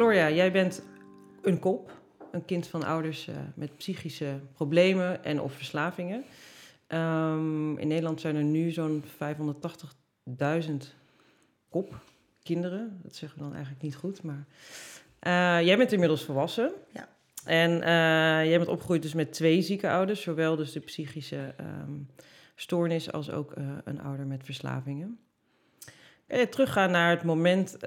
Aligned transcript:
Gloria, 0.00 0.30
jij 0.30 0.52
bent 0.52 0.82
een 1.42 1.58
kop, 1.58 2.00
een 2.30 2.44
kind 2.44 2.66
van 2.66 2.84
ouders 2.84 3.28
uh, 3.28 3.34
met 3.54 3.76
psychische 3.76 4.40
problemen 4.52 5.24
en 5.24 5.40
of 5.40 5.52
verslavingen. 5.52 6.24
Um, 6.88 7.78
in 7.78 7.88
Nederland 7.88 8.20
zijn 8.20 8.36
er 8.36 8.42
nu 8.42 8.70
zo'n 8.70 9.04
580.000 9.04 9.10
kop 11.68 11.94
kinderen. 12.42 13.00
Dat 13.02 13.14
zeggen 13.14 13.38
we 13.38 13.44
dan 13.44 13.54
eigenlijk 13.54 13.82
niet 13.82 13.96
goed, 13.96 14.22
maar 14.22 14.46
uh, 15.22 15.66
jij 15.66 15.76
bent 15.76 15.92
inmiddels 15.92 16.24
volwassen. 16.24 16.72
Ja. 16.92 17.08
En 17.44 17.70
uh, 17.70 18.48
jij 18.48 18.56
bent 18.58 18.70
opgegroeid 18.70 19.02
dus 19.02 19.14
met 19.14 19.32
twee 19.32 19.62
zieke 19.62 19.90
ouders, 19.90 20.22
zowel 20.22 20.56
dus 20.56 20.72
de 20.72 20.80
psychische 20.80 21.54
um, 21.60 22.08
stoornis 22.54 23.12
als 23.12 23.30
ook 23.30 23.52
een 23.84 24.00
ouder 24.00 24.26
met 24.26 24.44
verslavingen. 24.44 25.18
Je 26.30 26.48
teruggaan 26.48 26.90
naar 26.90 27.10
het 27.10 27.22
moment 27.22 27.80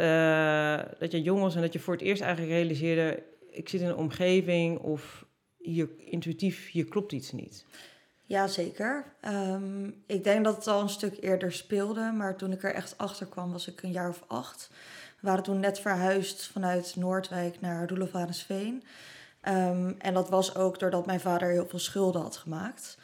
dat 0.99 1.11
je 1.11 1.21
jong 1.21 1.41
was 1.41 1.55
en 1.55 1.61
dat 1.61 1.73
je 1.73 1.79
voor 1.79 1.93
het 1.93 2.03
eerst 2.03 2.21
eigenlijk 2.21 2.53
realiseerde: 2.53 3.23
ik 3.49 3.69
zit 3.69 3.81
in 3.81 3.87
een 3.87 3.95
omgeving 3.95 4.79
of 4.79 5.25
hier 5.57 5.89
intuïtief, 5.97 6.71
hier 6.71 6.85
klopt 6.85 7.11
iets 7.11 7.31
niet? 7.31 7.65
Ja, 8.25 8.47
zeker. 8.47 9.05
Um, 9.25 10.03
ik 10.07 10.23
denk 10.23 10.43
dat 10.43 10.55
het 10.55 10.67
al 10.67 10.81
een 10.81 10.89
stuk 10.89 11.17
eerder 11.19 11.51
speelde, 11.51 12.11
maar 12.11 12.37
toen 12.37 12.51
ik 12.51 12.63
er 12.63 12.73
echt 12.73 12.97
achter 12.97 13.25
kwam, 13.25 13.51
was 13.51 13.67
ik 13.67 13.83
een 13.83 13.91
jaar 13.91 14.09
of 14.09 14.23
acht. 14.27 14.69
We 15.19 15.27
waren 15.27 15.43
toen 15.43 15.59
net 15.59 15.79
verhuisd 15.79 16.47
vanuit 16.47 16.95
Noordwijk 16.95 17.61
naar 17.61 17.89
Roelofarendsveen. 17.89 18.83
Um, 19.47 19.95
en 19.99 20.13
dat 20.13 20.29
was 20.29 20.55
ook 20.55 20.79
doordat 20.79 21.05
mijn 21.05 21.19
vader 21.19 21.49
heel 21.49 21.67
veel 21.67 21.79
schulden 21.79 22.21
had 22.21 22.37
gemaakt. 22.37 22.97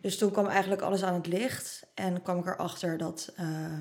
Dus 0.00 0.18
toen 0.18 0.30
kwam 0.30 0.46
eigenlijk 0.46 0.82
alles 0.82 1.02
aan 1.02 1.14
het 1.14 1.26
licht 1.26 1.86
en 1.94 2.22
kwam 2.22 2.38
ik 2.38 2.46
erachter 2.46 2.98
dat 2.98 3.32
hij 3.34 3.80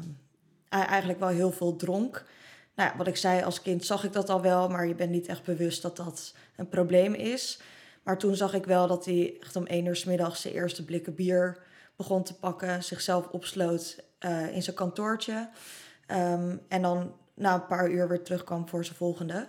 eigenlijk 0.80 1.20
wel 1.20 1.30
heel 1.30 1.52
veel 1.52 1.76
dronk. 1.76 2.26
Nou 2.76 2.90
ja, 2.90 2.98
wat 2.98 3.08
ik 3.08 3.18
zei, 3.18 3.44
als 3.44 3.62
kind 3.62 3.86
zag 3.86 4.04
ik 4.04 4.14
dat 4.14 4.30
al 4.30 4.42
wel, 4.42 4.70
maar 4.70 4.88
je 4.88 4.96
bent 4.96 5.12
niet 5.12 5.28
echt 5.28 5.44
bewust 5.44 5.82
dat 5.82 5.98
dat 5.98 6.34
een 6.56 6.70
probleem 6.70 7.14
is. 7.14 7.60
Maar 8.04 8.18
toen 8.18 8.36
zag 8.36 8.54
ik 8.54 8.66
wel 8.66 8.88
dat 8.88 9.06
hij 9.06 9.38
echt 9.40 9.56
om 9.56 9.66
één 9.66 9.86
uur 9.86 9.96
s 9.96 10.04
middags 10.04 10.42
zijn 10.42 10.54
eerste 10.54 10.86
blikken 10.86 11.16
bier 11.16 11.58
begon 11.96 12.24
te 12.24 12.34
pakken, 12.34 12.84
zichzelf 12.84 13.28
opsloot 13.28 14.04
uh, 14.20 14.56
in 14.56 14.64
zijn 14.64 14.76
kantoortje. 14.76 15.50
Um, 16.08 16.62
en 16.68 16.82
dan 16.82 17.14
na 17.34 17.54
een 17.54 17.66
paar 17.66 17.90
uur 17.90 18.08
weer 18.08 18.24
terugkwam 18.24 18.68
voor 18.68 18.86
zijn 18.86 18.98
volgende. 18.98 19.48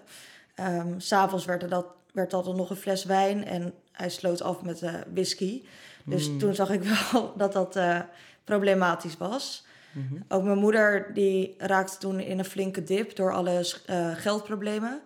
Um, 0.56 1.00
S'avonds 1.00 1.44
werd, 1.44 1.62
er 1.62 1.68
dat, 1.68 1.86
werd 2.12 2.30
dat 2.30 2.44
dan 2.44 2.56
nog 2.56 2.70
een 2.70 2.76
fles 2.76 3.04
wijn 3.04 3.44
en 3.44 3.74
hij 3.92 4.08
sloot 4.08 4.42
af 4.42 4.62
met 4.62 4.82
uh, 4.82 4.94
whisky. 5.14 5.62
Dus 6.04 6.28
mm. 6.28 6.38
toen 6.38 6.54
zag 6.54 6.70
ik 6.70 6.82
wel 7.12 7.32
dat 7.36 7.52
dat 7.52 7.76
uh, 7.76 8.00
problematisch 8.44 9.16
was. 9.16 9.66
Mm 9.92 10.06
-hmm. 10.08 10.24
Ook 10.28 10.42
mijn 10.42 10.58
moeder 10.58 11.10
die 11.14 11.54
raakte 11.58 11.98
toen 11.98 12.20
in 12.20 12.38
een 12.38 12.44
flinke 12.44 12.82
dip 12.82 13.16
door 13.16 13.32
alle 13.32 13.66
uh, 13.90 14.10
geldproblemen. 14.16 15.00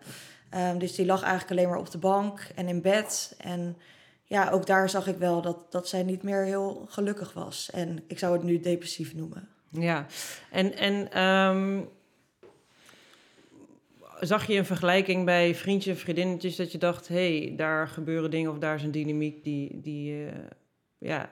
Um, 0.55 0.79
dus 0.79 0.95
die 0.95 1.07
lag 1.07 1.23
eigenlijk 1.23 1.51
alleen 1.51 1.69
maar 1.69 1.79
op 1.79 1.91
de 1.91 1.99
bank 1.99 2.49
en 2.55 2.69
in 2.69 2.81
bed. 2.81 3.37
En 3.39 3.77
ja, 4.25 4.51
ook 4.51 4.67
daar 4.67 4.91
zag 4.91 5.07
ik 5.07 5.17
wel 5.17 5.43
dat, 5.43 5.73
dat 5.73 5.89
zij 5.89 6.03
niet 6.03 6.23
meer 6.23 6.45
heel 6.45 6.87
gelukkig 6.89 7.33
was. 7.33 7.71
En 7.71 8.05
ik 8.07 8.19
zou 8.19 8.33
het 8.33 8.43
nu 8.43 8.61
depressief 8.61 9.15
noemen. 9.15 9.49
Ja, 9.69 10.07
en, 10.51 10.77
en 10.77 11.23
um, 11.23 11.89
zag 14.21 14.47
je 14.47 14.59
een 14.59 14.67
vergelijking 14.67 15.25
bij 15.25 15.55
vriendjes 15.55 15.95
en 15.95 16.01
vriendinnetjes 16.01 16.57
dat 16.57 16.73
je 16.73 16.79
dacht: 16.79 17.09
hé, 17.09 17.39
hey, 17.39 17.57
daar 17.57 17.89
gebeuren 17.89 18.31
dingen 18.31 18.51
of 18.51 18.59
daar 18.59 18.75
is 18.75 18.83
een 18.83 18.91
dynamiek 18.91 19.45
die, 19.45 19.81
die, 19.81 20.25
uh, 20.25 20.33
ja, 20.99 21.29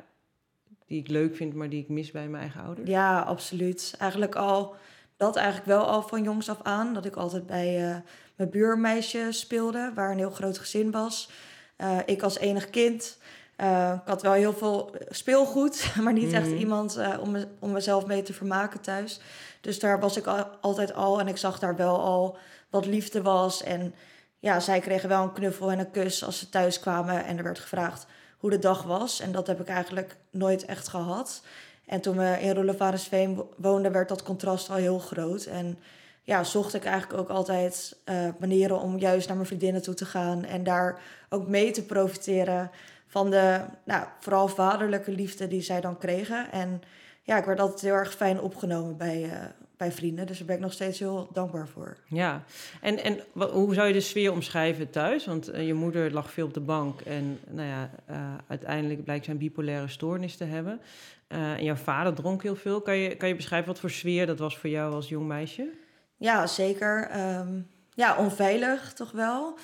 die 0.87 1.01
ik 1.01 1.09
leuk 1.09 1.37
vind, 1.37 1.55
maar 1.55 1.69
die 1.69 1.83
ik 1.83 1.89
mis 1.89 2.11
bij 2.11 2.29
mijn 2.29 2.43
eigen 2.43 2.63
ouders? 2.63 2.89
Ja, 2.89 3.21
absoluut. 3.21 3.95
Eigenlijk 3.99 4.34
al, 4.34 4.75
dat 5.17 5.37
eigenlijk 5.37 5.67
wel 5.67 5.84
al 5.84 6.03
van 6.03 6.22
jongs 6.22 6.49
af 6.49 6.62
aan. 6.62 6.95
Dat 6.95 7.05
ik 7.05 7.17
altijd 7.17 7.47
bij 7.47 7.89
uh, 7.89 7.97
mijn 8.37 8.50
buurmeisje 8.50 9.27
speelde, 9.31 9.93
waar 9.94 10.11
een 10.11 10.19
heel 10.19 10.31
groot 10.31 10.59
gezin 10.59 10.91
was. 10.91 11.31
Uh, 11.78 11.99
ik 12.06 12.23
als 12.23 12.39
enig 12.39 12.71
kind. 12.71 13.19
Uh, 13.56 13.93
ik 14.03 14.09
had 14.09 14.23
wel 14.23 14.33
heel 14.33 14.53
veel 14.53 14.94
speelgoed, 15.09 15.91
maar 16.03 16.12
niet 16.12 16.28
mm. 16.28 16.34
echt 16.34 16.50
iemand 16.50 16.99
uh, 16.99 17.19
om, 17.21 17.31
me, 17.31 17.47
om 17.59 17.73
mezelf 17.73 18.06
mee 18.06 18.23
te 18.23 18.33
vermaken 18.33 18.81
thuis. 18.81 19.21
Dus 19.61 19.78
daar 19.78 20.00
was 20.00 20.17
ik 20.17 20.27
al, 20.27 20.47
altijd 20.61 20.94
al 20.94 21.21
en 21.21 21.28
ik 21.28 21.37
zag 21.37 21.59
daar 21.59 21.77
wel 21.77 22.00
al 22.00 22.37
wat 22.71 22.87
liefde 22.87 23.23
was. 23.23 23.62
En 23.62 23.94
ja, 24.39 24.61
zij 24.61 24.81
kregen 24.81 25.09
wel 25.09 25.23
een 25.23 25.33
knuffel 25.33 25.71
en 25.71 25.78
een 25.78 25.91
kus 25.91 26.25
als 26.25 26.39
ze 26.39 26.49
thuis 26.49 26.81
kwamen 26.81 27.25
en 27.25 27.37
er 27.39 27.44
werd 27.44 27.59
gevraagd 27.59 28.06
hoe 28.44 28.53
de 28.53 28.59
dag 28.59 28.82
was. 28.82 29.21
En 29.21 29.32
dat 29.32 29.47
heb 29.47 29.60
ik 29.60 29.69
eigenlijk 29.69 30.16
nooit 30.31 30.65
echt 30.65 30.88
gehad. 30.88 31.43
En 31.87 32.00
toen 32.00 32.16
we 32.16 32.37
in 32.41 32.55
Roelevarensveen 32.55 33.43
woonden, 33.56 33.93
werd 33.93 34.09
dat 34.09 34.22
contrast 34.22 34.71
al 34.71 34.77
heel 34.77 34.99
groot. 34.99 35.44
En 35.44 35.78
ja, 36.22 36.44
zocht 36.44 36.75
ik 36.75 36.84
eigenlijk 36.84 37.21
ook 37.21 37.28
altijd 37.28 37.97
uh, 38.05 38.28
manieren 38.38 38.81
om 38.81 38.99
juist 38.99 39.27
naar 39.27 39.37
mijn 39.37 39.49
vriendinnen 39.49 39.82
toe 39.82 39.94
te 39.94 40.05
gaan. 40.05 40.44
En 40.44 40.65
daar 40.65 41.00
ook 41.28 41.49
mee 41.49 41.71
te 41.71 41.84
profiteren 41.84 42.71
van 43.06 43.31
de 43.31 43.60
nou, 43.84 44.05
vooral 44.21 44.49
vaderlijke 44.49 45.11
liefde 45.11 45.49
die 45.49 45.62
zij 45.62 45.81
dan 45.81 45.99
kregen. 45.99 46.53
En 46.53 46.82
ja, 47.22 47.38
ik 47.38 47.44
werd 47.44 47.61
altijd 47.61 47.81
heel 47.81 47.94
erg 47.94 48.15
fijn 48.15 48.41
opgenomen 48.41 48.97
bij, 48.97 49.22
uh, 49.22 49.32
bij 49.77 49.93
vrienden. 49.93 50.27
Dus 50.27 50.39
daar 50.39 50.47
ben 50.47 50.57
ik 50.57 50.62
nog 50.62 50.73
steeds 50.73 50.99
heel 50.99 51.29
dankbaar 51.33 51.69
voor. 51.69 51.97
Ja, 52.09 52.45
en, 52.81 53.03
en 53.05 53.21
hoe 53.33 53.75
zou 53.75 53.87
je 53.87 53.93
de 53.93 54.01
sfeer 54.01 54.33
omschrijven 54.33 54.91
thuis? 54.91 55.27
Want 55.27 55.55
uh, 55.55 55.67
je 55.67 55.75
moeder 55.75 56.12
lag 56.12 56.31
veel 56.31 56.47
op 56.47 56.55
de 56.55 56.61
bank 56.61 57.01
en 57.01 57.39
nou 57.51 57.69
ja, 57.69 57.91
uh, 58.11 58.35
uiteindelijk 58.49 59.05
blijkt 59.05 59.25
zijn 59.25 59.39
bipolaire 59.39 59.89
stoornis 59.89 60.37
te 60.37 60.45
hebben. 60.45 60.81
en 61.29 61.65
jouw 61.65 61.75
vader 61.75 62.15
dronk 62.15 62.43
heel 62.43 62.57
veel. 62.57 62.81
Kan 62.81 62.97
je, 62.97 63.17
kan 63.17 63.29
je 63.29 63.37
beschrijven 63.37 63.69
wat 63.69 63.81
voor 63.81 63.91
sfeer 63.91 64.27
dat 64.27 64.39
was 64.39 64.59
voor 64.59 64.71
jou 64.71 64.95
als 64.95 65.09
jong 65.09 65.27
meisje? 65.27 65.69
Ja, 66.17 66.47
zeker. 66.47 67.11
Um, 67.39 67.67
ja, 67.95 68.17
onveilig 68.17 68.93
toch 68.93 69.11
wel. 69.11 69.59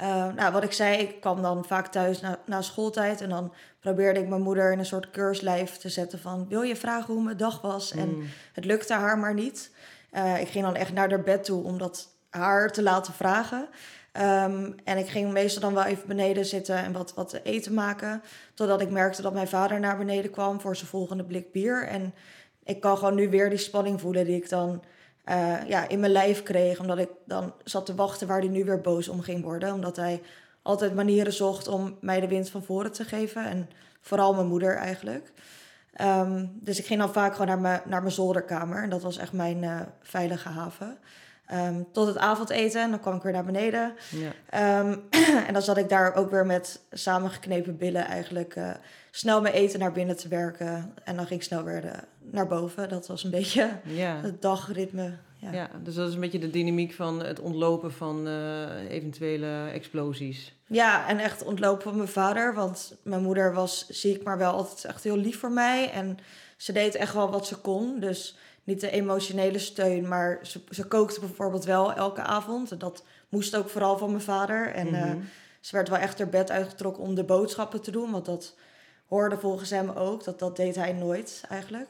Uh, 0.00 0.32
nou, 0.34 0.52
wat 0.52 0.62
ik 0.62 0.72
zei, 0.72 0.98
ik 0.98 1.20
kwam 1.20 1.42
dan 1.42 1.64
vaak 1.64 1.86
thuis 1.86 2.20
na, 2.20 2.38
na 2.46 2.62
schooltijd 2.62 3.20
en 3.20 3.28
dan 3.28 3.52
probeerde 3.80 4.20
ik 4.20 4.28
mijn 4.28 4.42
moeder 4.42 4.72
in 4.72 4.78
een 4.78 4.86
soort 4.86 5.10
keurslijf 5.10 5.76
te 5.76 5.88
zetten 5.88 6.18
van 6.18 6.48
wil 6.48 6.62
je 6.62 6.76
vragen 6.76 7.14
hoe 7.14 7.22
mijn 7.22 7.36
dag 7.36 7.60
was? 7.60 7.92
Mm. 7.92 8.00
En 8.00 8.30
het 8.52 8.64
lukte 8.64 8.94
haar 8.94 9.18
maar 9.18 9.34
niet. 9.34 9.70
Uh, 10.12 10.40
ik 10.40 10.48
ging 10.48 10.64
dan 10.64 10.76
echt 10.76 10.92
naar 10.92 11.10
haar 11.10 11.22
bed 11.22 11.44
toe 11.44 11.64
om 11.64 11.78
dat 11.78 12.08
haar 12.30 12.72
te 12.72 12.82
laten 12.82 13.12
vragen. 13.12 13.68
Um, 14.12 14.74
en 14.84 14.98
ik 14.98 15.08
ging 15.08 15.32
meestal 15.32 15.62
dan 15.62 15.74
wel 15.74 15.84
even 15.84 16.08
beneden 16.08 16.44
zitten 16.44 16.76
en 16.76 16.92
wat, 16.92 17.14
wat 17.14 17.40
eten 17.42 17.74
maken. 17.74 18.22
Totdat 18.54 18.80
ik 18.80 18.90
merkte 18.90 19.22
dat 19.22 19.32
mijn 19.32 19.48
vader 19.48 19.80
naar 19.80 19.96
beneden 19.96 20.30
kwam 20.30 20.60
voor 20.60 20.76
zijn 20.76 20.88
volgende 20.88 21.24
blik 21.24 21.52
bier. 21.52 21.86
En 21.86 22.14
ik 22.64 22.80
kan 22.80 22.98
gewoon 22.98 23.14
nu 23.14 23.28
weer 23.30 23.48
die 23.48 23.58
spanning 23.58 24.00
voelen 24.00 24.24
die 24.24 24.36
ik 24.36 24.48
dan 24.48 24.82
uh, 25.28 25.68
ja, 25.68 25.88
in 25.88 26.00
mijn 26.00 26.12
lijf 26.12 26.42
kreeg. 26.42 26.80
Omdat 26.80 26.98
ik 26.98 27.08
dan 27.24 27.52
zat 27.64 27.86
te 27.86 27.94
wachten 27.94 28.26
waar 28.26 28.38
hij 28.38 28.48
nu 28.48 28.64
weer 28.64 28.80
boos 28.80 29.08
om 29.08 29.20
ging 29.20 29.44
worden. 29.44 29.72
Omdat 29.72 29.96
hij 29.96 30.22
altijd 30.62 30.94
manieren 30.94 31.32
zocht 31.32 31.68
om 31.68 31.96
mij 32.00 32.20
de 32.20 32.28
wind 32.28 32.50
van 32.50 32.62
voren 32.62 32.92
te 32.92 33.04
geven. 33.04 33.44
En 33.44 33.70
vooral 34.00 34.34
mijn 34.34 34.46
moeder 34.46 34.76
eigenlijk. 34.76 35.32
Um, 36.00 36.58
dus 36.60 36.78
ik 36.78 36.86
ging 36.86 37.00
dan 37.00 37.12
vaak 37.12 37.32
gewoon 37.32 37.46
naar 37.46 37.58
mijn, 37.58 37.80
naar 37.84 38.02
mijn 38.02 38.14
zolderkamer. 38.14 38.82
En 38.82 38.90
dat 38.90 39.02
was 39.02 39.18
echt 39.18 39.32
mijn 39.32 39.62
uh, 39.62 39.80
veilige 40.02 40.48
haven. 40.48 40.98
Um, 41.52 41.86
tot 41.92 42.06
het 42.06 42.18
avondeten. 42.18 42.82
En 42.82 42.90
dan 42.90 43.00
kwam 43.00 43.16
ik 43.16 43.22
weer 43.22 43.32
naar 43.32 43.44
beneden. 43.44 43.94
Ja. 44.10 44.80
Um, 44.80 45.02
en 45.46 45.52
dan 45.52 45.62
zat 45.62 45.76
ik 45.76 45.88
daar 45.88 46.14
ook 46.14 46.30
weer 46.30 46.46
met 46.46 46.80
samengeknepen 46.90 47.76
billen 47.76 48.04
eigenlijk... 48.04 48.56
Uh, 48.56 48.70
snel 49.16 49.40
mijn 49.40 49.54
eten 49.54 49.78
naar 49.78 49.92
binnen 49.92 50.16
te 50.16 50.28
werken. 50.28 50.92
En 51.04 51.16
dan 51.16 51.26
ging 51.26 51.40
ik 51.40 51.46
snel 51.46 51.64
weer 51.64 51.80
de, 51.80 51.92
naar 52.18 52.46
boven. 52.46 52.88
Dat 52.88 53.06
was 53.06 53.24
een 53.24 53.30
beetje 53.30 53.70
ja. 53.84 54.20
het 54.22 54.42
dagritme. 54.42 55.12
Ja. 55.38 55.52
ja. 55.52 55.70
dus 55.82 55.94
dat 55.94 56.08
is 56.08 56.14
een 56.14 56.20
beetje 56.20 56.38
de 56.38 56.50
dynamiek 56.50 56.92
van 56.92 57.22
het 57.24 57.40
ontlopen 57.40 57.92
van 57.92 58.28
uh, 58.28 58.90
eventuele 58.90 59.68
explosies. 59.72 60.54
Ja, 60.66 61.08
en 61.08 61.18
echt 61.18 61.44
ontlopen 61.44 61.82
van 61.82 61.96
mijn 61.96 62.08
vader. 62.08 62.54
Want 62.54 62.96
mijn 63.02 63.22
moeder 63.22 63.54
was 63.54 63.88
ziek, 63.88 64.22
maar 64.22 64.38
wel 64.38 64.52
altijd 64.52 64.84
echt 64.84 65.04
heel 65.04 65.16
lief 65.16 65.38
voor 65.38 65.52
mij. 65.52 65.90
En 65.90 66.18
ze 66.56 66.72
deed 66.72 66.94
echt 66.94 67.14
wel 67.14 67.30
wat 67.30 67.46
ze 67.46 67.56
kon. 67.56 68.00
Dus 68.00 68.36
niet 68.64 68.80
de 68.80 68.90
emotionele 68.90 69.58
steun, 69.58 70.08
maar 70.08 70.38
ze, 70.42 70.60
ze 70.70 70.84
kookte 70.84 71.20
bijvoorbeeld 71.20 71.64
wel 71.64 71.92
elke 71.92 72.22
avond. 72.22 72.72
En 72.72 72.78
dat 72.78 73.04
moest 73.28 73.56
ook 73.56 73.68
vooral 73.68 73.98
van 73.98 74.10
mijn 74.10 74.22
vader. 74.22 74.72
En 74.72 74.86
mm 74.86 74.94
-hmm. 74.94 75.18
uh, 75.18 75.24
ze 75.60 75.76
werd 75.76 75.88
wel 75.88 75.98
echt 75.98 76.18
haar 76.18 76.28
bed 76.28 76.50
uitgetrokken 76.50 77.02
om 77.02 77.14
de 77.14 77.24
boodschappen 77.24 77.80
te 77.80 77.90
doen. 77.90 78.10
Want 78.10 78.24
dat 78.24 78.54
hoorde 79.06 79.38
volgens 79.38 79.70
hem 79.70 79.90
ook. 79.90 80.24
Dat, 80.24 80.38
dat 80.38 80.56
deed 80.56 80.74
hij 80.74 80.92
nooit 80.92 81.44
eigenlijk. 81.48 81.88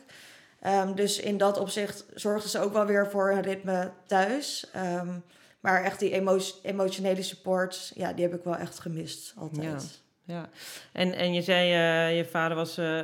Um, 0.66 0.94
dus 0.94 1.18
in 1.18 1.38
dat 1.38 1.58
opzicht 1.58 2.04
zorgde 2.14 2.48
ze 2.48 2.60
ook 2.60 2.72
wel 2.72 2.86
weer 2.86 3.10
voor 3.10 3.30
een 3.30 3.42
ritme 3.42 3.90
thuis. 4.06 4.66
Um, 4.76 5.24
maar 5.60 5.84
echt 5.84 5.98
die 5.98 6.12
emo 6.12 6.38
emotionele 6.62 7.22
support, 7.22 7.92
ja, 7.94 8.12
die 8.12 8.24
heb 8.24 8.34
ik 8.34 8.44
wel 8.44 8.56
echt 8.56 8.78
gemist 8.78 9.34
altijd. 9.36 9.82
Ja. 9.82 10.04
Ja, 10.26 10.48
en, 10.92 11.12
en 11.12 11.32
je 11.32 11.42
zei, 11.42 11.72
uh, 11.72 12.16
je 12.16 12.24
vader 12.24 12.56
was 12.56 12.78
uh, 12.78 13.02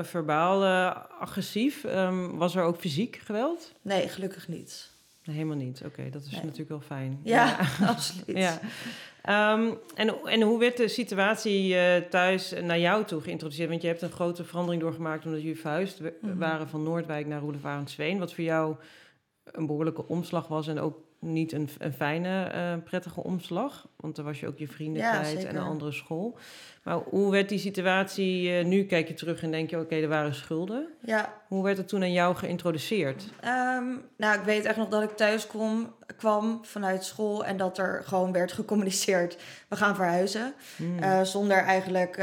verbaal 0.00 0.64
uh, 0.64 0.96
agressief. 1.20 1.84
Um, 1.84 2.36
was 2.36 2.54
er 2.54 2.62
ook 2.62 2.76
fysiek 2.76 3.20
geweld? 3.24 3.72
Nee, 3.82 4.08
gelukkig 4.08 4.48
niet. 4.48 4.90
Helemaal 5.22 5.56
niet. 5.56 5.78
Oké, 5.78 5.86
okay, 5.86 6.10
dat 6.10 6.22
is 6.22 6.30
nee. 6.30 6.40
natuurlijk 6.40 6.68
wel 6.68 6.80
fijn. 6.80 7.20
Ja, 7.22 7.46
ja. 7.78 7.86
absoluut. 7.92 8.36
ja. 8.36 8.60
Um, 9.28 9.78
en, 9.94 10.14
en 10.24 10.42
hoe 10.42 10.58
werd 10.58 10.76
de 10.76 10.88
situatie 10.88 11.74
uh, 11.74 11.96
thuis 11.96 12.54
naar 12.62 12.78
jou 12.78 13.04
toe 13.04 13.20
geïntroduceerd? 13.20 13.68
Want 13.68 13.82
je 13.82 13.88
hebt 13.88 14.02
een 14.02 14.10
grote 14.10 14.44
verandering 14.44 14.82
doorgemaakt 14.82 15.24
omdat 15.24 15.40
jullie 15.40 15.60
verhuisd 15.60 16.00
mm 16.00 16.10
-hmm. 16.20 16.38
waren 16.38 16.68
van 16.68 16.82
Noordwijk 16.82 17.26
naar 17.26 17.40
Roelevarensveen. 17.40 18.18
Wat 18.18 18.34
voor 18.34 18.44
jou 18.44 18.76
een 19.44 19.66
behoorlijke 19.66 20.08
omslag 20.08 20.48
was 20.48 20.68
en 20.68 20.80
ook 20.80 21.03
niet 21.24 21.52
een, 21.52 21.68
een 21.78 21.92
fijne, 21.92 22.44
eh, 22.44 22.72
prettige 22.84 23.22
omslag. 23.22 23.86
Want 23.96 24.16
dan 24.16 24.24
was 24.24 24.40
je 24.40 24.46
ook 24.46 24.58
je 24.58 24.68
vrienden 24.68 25.02
Ja, 25.02 25.18
kwijt 25.18 25.44
en 25.44 25.56
een 25.56 25.62
andere 25.62 25.92
school. 25.92 26.38
Maar 26.82 26.96
hoe 26.96 27.30
werd 27.30 27.48
die 27.48 27.58
situatie... 27.58 28.58
eh, 28.58 28.64
nu 28.64 28.84
kijk 28.84 29.08
je 29.08 29.14
terug 29.14 29.42
en 29.42 29.50
denk 29.50 29.70
je, 29.70 29.78
oké, 29.78 29.94
er 29.94 30.08
waren 30.08 30.34
schulden. 30.34 30.88
Ja, 31.00 31.32
Hoe 31.48 31.64
werd 31.64 31.76
het 31.76 31.88
toen 31.88 32.02
aan 32.02 32.12
jou 32.12 32.36
geïntroduceerd? 32.36 33.24
Ehm, 33.40 33.84
nou, 34.16 34.38
ik 34.38 34.44
weet 34.44 34.64
echt 34.64 34.76
nog 34.76 34.88
dat 34.88 35.02
ik 35.02 35.10
thuis 35.10 35.46
kom, 35.46 35.94
kwam 36.16 36.58
vanuit 36.62 37.04
school 37.04 37.44
en 37.44 37.56
dat 37.56 37.78
er 37.78 38.02
gewoon 38.04 38.32
werd 38.32 38.52
gecommuniceerd: 38.52 39.36
we 39.68 39.76
gaan 39.76 39.94
verhuizen. 39.94 40.54
Hmm. 40.76 40.98
Eh, 40.98 41.22
zonder 41.22 41.56
eigenlijk 41.56 42.16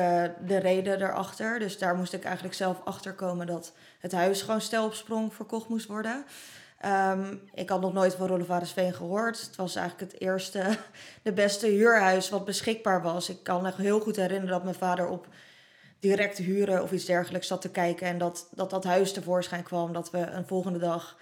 de 0.46 0.58
reden 0.58 1.02
erachter. 1.02 1.60
Dus 1.60 1.78
daar 1.78 1.96
moest 1.96 2.14
ik 2.14 2.24
eigenlijk 2.24 2.56
zelf 2.56 2.82
achter 2.84 3.14
komen 3.14 3.48
dat 3.48 3.74
het 4.00 4.12
huis 4.12 4.42
gewoon 4.42 4.62
stel 4.62 4.86
op 4.86 4.94
sprong 4.94 5.34
verkocht 5.34 5.70
moest 5.70 5.88
worden. 5.88 6.26
Ehm, 6.82 7.36
ik 7.54 7.70
had 7.70 7.82
nog 7.82 7.94
nooit 7.94 8.16
van 8.16 8.28
Rollevaresveen 8.28 8.94
gehoord. 8.94 9.42
Het 9.42 9.56
was 9.56 9.76
eigenlijk 9.76 10.12
het 10.12 10.22
eerste, 10.22 10.78
de 11.24 11.34
beste 11.34 11.68
huurhuis 11.68 12.30
wat 12.30 12.46
beschikbaar 12.46 13.02
was. 13.02 13.30
Ik 13.30 13.44
kan 13.44 13.62
me 13.62 13.72
heel 13.78 14.00
goed 14.00 14.16
herinneren 14.16 14.50
dat 14.52 14.64
mijn 14.64 14.76
vader 14.76 15.08
op 15.08 15.28
direct 16.00 16.38
huren 16.38 16.84
of 16.84 16.92
iets 16.92 17.06
dergelijks 17.06 17.48
zat 17.48 17.62
te 17.62 17.70
kijken. 17.70 18.08
En 18.08 18.18
dat 18.18 18.48
dat, 18.52 18.70
dat 18.70 18.84
huis 18.84 19.14
tevoorschijn 19.14 19.64
kwam. 19.64 19.94
Dat 19.94 20.12
we 20.12 20.18
een 20.18 20.48
volgende 20.48 20.80
dag 20.80 21.18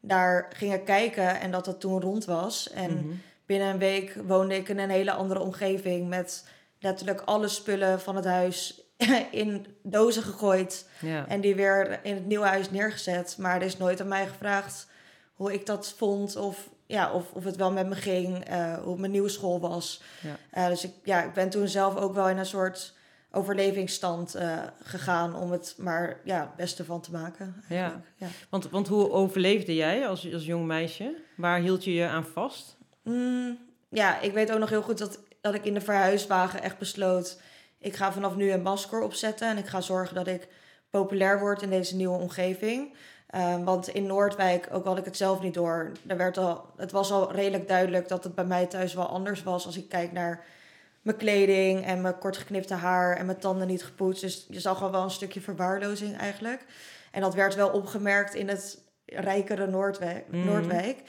daar 0.00 0.48
gingen 0.52 0.84
kijken 0.84 1.40
en 1.40 1.50
dat 1.50 1.66
het 1.66 1.80
toen 1.80 2.00
rond 2.00 2.24
was. 2.24 2.70
En 2.70 2.94
Mhm. 2.94 3.14
binnen 3.46 3.68
een 3.68 3.78
week 3.78 4.16
woonde 4.26 4.54
ik 4.54 4.68
in 4.68 4.78
een 4.78 4.90
hele 4.90 5.12
andere 5.12 5.40
omgeving 5.40 6.08
met 6.08 6.44
letterlijk 6.80 7.20
alle 7.20 7.48
spullen 7.48 8.00
van 8.00 8.16
het 8.16 8.24
huis 8.24 8.82
in 9.30 9.66
dozen 9.82 10.22
gegooid 10.22 10.88
Ja. 11.00 11.26
en 11.28 11.40
die 11.40 11.54
weer 11.54 12.00
in 12.02 12.14
het 12.14 12.26
nieuwe 12.26 12.46
huis 12.46 12.70
neergezet. 12.70 13.36
Maar 13.38 13.56
er 13.56 13.62
is 13.66 13.76
nooit 13.76 14.00
aan 14.00 14.08
mij 14.08 14.26
gevraagd 14.26 14.86
hoe 15.34 15.52
ik 15.52 15.66
dat 15.66 15.94
vond 15.96 16.36
of, 16.36 16.68
ja, 16.86 17.12
of, 17.12 17.32
of 17.32 17.44
het 17.44 17.56
wel 17.56 17.72
met 17.72 17.86
me 17.86 17.94
ging, 17.94 18.44
eh, 18.44 18.78
hoe 18.78 18.98
mijn 18.98 19.12
nieuwe 19.12 19.28
school 19.28 19.60
was. 19.60 20.02
Ja. 20.22 20.36
Eh, 20.50 20.68
dus 20.68 20.84
ik, 20.84 20.92
ja, 21.04 21.22
ik 21.22 21.32
ben 21.32 21.50
toen 21.50 21.68
zelf 21.68 21.96
ook 21.96 22.14
wel 22.14 22.28
in 22.28 22.38
een 22.38 22.46
soort 22.46 22.94
overlevingsstand 23.30 24.34
eh, 24.34 24.58
gegaan 24.82 25.36
om 25.36 25.50
het 25.50 25.74
maar 25.78 26.20
ja, 26.24 26.40
het 26.40 26.56
beste 26.56 26.84
van 26.84 27.00
te 27.00 27.10
maken. 27.10 27.64
eigenlijk. 27.68 28.06
ja. 28.16 28.26
Want, 28.48 28.70
want 28.70 28.88
hoe 28.88 29.10
overleefde 29.10 29.74
jij 29.74 30.08
als, 30.08 30.32
als 30.32 30.44
jong 30.44 30.66
meisje? 30.66 31.14
Waar 31.36 31.60
hield 31.60 31.84
je 31.84 31.94
je 31.94 32.06
aan 32.06 32.24
vast? 32.24 32.76
Mm, 33.02 33.58
ja, 33.88 34.20
ik 34.20 34.32
weet 34.32 34.52
ook 34.52 34.58
nog 34.58 34.68
heel 34.68 34.82
goed 34.82 34.98
dat, 34.98 35.20
dat 35.40 35.54
ik 35.54 35.64
in 35.64 35.74
de 35.74 35.80
verhuiswagen 35.80 36.62
echt 36.62 36.78
besloot... 36.78 37.40
ik 37.78 37.96
ga 37.96 38.12
vanaf 38.12 38.36
nu 38.36 38.50
een 38.50 38.62
masker 38.62 39.00
opzetten... 39.00 39.48
en 39.48 39.58
ik 39.58 39.66
ga 39.66 39.80
zorgen 39.80 40.14
dat 40.14 40.26
ik 40.26 40.48
populair 40.90 41.38
word 41.38 41.62
in 41.62 41.70
deze 41.70 41.96
nieuwe 41.96 42.18
omgeving. 42.18 42.94
Eh, 43.26 43.64
want 43.64 43.88
in 43.88 44.06
Noordwijk, 44.06 44.68
ook 44.72 44.84
had 44.84 44.98
ik 44.98 45.04
het 45.04 45.16
zelf 45.16 45.40
niet 45.40 45.54
door... 45.54 45.92
Er 46.06 46.16
werd 46.16 46.38
al, 46.38 46.66
het 46.76 46.92
was 46.92 47.10
al 47.10 47.32
redelijk 47.32 47.68
duidelijk 47.68 48.08
dat 48.08 48.24
het 48.24 48.34
bij 48.34 48.44
mij 48.44 48.66
thuis 48.66 48.94
wel 48.94 49.06
anders 49.06 49.42
was... 49.42 49.66
als 49.66 49.76
ik 49.76 49.88
kijk 49.88 50.12
naar 50.12 50.44
mijn 51.02 51.16
kleding 51.16 51.84
en 51.84 52.00
mijn 52.00 52.18
kortgeknipte 52.18 52.74
haar... 52.74 53.16
en 53.16 53.26
mijn 53.26 53.38
tanden 53.38 53.66
niet 53.66 53.84
gepoetst. 53.84 54.20
Dus 54.20 54.46
je 54.48 54.60
zag 54.60 54.82
al 54.82 54.90
wel 54.90 55.02
een 55.02 55.10
stukje 55.10 55.40
verwaarlozing 55.40 56.18
eigenlijk. 56.18 56.64
En 57.10 57.20
dat 57.20 57.34
werd 57.34 57.54
wel 57.54 57.68
opgemerkt 57.68 58.34
in 58.34 58.48
het 58.48 58.82
rijkere 59.06 59.66
Noordwijk. 59.66 60.24
Mhm. 60.28 60.44
Noordwijk. 60.44 61.02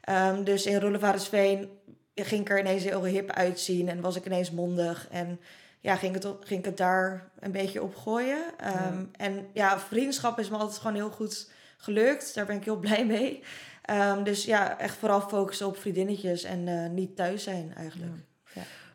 Ehm, 0.00 0.44
dus 0.44 0.66
in 0.66 0.80
Roelevarensveen 0.80 1.70
ging 2.14 2.40
ik 2.40 2.50
er 2.50 2.58
ineens 2.58 2.84
heel 2.84 3.04
hip 3.04 3.30
uitzien 3.30 3.88
en 3.88 4.00
was 4.00 4.16
ik 4.16 4.26
ineens 4.26 4.50
mondig. 4.50 5.08
En 5.10 5.40
ja, 5.80 5.96
ging, 5.96 6.14
het 6.14 6.26
ging 6.40 6.60
ik 6.60 6.64
het 6.64 6.76
daar 6.76 7.30
een 7.40 7.52
beetje 7.52 7.82
op 7.82 7.96
gooien. 7.96 8.42
Ehm, 8.58 8.74
Ja. 8.74 9.06
En 9.16 9.46
ja, 9.52 9.78
vriendschap 9.80 10.38
is 10.38 10.48
me 10.48 10.56
altijd 10.56 10.78
gewoon 10.78 10.96
heel 10.96 11.10
goed 11.10 11.50
gelukt. 11.82 12.34
Daar 12.34 12.46
ben 12.46 12.56
ik 12.56 12.64
heel 12.64 12.78
blij 12.86 13.06
mee. 13.06 13.42
Ehm, 13.82 14.22
dus 14.22 14.44
ja, 14.44 14.78
echt 14.78 14.96
vooral 14.96 15.20
focussen 15.20 15.66
op 15.66 15.76
vriendinnetjes 15.76 16.42
en 16.42 16.68
eh, 16.68 16.90
niet 16.90 17.16
thuis 17.16 17.42
zijn 17.42 17.74
eigenlijk. 17.76 18.12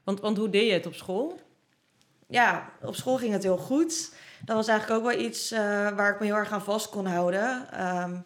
Want, 0.04 0.20
want 0.20 0.38
hoe 0.38 0.50
deed 0.50 0.68
je 0.68 0.74
het 0.74 0.86
op 0.86 0.94
school? 0.94 1.40
Ja, 2.28 2.70
op 2.82 2.96
school 2.96 3.18
ging 3.18 3.34
het 3.34 3.44
heel 3.44 3.58
goed. 3.58 4.14
Dat 4.46 4.56
was 4.56 4.68
eigenlijk 4.68 5.00
ook 5.00 5.12
wel 5.12 5.26
iets 5.26 5.52
eh, 5.52 5.60
waar 5.96 6.14
ik 6.14 6.20
me 6.20 6.26
heel 6.26 6.36
erg 6.36 6.52
aan 6.52 6.64
vast 6.64 6.90
kon 6.90 7.06
houden. 7.06 7.72
Ehm, 7.72 8.20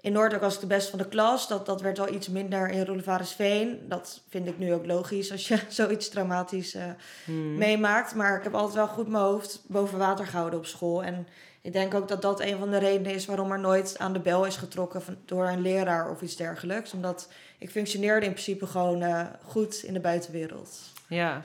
in 0.00 0.12
Noordelijk 0.12 0.42
was 0.42 0.54
ik 0.54 0.60
de 0.60 0.66
beste 0.66 0.90
van 0.90 0.98
de 0.98 1.08
klas. 1.08 1.48
Dat, 1.48 1.66
dat 1.66 1.80
werd 1.80 1.98
wel 1.98 2.12
iets 2.14 2.28
minder 2.28 2.70
in 2.70 2.84
Roelevarensveen. 2.84 3.78
Dat 3.88 4.22
vind 4.28 4.46
ik 4.46 4.58
nu 4.58 4.72
ook 4.72 4.86
logisch 4.86 5.32
als 5.32 5.48
je 5.48 5.58
zoiets 5.68 6.08
traumatisch 6.08 6.74
eh, 6.74 6.84
Hmm. 7.24 7.56
meemaakt. 7.58 8.14
Maar 8.14 8.36
ik 8.36 8.42
heb 8.42 8.54
altijd 8.54 8.74
wel 8.74 8.88
goed 8.88 9.08
mijn 9.08 9.24
hoofd 9.24 9.64
boven 9.66 9.98
water 9.98 10.26
gehouden 10.26 10.58
op 10.58 10.66
school. 10.66 11.04
En 11.04 11.26
ik 11.68 11.74
denk 11.74 11.94
ook 11.94 12.08
dat 12.08 12.22
dat 12.22 12.40
een 12.40 12.58
van 12.58 12.70
de 12.70 12.78
redenen 12.78 13.14
is 13.14 13.26
waarom 13.26 13.52
er 13.52 13.58
nooit 13.58 13.98
aan 13.98 14.12
de 14.12 14.18
bel 14.18 14.46
is 14.46 14.56
getrokken 14.56 15.02
van, 15.02 15.16
door 15.24 15.48
een 15.48 15.60
leraar 15.60 16.10
of 16.10 16.22
iets 16.22 16.36
dergelijks. 16.36 16.92
Omdat 16.92 17.28
ik 17.58 17.70
functioneerde 17.70 18.26
in 18.26 18.32
principe 18.32 18.66
gewoon 18.66 19.02
eh, 19.02 19.26
goed 19.42 19.82
in 19.82 19.92
de 19.92 20.00
buitenwereld. 20.00 20.80
Ja, 21.08 21.42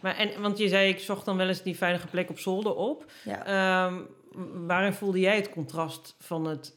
maar 0.00 0.16
en, 0.16 0.40
want 0.40 0.58
je 0.58 0.68
zei, 0.68 0.88
ik 0.88 0.98
zocht 0.98 1.24
dan 1.24 1.36
wel 1.36 1.48
eens 1.48 1.62
die 1.62 1.76
veilige 1.76 2.06
plek 2.06 2.30
op 2.30 2.38
zolder 2.38 2.74
op. 2.74 3.04
Ja. 3.24 3.46
Ehm, 3.46 3.94
waarin 4.66 4.92
voelde 4.92 5.20
jij 5.20 5.36
het 5.36 5.50
contrast 5.50 6.14
van 6.18 6.46
het 6.46 6.72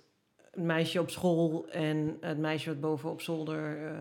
meisje 0.53 0.99
op 0.99 1.09
school 1.09 1.65
en 1.71 2.17
het 2.21 2.38
meisje 2.38 2.69
wat 2.69 2.79
boven 2.79 3.09
op 3.09 3.21
zolder 3.21 3.77
eh, 3.77 3.94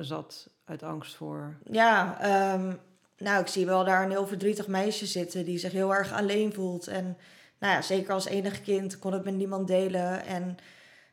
zat 0.00 0.48
uit 0.64 0.82
angst 0.82 1.14
voor? 1.14 1.56
Ja, 1.70 2.20
ehm, 2.20 2.72
nou, 3.18 3.40
ik 3.40 3.48
zie 3.48 3.66
wel 3.66 3.84
daar 3.84 4.04
een 4.04 4.10
heel 4.10 4.26
verdrietig 4.26 4.66
meisje 4.66 5.06
zitten 5.06 5.44
die 5.44 5.58
zich 5.58 5.72
heel 5.72 5.94
erg 5.94 6.12
alleen 6.12 6.52
voelt. 6.52 6.86
En 6.86 7.16
nou 7.62 7.74
ja, 7.74 7.82
zeker 7.82 8.12
als 8.12 8.26
enige 8.26 8.60
kind 8.60 8.98
kon 8.98 9.12
het 9.12 9.24
met 9.24 9.34
niemand 9.34 9.66
delen. 9.66 10.24
En 10.26 10.58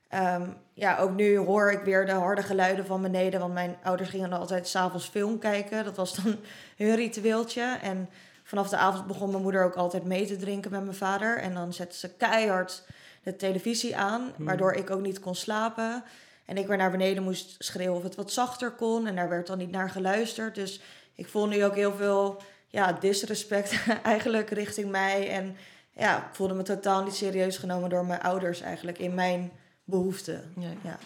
ehm, 0.08 0.48
ja, 0.74 0.98
ook 0.98 1.16
nu 1.16 1.38
hoor 1.38 1.72
ik 1.72 1.80
weer 1.80 2.06
de 2.06 2.12
harde 2.12 2.44
geluiden 2.44 2.86
van 2.86 3.02
beneden. 3.02 3.40
Want 3.40 3.54
mijn 3.54 3.76
ouders 3.84 4.10
gingen 4.10 4.30
dan 4.30 4.40
altijd 4.40 4.68
s'avonds 4.68 5.08
film 5.08 5.40
kijken. 5.40 5.84
Dat 5.84 5.96
was 5.96 6.16
dan 6.16 6.36
hun 6.78 6.96
ritueeltje. 6.96 7.78
En 7.82 8.10
vanaf 8.44 8.70
de 8.70 8.78
avond 8.78 9.08
begon 9.08 9.30
mijn 9.30 9.42
moeder 9.42 9.64
ook 9.64 9.76
altijd 9.76 10.04
mee 10.04 10.26
te 10.26 10.38
drinken 10.38 10.72
met 10.72 10.84
mijn 10.84 10.96
vader. 10.96 11.38
En 11.38 11.54
dan 11.54 11.74
zette 11.74 11.98
ze 11.98 12.16
keihard 12.16 12.84
de 13.24 13.36
televisie 13.36 13.96
aan, 13.98 14.32
Hmm. 14.36 14.46
waardoor 14.46 14.74
ik 14.74 14.90
ook 14.90 15.02
niet 15.02 15.20
kon 15.20 15.36
slapen. 15.36 16.04
En 16.46 16.58
ik 16.58 16.68
weer 16.68 16.78
naar 16.78 16.92
beneden 16.92 17.24
moest 17.24 17.56
schreeuwen 17.60 17.98
of 17.98 18.04
het 18.04 18.16
wat 18.16 18.32
zachter 18.32 18.72
kon. 18.72 19.08
En 19.08 19.16
daar 19.16 19.30
werd 19.30 19.48
dan 19.48 19.58
niet 19.58 19.72
naar 19.72 19.90
geluisterd. 19.90 20.56
Dus 20.56 20.82
ik 21.16 21.28
voel 21.28 21.48
nu 21.48 21.66
ook 21.66 21.76
heel 21.76 21.94
veel 21.94 22.42
ja, 22.68 22.94
disrespect 22.94 23.74
eigenlijk 24.04 24.50
richting 24.50 24.92
mij. 24.92 25.30
En 25.30 25.56
ja, 26.00 26.18
ik 26.18 26.36
voelde 26.36 26.54
me 26.54 26.64
totaal 26.64 27.04
niet 27.04 27.16
serieus 27.16 27.58
genomen 27.58 27.90
door 27.90 28.06
mijn 28.06 28.22
ouders 28.22 28.62
eigenlijk 28.62 28.98
in 28.98 29.14
mijn 29.14 29.52
behoeften. 29.84 30.54
Ja. 30.58 30.70
Ja. 30.84 30.98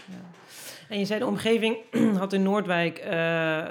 En 0.89 0.99
je 0.99 1.05
zei, 1.05 1.19
de 1.19 1.25
omgeving 1.25 1.77
had 2.17 2.33
in 2.33 2.43
Noordwijk 2.43 2.97
eh, 2.97 3.67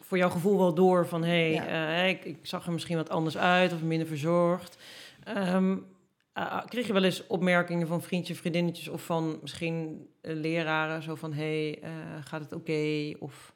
voor 0.00 0.18
jouw 0.18 0.30
gevoel 0.30 0.58
wel 0.58 0.74
door 0.74 1.06
van... 1.06 1.24
hé, 1.24 1.54
hey, 1.54 2.10
ik, 2.10 2.24
ik 2.24 2.38
zag 2.42 2.66
er 2.66 2.72
misschien 2.72 2.96
wat 2.96 3.10
anders 3.10 3.38
uit 3.38 3.72
of 3.72 3.82
minder 3.82 4.06
verzorgd. 4.06 4.76
Ah, 6.32 6.66
kreeg 6.66 6.86
je 6.86 6.92
wel 6.92 7.04
eens 7.04 7.26
opmerkingen 7.26 7.86
van 7.86 8.02
vriendjes, 8.02 8.38
vriendinnetjes... 8.38 8.88
of 8.88 9.02
van 9.02 9.38
misschien 9.40 10.08
eh, 10.20 10.34
leraren, 10.34 11.02
zo 11.02 11.14
van... 11.14 11.32
hé, 11.32 11.70
hey, 11.70 11.78
eh, 11.82 11.90
gaat 12.24 12.40
het 12.40 12.52
oké? 12.52 13.12
Of... 13.18 13.54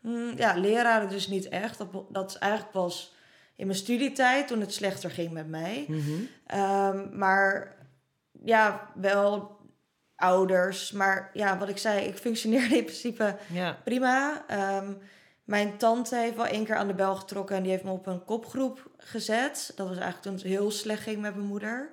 Mm, 0.00 0.32
ja, 0.36 0.54
leraren 0.58 1.08
dus 1.08 1.28
niet 1.28 1.48
echt. 1.48 1.78
Dat, 1.78 1.88
dat 2.08 2.30
is 2.30 2.38
eigenlijk 2.38 2.72
pas 2.72 3.11
in 3.56 3.66
mijn 3.66 3.78
studietijd 3.78 4.46
toen 4.46 4.60
het 4.60 4.74
slechter 4.74 5.10
ging 5.10 5.30
met 5.30 5.48
mij. 5.48 5.84
Mhm. 5.88 6.10
Ehm, 6.46 7.18
maar 7.18 7.76
ja, 8.44 8.90
wel 8.94 9.56
ouders. 10.16 10.92
Maar 10.92 11.30
ja, 11.32 11.58
wat 11.58 11.68
ik 11.68 11.78
zei, 11.78 12.06
ik 12.06 12.16
functioneerde 12.16 12.76
in 12.76 12.84
principe 12.84 13.36
Ja, 13.46 13.78
prima. 13.84 14.44
Ehm, 14.46 14.92
mijn 15.44 15.76
tante 15.76 16.16
heeft 16.16 16.36
wel 16.36 16.46
één 16.46 16.64
keer 16.64 16.76
aan 16.76 16.86
de 16.86 16.94
bel 16.94 17.14
getrokken 17.14 17.56
en 17.56 17.62
die 17.62 17.70
heeft 17.70 17.84
me 17.84 17.90
op 17.90 18.06
een 18.06 18.24
kopgroep 18.24 18.90
gezet. 18.96 19.72
Dat 19.74 19.88
was 19.88 19.96
eigenlijk 19.96 20.22
toen 20.22 20.34
het 20.34 20.42
heel 20.42 20.70
slecht 20.70 21.02
ging 21.02 21.20
met 21.20 21.34
mijn 21.34 21.46
moeder. 21.46 21.90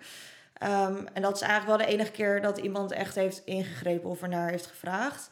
Ehm, 0.54 1.06
en 1.14 1.22
dat 1.22 1.36
is 1.36 1.42
eigenlijk 1.42 1.78
wel 1.78 1.88
de 1.88 1.94
enige 1.94 2.12
keer 2.12 2.42
dat 2.42 2.58
iemand 2.58 2.92
echt 2.92 3.16
heeft 3.16 3.42
ingegrepen 3.46 4.10
of 4.10 4.22
er 4.22 4.30
naar 4.30 4.50
heeft 4.50 4.66
gevraagd. 4.68 5.30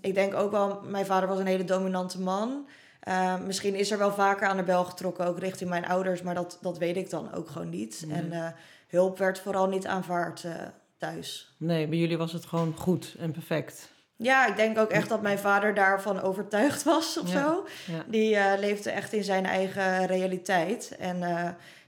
Ik 0.00 0.14
denk 0.14 0.34
ook 0.34 0.50
wel, 0.50 0.80
mijn 0.84 1.06
vader 1.06 1.28
was 1.28 1.38
een 1.38 1.46
hele 1.46 1.64
dominante 1.64 2.20
man. 2.20 2.66
Ehm, 3.06 3.46
misschien 3.46 3.74
is 3.74 3.90
er 3.90 3.98
wel 3.98 4.12
vaker 4.12 4.48
aan 4.48 4.56
de 4.56 4.62
bel 4.62 4.84
getrokken, 4.84 5.26
ook 5.26 5.38
richting 5.38 5.70
mijn 5.70 5.86
ouders, 5.86 6.22
maar 6.22 6.34
dat, 6.34 6.58
dat 6.60 6.78
weet 6.78 6.96
ik 6.96 7.10
dan 7.10 7.32
ook 7.34 7.48
gewoon 7.48 7.68
niet. 7.68 8.04
Nee. 8.06 8.16
En 8.18 8.32
eh, 8.32 8.46
hulp 8.88 9.18
werd 9.18 9.38
vooral 9.40 9.68
niet 9.68 9.86
aanvaard 9.86 10.44
eh, 10.44 10.52
thuis. 10.98 11.54
nee, 11.56 11.86
bij 11.88 11.98
jullie 11.98 12.18
was 12.18 12.32
het 12.32 12.44
gewoon 12.46 12.74
goed 12.76 13.14
en 13.18 13.30
perfect. 13.32 13.88
Ja, 14.16 14.46
ik 14.46 14.56
denk 14.56 14.78
ook 14.78 14.90
echt 14.90 15.08
dat 15.08 15.22
mijn 15.22 15.38
vader 15.38 15.74
daarvan 15.74 16.20
overtuigd 16.22 16.82
was 16.82 17.18
of 17.20 17.32
Ja. 17.32 17.40
zo. 17.42 17.66
Ja. 17.86 18.04
Die 18.06 18.36
eh, 18.36 18.58
leefde 18.58 18.90
echt 18.90 19.12
in 19.12 19.24
zijn 19.24 19.46
eigen 19.46 20.06
realiteit. 20.06 20.96
En 20.98 21.18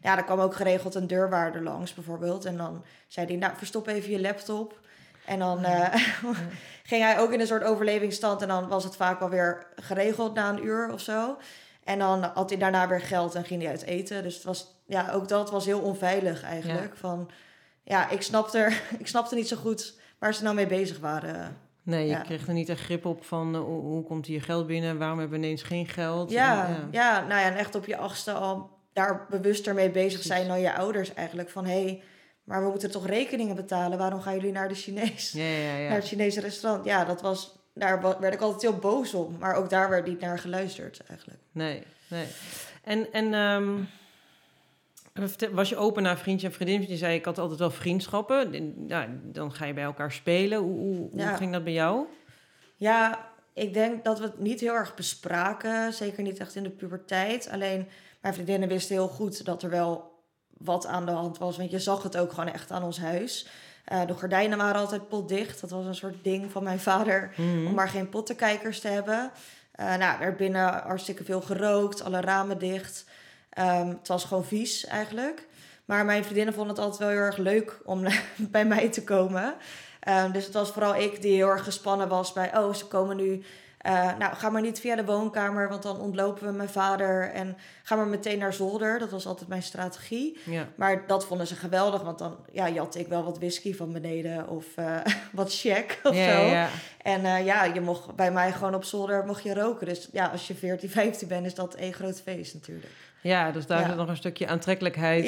ja, 0.02 0.16
er 0.16 0.24
kwam 0.24 0.40
ook 0.40 0.54
geregeld 0.54 0.94
een 0.94 1.06
deurwaarder 1.06 1.62
langs 1.62 1.94
bijvoorbeeld. 1.94 2.44
En 2.44 2.56
dan 2.56 2.84
zei 3.08 3.26
hij, 3.26 3.36
nou, 3.36 3.52
verstop 3.56 3.86
even 3.86 4.10
je 4.10 4.20
laptop. 4.20 4.80
En 5.28 5.38
dan 5.38 5.64
eh, 5.64 5.94
ging 6.90 7.02
hij 7.02 7.18
ook 7.18 7.32
in 7.32 7.40
een 7.40 7.46
soort 7.46 7.64
overlevingsstand. 7.64 8.42
En 8.42 8.48
dan 8.48 8.68
was 8.68 8.84
het 8.84 8.96
vaak 8.96 9.18
wel 9.18 9.28
weer 9.30 9.66
geregeld 9.76 10.34
na 10.34 10.48
een 10.48 10.64
uur 10.64 10.92
of 10.92 11.00
zo. 11.00 11.36
En 11.84 11.98
dan 11.98 12.22
had 12.34 12.50
hij 12.50 12.58
daarna 12.58 12.88
weer 12.88 13.00
geld 13.00 13.34
en 13.34 13.44
ging 13.44 13.62
hij 13.62 13.70
uit 13.70 13.82
eten. 13.82 14.22
Dus 14.22 14.34
het 14.34 14.44
was, 14.44 14.80
ja, 14.86 15.10
ook 15.12 15.28
dat 15.28 15.50
was 15.50 15.64
heel 15.64 15.80
onveilig 15.80 16.42
eigenlijk. 16.42 16.96
Van, 16.96 17.30
ja, 17.84 18.08
ik 18.10 18.22
snapte, 18.22 18.72
ik 18.98 19.06
snapte 19.06 19.34
niet 19.34 19.48
zo 19.48 19.56
goed 19.56 19.98
waar 20.18 20.34
ze 20.34 20.42
nou 20.42 20.54
mee 20.54 20.66
bezig 20.66 20.98
waren. 20.98 21.56
Nee, 21.82 22.04
je 22.06 22.10
Ja. 22.12 22.20
kreeg 22.20 22.46
er 22.46 22.52
niet 22.52 22.68
echt 22.68 22.80
grip 22.80 23.06
op 23.06 23.24
van 23.24 23.54
eh, 23.54 23.60
hoe, 23.60 23.80
hoe 23.80 24.04
komt 24.04 24.26
hier 24.26 24.42
geld 24.42 24.66
binnen, 24.66 24.98
waarom 24.98 25.18
hebben 25.18 25.40
we 25.40 25.44
ineens 25.46 25.62
geen 25.62 25.86
geld? 25.88 26.30
Ja, 26.30 26.66
En, 26.66 26.88
ja. 26.90 27.20
nou 27.20 27.40
ja, 27.40 27.46
en 27.46 27.56
echt 27.56 27.74
op 27.74 27.86
je 27.86 27.96
achtste 27.96 28.32
al 28.32 28.70
daar 28.92 29.26
bewuster 29.30 29.74
mee 29.74 29.90
bezig 29.90 30.22
zijn 30.22 30.48
dan 30.48 30.60
je 30.60 30.74
ouders 30.74 31.14
eigenlijk. 31.14 31.50
Van 31.50 31.64
hé, 31.64 31.82
hey, 31.82 32.02
maar 32.48 32.64
we 32.64 32.70
moeten 32.70 32.90
toch 32.90 33.06
rekeningen 33.06 33.56
betalen? 33.56 33.98
Waarom 33.98 34.20
gaan 34.20 34.34
jullie 34.34 34.52
naar 34.52 34.68
de 34.68 34.74
Chinees? 34.74 35.32
ja, 35.32 35.44
ja, 35.44 35.76
ja. 35.76 35.88
Naar 35.88 35.98
het 35.98 36.06
Chinese 36.06 36.40
restaurant? 36.40 36.84
Ja, 36.84 37.04
dat 37.04 37.20
was, 37.20 37.58
daar 37.74 38.00
werd 38.20 38.34
ik 38.34 38.40
altijd 38.40 38.62
heel 38.62 38.80
boos 38.80 39.14
om. 39.14 39.36
Maar 39.38 39.54
ook 39.54 39.70
daar 39.70 39.90
werd 39.90 40.06
niet 40.06 40.20
naar 40.20 40.38
geluisterd 40.38 41.02
eigenlijk. 41.08 41.40
Nee, 41.52 41.82
nee. 42.08 42.26
En, 42.82 43.12
en 43.12 43.34
ehm, 43.34 43.78
was 45.52 45.68
je 45.68 45.76
open 45.76 46.02
naar 46.02 46.18
vriendje 46.18 46.46
en 46.46 46.52
vriendin? 46.52 46.88
Je 46.88 46.96
zei, 46.96 47.14
ik 47.14 47.24
had 47.24 47.38
altijd 47.38 47.58
wel 47.58 47.70
vriendschappen. 47.70 48.52
Dan 49.32 49.52
ga 49.52 49.64
je 49.64 49.74
bij 49.74 49.84
elkaar 49.84 50.12
spelen. 50.12 50.58
Hoe, 50.58 51.08
hoe, 51.10 51.36
ging 51.36 51.52
dat 51.52 51.64
bij 51.64 51.72
jou? 51.72 52.06
Ja, 52.76 53.28
ik 53.52 53.74
denk 53.74 54.04
dat 54.04 54.18
we 54.18 54.24
het 54.24 54.38
niet 54.38 54.60
heel 54.60 54.74
erg 54.74 54.94
bespraken. 54.94 55.92
Zeker 55.92 56.22
niet 56.22 56.38
echt 56.38 56.54
in 56.54 56.62
de 56.62 56.70
puberteit. 56.70 57.48
Alleen 57.50 57.88
mijn 58.20 58.34
vriendinnen 58.34 58.68
wisten 58.68 58.94
heel 58.94 59.08
goed 59.08 59.44
dat 59.44 59.62
er 59.62 59.70
wel 59.70 60.07
wat 60.58 60.86
aan 60.86 61.06
de 61.06 61.12
hand 61.12 61.38
was. 61.38 61.56
Want 61.56 61.70
je 61.70 61.78
zag 61.78 62.02
het 62.02 62.16
ook 62.16 62.32
gewoon 62.32 62.52
echt 62.52 62.70
aan 62.70 62.82
ons 62.82 62.98
huis. 62.98 63.46
Eh, 63.84 64.06
de 64.06 64.14
gordijnen 64.14 64.58
waren 64.58 64.80
altijd 64.80 65.08
potdicht. 65.08 65.60
Dat 65.60 65.70
was 65.70 65.86
een 65.86 65.94
soort 65.94 66.24
ding 66.24 66.50
van 66.50 66.62
mijn 66.62 66.80
vader. 66.80 67.32
Mhm. 67.36 67.66
Om 67.66 67.74
maar 67.74 67.88
geen 67.88 68.08
pottenkijkers 68.08 68.80
te 68.80 68.88
hebben. 68.88 69.30
Eh 69.72 69.96
nou, 69.96 70.22
er 70.22 70.34
binnen 70.34 70.72
hartstikke 70.72 71.24
veel 71.24 71.40
gerookt. 71.40 72.02
Alle 72.04 72.20
ramen 72.20 72.58
dicht. 72.58 73.04
Ehm, 73.50 73.88
het 73.88 74.08
was 74.08 74.24
gewoon 74.24 74.44
vies 74.44 74.84
eigenlijk. 74.84 75.46
Maar 75.84 76.04
mijn 76.04 76.22
vriendinnen 76.24 76.54
vonden 76.54 76.74
het 76.74 76.84
altijd 76.84 77.00
wel 77.00 77.08
heel 77.08 77.26
erg 77.26 77.36
leuk 77.36 77.80
om 77.84 78.04
bij 78.36 78.64
mij 78.64 78.88
te 78.88 79.04
komen. 79.04 79.54
Ehm, 80.00 80.32
dus 80.32 80.44
het 80.44 80.54
was 80.54 80.70
vooral 80.70 80.96
ik 80.96 81.22
die 81.22 81.34
heel 81.34 81.48
erg 81.48 81.64
gespannen 81.64 82.08
was 82.08 82.32
bij... 82.32 82.58
oh, 82.58 82.74
ze 82.74 82.86
komen 82.86 83.16
nu... 83.16 83.44
eh, 83.88 84.18
nou, 84.18 84.34
ga 84.34 84.50
maar 84.50 84.62
niet 84.62 84.80
via 84.80 84.96
de 84.96 85.04
woonkamer, 85.04 85.68
want 85.68 85.82
dan 85.82 86.00
ontlopen 86.00 86.46
we 86.46 86.52
mijn 86.52 86.68
vader. 86.68 87.30
En 87.30 87.56
ga 87.82 87.96
maar 87.96 88.06
meteen 88.06 88.38
naar 88.38 88.52
zolder. 88.52 88.98
Dat 88.98 89.10
was 89.10 89.26
altijd 89.26 89.48
mijn 89.48 89.62
strategie. 89.62 90.38
Ja. 90.44 90.68
Maar 90.74 91.06
dat 91.06 91.26
vonden 91.26 91.46
ze 91.46 91.54
geweldig, 91.54 92.02
want 92.02 92.18
dan 92.18 92.36
ja, 92.52 92.68
jat 92.68 92.94
ik 92.94 93.08
wel 93.08 93.24
wat 93.24 93.38
whisky 93.38 93.74
van 93.74 93.92
beneden... 93.92 94.48
of 94.48 94.64
eh, 94.74 94.96
wat 95.32 95.54
check 95.54 96.00
of 96.02 96.14
ja, 96.14 96.32
zo. 96.32 96.46
ja. 96.46 96.68
En 97.02 97.24
eh, 97.24 97.44
ja, 97.44 97.64
je 97.64 97.80
mocht 97.80 98.14
bij 98.14 98.32
mij 98.32 98.52
gewoon 98.52 98.74
op 98.74 98.84
zolder 98.84 99.24
mocht 99.26 99.42
je 99.42 99.54
roken. 99.54 99.86
Dus 99.86 100.08
ja, 100.12 100.26
als 100.26 100.46
je 100.46 100.54
14, 100.54 100.90
15 100.90 101.28
bent, 101.28 101.46
is 101.46 101.54
dat 101.54 101.74
één 101.74 101.92
groot 101.92 102.20
feest 102.20 102.54
natuurlijk. 102.54 102.92
Ja, 103.20 103.50
dus 103.50 103.66
daar 103.66 103.86
zit 103.86 103.96
nog 103.96 104.08
een 104.08 104.16
stukje 104.16 104.46
aantrekkelijkheid 104.46 105.22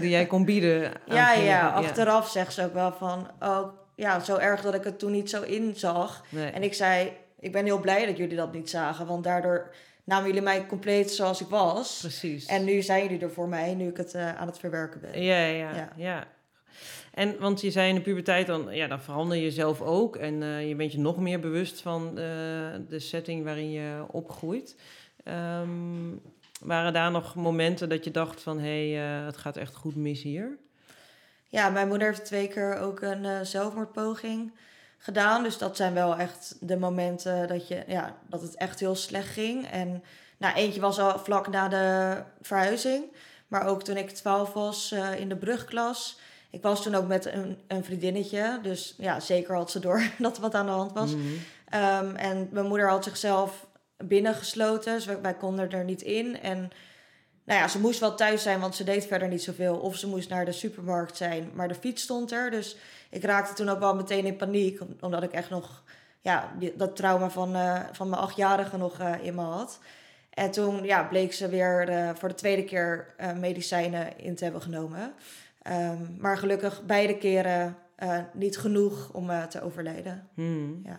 die 0.00 0.10
jij 0.10 0.26
kon 0.26 0.44
bieden. 0.44 0.92
Ja, 1.06 1.32
ja, 1.32 1.68
achteraf 1.68 2.28
zegt 2.28 2.52
ze 2.52 2.64
ook 2.64 2.74
wel 2.74 2.92
van, 2.92 3.30
oh 3.40 3.68
ja, 3.94 4.20
zo 4.20 4.36
erg 4.36 4.62
dat 4.62 4.74
ik 4.74 4.84
het 4.84 4.98
toen 4.98 5.12
niet 5.12 5.30
zo 5.30 5.42
inzag. 5.42 6.24
Nee. 6.28 6.50
En 6.50 6.62
ik 6.62 6.74
zei, 6.74 7.12
ik 7.40 7.52
ben 7.52 7.64
heel 7.64 7.80
blij 7.80 8.06
dat 8.06 8.16
jullie 8.16 8.36
dat 8.36 8.52
niet 8.52 8.70
zagen, 8.70 9.06
want 9.06 9.24
daardoor 9.24 9.74
namen 10.06 10.26
jullie 10.26 10.42
mij 10.42 10.66
compleet 10.66 11.10
zoals 11.10 11.40
ik 11.40 11.48
was. 11.48 11.98
Precies. 12.00 12.46
En 12.46 12.64
nu 12.64 12.82
zijn 12.82 13.02
jullie 13.02 13.20
er 13.20 13.30
voor 13.30 13.48
mij, 13.48 13.74
nu 13.74 13.88
ik 13.88 13.96
het 13.96 14.14
eh, 14.14 14.36
aan 14.36 14.46
het 14.46 14.58
verwerken 14.58 15.00
ben. 15.00 15.22
Ja, 15.22 15.46
ja, 15.46 15.74
ja, 15.74 15.92
Ja. 15.96 16.26
En 17.14 17.38
want 17.38 17.60
je 17.60 17.70
zei 17.70 17.88
in 17.88 17.94
de 17.94 18.00
puberteit 18.00 18.46
dan, 18.46 18.68
ja, 18.70 18.86
dan 18.86 19.00
verander 19.00 19.36
je 19.36 19.50
zelf 19.50 19.80
ook. 19.80 20.16
En 20.16 20.42
eh, 20.42 20.68
je 20.68 20.74
bent 20.74 20.92
je 20.92 20.98
nog 20.98 21.18
meer 21.18 21.40
bewust 21.40 21.80
van 21.80 22.08
eh, 22.08 22.14
de 22.88 22.98
setting 22.98 23.44
waarin 23.44 23.70
je 23.70 24.04
opgroeit. 24.10 24.76
Ehm, 25.24 25.70
waren 26.60 26.92
daar 26.92 27.10
nog 27.10 27.34
momenten 27.34 27.88
dat 27.88 28.04
je 28.04 28.10
dacht 28.10 28.42
van, 28.42 28.58
hé, 28.58 28.92
hey, 28.92 29.24
het 29.24 29.36
gaat 29.36 29.56
echt 29.56 29.74
goed 29.74 29.96
mis 29.96 30.22
hier? 30.22 30.58
Ja, 31.48 31.68
mijn 31.68 31.88
moeder 31.88 32.08
heeft 32.08 32.24
twee 32.24 32.48
keer 32.48 32.78
ook 32.78 33.00
een 33.00 33.46
zelfmoordpoging 33.46 34.52
gedaan. 35.06 35.42
Dus 35.42 35.58
dat 35.58 35.76
zijn 35.76 35.94
wel 35.94 36.16
echt 36.16 36.56
de 36.60 36.76
momenten 36.76 37.48
dat, 37.48 37.68
je, 37.68 37.84
ja, 37.86 38.16
dat 38.28 38.42
het 38.42 38.54
echt 38.54 38.80
heel 38.80 38.94
slecht 38.94 39.28
ging. 39.28 39.66
En 39.70 40.02
nou, 40.36 40.54
eentje 40.54 40.80
was 40.80 40.98
al 40.98 41.18
vlak 41.18 41.48
na 41.48 41.68
de 41.68 42.16
verhuizing. 42.40 43.04
Maar 43.48 43.66
ook 43.66 43.82
toen 43.82 43.96
ik 43.96 44.10
12 44.10 44.52
was 44.52 44.92
eh, 44.92 45.20
in 45.20 45.28
de 45.28 45.36
brugklas. 45.36 46.18
Ik 46.50 46.62
was 46.62 46.82
toen 46.82 46.94
ook 46.94 47.06
met 47.06 47.26
een, 47.26 47.58
een 47.66 47.84
vriendinnetje. 47.84 48.58
Dus 48.62 48.94
ja, 48.98 49.20
zeker 49.20 49.54
had 49.54 49.70
ze 49.70 49.78
door 49.78 50.02
dat 50.18 50.36
er 50.36 50.42
wat 50.42 50.54
aan 50.54 50.66
de 50.66 50.72
hand 50.72 50.92
was. 50.92 51.14
Mhm. 51.14 51.24
Ehm, 51.68 52.14
en 52.14 52.48
mijn 52.52 52.66
moeder 52.66 52.88
had 52.88 53.04
zichzelf 53.04 53.66
binnengesloten, 53.96 54.94
dus 54.94 55.04
wij, 55.04 55.20
wij 55.20 55.34
konden 55.34 55.70
er 55.70 55.84
niet 55.84 56.02
in. 56.02 56.40
En 56.40 56.70
nou 57.46 57.60
ja, 57.60 57.68
ze 57.68 57.80
moest 57.80 58.00
wel 58.00 58.14
thuis 58.14 58.42
zijn, 58.42 58.60
want 58.60 58.74
ze 58.74 58.84
deed 58.84 59.06
verder 59.06 59.28
niet 59.28 59.42
zoveel. 59.42 59.76
Of 59.76 59.96
ze 59.96 60.08
moest 60.08 60.28
naar 60.28 60.44
de 60.44 60.52
supermarkt 60.52 61.16
zijn, 61.16 61.50
maar 61.54 61.68
de 61.68 61.74
fiets 61.74 62.02
stond 62.02 62.32
er. 62.32 62.50
Dus 62.50 62.76
ik 63.10 63.24
raakte 63.24 63.54
toen 63.54 63.68
ook 63.68 63.78
wel 63.78 63.94
meteen 63.94 64.24
in 64.26 64.36
paniek, 64.36 64.80
om- 64.80 64.96
omdat 65.00 65.22
ik 65.22 65.32
echt 65.32 65.50
nog 65.50 65.82
ja, 66.20 66.52
dat 66.76 66.96
trauma 66.96 67.30
van, 67.30 67.54
eh, 67.54 67.80
van 67.92 68.08
mijn 68.08 68.22
achtjarige 68.22 68.76
nog 68.76 68.98
eh, 68.98 69.12
in 69.22 69.34
me 69.34 69.40
had. 69.42 69.78
En 70.30 70.50
toen 70.50 70.84
ja, 70.84 71.02
bleek 71.04 71.32
ze 71.32 71.48
weer 71.48 71.88
voor 72.18 72.28
de 72.28 72.34
tweede 72.34 72.64
keer 72.64 73.14
eh, 73.16 73.32
medicijnen 73.32 74.18
in 74.18 74.34
te 74.34 74.44
hebben 74.44 74.62
genomen. 74.62 75.12
Ehm, 75.62 75.96
maar 76.18 76.38
gelukkig 76.38 76.82
beide 76.86 77.16
keren 77.18 77.76
niet 78.32 78.58
genoeg 78.58 79.10
om 79.12 79.30
te 79.48 79.62
overlijden. 79.62 80.28
Mhm. 80.34 80.70
Ja. 80.84 80.96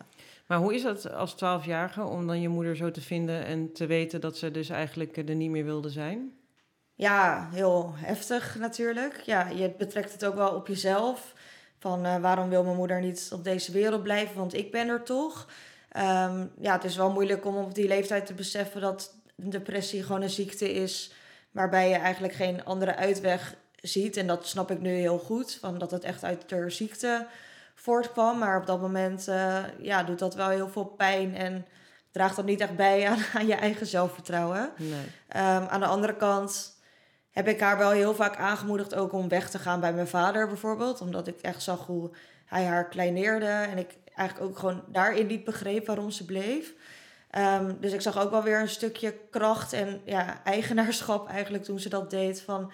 Maar 0.47 0.57
hoe 0.57 0.75
is 0.75 0.81
dat 0.81 1.13
als 1.13 1.33
twaalfjarige 1.33 2.03
om 2.03 2.27
dan 2.27 2.41
je 2.41 2.49
moeder 2.49 2.75
zo 2.75 2.91
te 2.91 3.01
vinden 3.01 3.45
en 3.45 3.73
te 3.73 3.85
weten 3.85 4.21
dat 4.21 4.37
ze 4.37 4.51
dus 4.51 4.69
eigenlijk 4.69 5.17
er 5.17 5.35
niet 5.35 5.49
meer 5.49 5.65
wilde 5.65 5.89
zijn? 5.89 6.31
Ja, 6.97 7.49
heel 7.51 7.93
heftig 7.95 8.55
natuurlijk. 8.55 9.21
Ja, 9.21 9.47
je 9.47 9.73
betrekt 9.77 10.11
het 10.11 10.25
ook 10.25 10.35
wel 10.35 10.49
op 10.49 10.67
jezelf. 10.67 11.33
Van 11.79 12.05
eh, 12.05 12.17
waarom 12.17 12.49
wil 12.49 12.63
mijn 12.63 12.75
moeder 12.75 13.01
niet 13.01 13.29
op 13.33 13.43
deze 13.43 13.71
wereld 13.71 14.03
blijven? 14.03 14.35
Want 14.37 14.53
ik 14.53 14.71
ben 14.71 14.87
er 14.87 15.03
toch. 15.03 15.47
Ehm, 15.91 16.45
ja, 16.59 16.73
het 16.73 16.83
is 16.83 16.95
wel 16.95 17.11
moeilijk 17.11 17.45
om 17.45 17.57
op 17.57 17.75
die 17.75 17.87
leeftijd 17.87 18.25
te 18.25 18.33
beseffen 18.33 18.81
dat 18.81 19.13
depressie 19.35 20.03
gewoon 20.03 20.21
een 20.21 20.29
ziekte 20.29 20.73
is. 20.73 21.13
Waarbij 21.51 21.89
je 21.89 21.95
eigenlijk 21.95 22.33
geen 22.33 22.65
andere 22.65 22.95
uitweg 22.95 23.55
ziet. 23.81 24.17
En 24.17 24.27
dat 24.27 24.47
snap 24.47 24.71
ik 24.71 24.79
nu 24.79 24.89
heel 24.89 25.19
goed. 25.19 25.57
Van 25.61 25.77
dat 25.77 25.91
het 25.91 26.03
echt 26.03 26.23
uit 26.23 26.49
de 26.49 26.69
ziekte 26.69 27.27
voortkwam. 27.75 28.37
Maar 28.37 28.59
op 28.59 28.65
dat 28.65 28.81
moment 28.81 29.27
eh, 29.27 29.63
ja, 29.79 30.03
doet 30.03 30.19
dat 30.19 30.35
wel 30.35 30.49
heel 30.49 30.69
veel 30.69 30.85
pijn. 30.85 31.35
En 31.35 31.65
draagt 32.11 32.35
dat 32.35 32.45
niet 32.45 32.61
echt 32.61 32.75
bij 32.75 33.07
aan, 33.07 33.19
aan 33.41 33.47
je 33.47 33.55
eigen 33.55 33.87
zelfvertrouwen. 33.87 34.71
Nee. 34.77 35.05
Ehm, 35.27 35.65
aan 35.67 35.79
de 35.79 35.85
andere 35.85 36.15
kant 36.15 36.75
heb 37.37 37.47
ik 37.47 37.59
haar 37.59 37.77
wel 37.77 37.91
heel 37.91 38.15
vaak 38.15 38.35
aangemoedigd 38.35 38.95
ook 38.95 39.11
om 39.13 39.29
weg 39.29 39.49
te 39.49 39.59
gaan 39.59 39.79
bij 39.79 39.93
mijn 39.93 40.07
vader 40.07 40.47
bijvoorbeeld. 40.47 41.01
Omdat 41.01 41.27
ik 41.27 41.41
echt 41.41 41.61
zag 41.61 41.85
hoe 41.85 42.11
hij 42.45 42.65
haar 42.65 42.87
kleineerde. 42.87 43.45
En 43.45 43.77
ik 43.77 43.97
eigenlijk 44.15 44.49
ook 44.49 44.59
gewoon 44.59 44.83
daarin 44.87 45.27
niet 45.27 45.43
begreep 45.43 45.85
waarom 45.85 46.11
ze 46.11 46.25
bleef. 46.25 46.73
Ehm, 47.29 47.73
dus 47.79 47.93
ik 47.93 48.01
zag 48.01 48.19
ook 48.19 48.31
wel 48.31 48.43
weer 48.43 48.59
een 48.59 48.69
stukje 48.69 49.13
kracht 49.29 49.73
en 49.73 50.01
ja, 50.05 50.43
eigenaarschap 50.43 51.29
eigenlijk 51.29 51.63
toen 51.63 51.79
ze 51.79 51.89
dat 51.89 52.09
deed. 52.09 52.41
Van, 52.41 52.71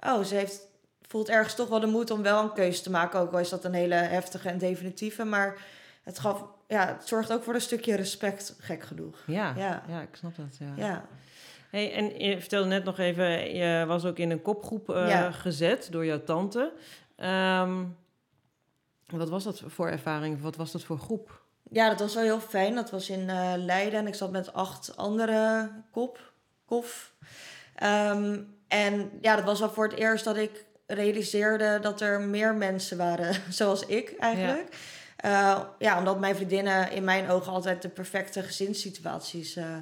oh, 0.00 0.22
ze 0.22 0.34
heeft, 0.34 0.60
voelt 1.02 1.28
ergens 1.28 1.54
toch 1.54 1.68
wel 1.68 1.80
de 1.80 1.86
moed 1.86 2.10
om 2.10 2.22
wel 2.22 2.42
een 2.42 2.52
keuze 2.52 2.82
te 2.82 2.90
maken. 2.90 3.20
Ook 3.20 3.32
al 3.32 3.38
is 3.38 3.48
dat 3.48 3.64
een 3.64 3.74
hele 3.74 3.94
heftige 3.94 4.48
en 4.48 4.58
definitieve. 4.58 5.24
Maar 5.24 5.56
het, 6.02 6.18
gaf, 6.18 6.44
ja, 6.68 6.86
het 6.86 7.08
zorgt 7.08 7.32
ook 7.32 7.42
voor 7.42 7.54
een 7.54 7.60
stukje 7.60 7.94
respect, 7.94 8.54
gek 8.58 8.82
genoeg. 8.82 9.22
Ja, 9.26 9.52
ja. 9.56 9.82
Ja. 9.88 10.00
ik 10.00 10.16
snap 10.16 10.36
dat. 10.36 10.56
Ja. 10.58 10.72
Ja, 10.76 11.04
Hey, 11.76 11.92
en 11.92 12.18
je 12.18 12.40
vertelde 12.40 12.68
net 12.68 12.84
nog 12.84 12.98
even, 12.98 13.54
je 13.54 13.84
was 13.86 14.04
ook 14.04 14.18
in 14.18 14.30
een 14.30 14.42
kopgroep 14.42 14.90
eh, 14.90 15.08
Ja. 15.08 15.30
gezet 15.30 15.88
door 15.90 16.04
jouw 16.06 16.24
tante. 16.24 16.72
Ehm, 17.16 17.84
wat 19.06 19.28
was 19.28 19.44
dat 19.44 19.62
voor 19.66 19.88
ervaring? 19.88 20.40
Wat 20.40 20.56
was 20.56 20.72
dat 20.72 20.82
voor 20.82 20.98
groep? 20.98 21.42
Ja, 21.70 21.88
dat 21.88 22.00
was 22.00 22.14
wel 22.14 22.22
heel 22.22 22.40
fijn. 22.40 22.74
Dat 22.74 22.90
was 22.90 23.10
in 23.10 23.30
eh, 23.30 23.52
Leiden 23.56 23.98
en 23.98 24.06
ik 24.06 24.14
zat 24.14 24.30
met 24.30 24.52
acht 24.52 24.96
andere 24.96 25.70
kop, 25.90 26.32
kof. 26.66 27.12
Ehm, 27.74 28.38
en 28.68 29.10
ja, 29.20 29.36
dat 29.36 29.44
was 29.44 29.60
wel 29.60 29.70
voor 29.70 29.88
het 29.88 29.98
eerst 29.98 30.24
dat 30.24 30.36
ik 30.36 30.64
realiseerde 30.86 31.78
dat 31.80 32.00
er 32.00 32.20
meer 32.20 32.54
mensen 32.54 32.96
waren 32.96 33.34
zoals 33.52 33.86
ik 33.86 34.14
eigenlijk. 34.18 34.76
Ja, 35.16 35.74
ja 35.78 35.98
omdat 35.98 36.20
mijn 36.20 36.36
vriendinnen 36.36 36.90
in 36.90 37.04
mijn 37.04 37.28
ogen 37.28 37.52
altijd 37.52 37.82
de 37.82 37.88
perfecte 37.88 38.42
gezinssituaties 38.42 39.56
eh, 39.56 39.76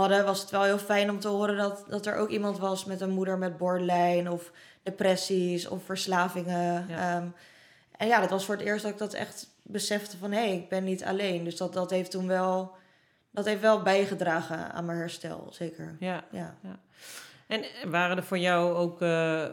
hadden, 0.00 0.24
was 0.24 0.40
het 0.40 0.50
wel 0.50 0.62
heel 0.62 0.78
fijn 0.78 1.10
om 1.10 1.20
te 1.20 1.28
horen 1.28 1.56
dat, 1.56 1.84
dat 1.88 2.06
er 2.06 2.16
ook 2.16 2.28
iemand 2.28 2.58
was 2.58 2.84
met 2.84 3.00
een 3.00 3.10
moeder 3.10 3.38
met 3.38 3.56
borderline 3.56 4.32
of 4.32 4.52
depressies 4.82 5.68
of 5.68 5.84
verslavingen. 5.84 6.86
Ja. 6.88 7.16
Ehm, 7.16 7.26
en 7.96 8.06
ja, 8.06 8.20
dat 8.20 8.30
was 8.30 8.44
voor 8.44 8.54
het 8.54 8.64
eerst 8.64 8.82
dat 8.82 8.92
ik 8.92 8.98
dat 8.98 9.14
echt 9.14 9.46
besefte 9.62 10.16
van 10.16 10.32
hé, 10.32 10.38
hey, 10.38 10.56
ik 10.56 10.68
ben 10.68 10.84
niet 10.84 11.04
alleen. 11.04 11.44
Dus 11.44 11.56
dat, 11.56 11.72
dat 11.72 11.90
heeft 11.90 12.10
toen 12.10 12.26
wel, 12.26 12.72
dat 13.30 13.44
heeft 13.44 13.60
wel 13.60 13.82
bijgedragen 13.82 14.72
aan 14.72 14.84
mijn 14.84 14.98
herstel, 14.98 15.48
zeker. 15.50 15.96
Ja. 15.98 16.24
Ja. 16.30 16.56
En 17.46 17.64
waren 17.90 18.16
er 18.16 18.24
voor 18.24 18.38
jou 18.38 18.74
ook 18.74 19.02
eh, 19.02 19.44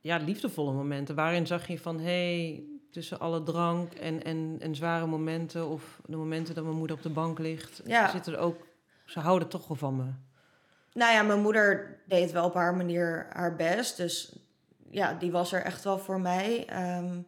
ja, 0.00 0.16
liefdevolle 0.16 0.72
momenten? 0.72 1.14
Waarin 1.14 1.46
zag 1.46 1.66
je 1.66 1.78
van, 1.78 2.00
hé, 2.00 2.44
hey, 2.44 2.64
tussen 2.90 3.20
alle 3.20 3.42
drank 3.42 3.92
en, 3.92 4.24
en, 4.24 4.56
en 4.60 4.74
zware 4.74 5.06
momenten... 5.06 5.68
of 5.68 6.00
de 6.06 6.16
momenten 6.16 6.54
dat 6.54 6.64
mijn 6.64 6.76
moeder 6.76 6.96
op 6.96 7.02
de 7.02 7.08
bank 7.10 7.38
ligt... 7.38 7.82
Ja. 7.84 8.10
zitten 8.10 8.32
er 8.32 8.38
ook... 8.38 8.56
Ze 9.04 9.20
houden 9.20 9.48
toch 9.48 9.68
wel 9.68 9.76
van 9.76 9.96
me. 9.96 10.04
Nou 10.92 11.12
ja, 11.12 11.22
mijn 11.22 11.40
moeder 11.40 11.98
deed 12.06 12.32
wel 12.32 12.44
op 12.44 12.54
haar 12.54 12.74
manier 12.74 13.26
haar 13.32 13.56
best. 13.56 13.96
Dus 13.96 14.32
ja, 14.90 15.12
die 15.18 15.30
was 15.32 15.52
er 15.52 15.62
echt 15.62 15.84
wel 15.84 15.98
voor 15.98 16.20
mij. 16.20 16.64
Ehm, 16.68 17.18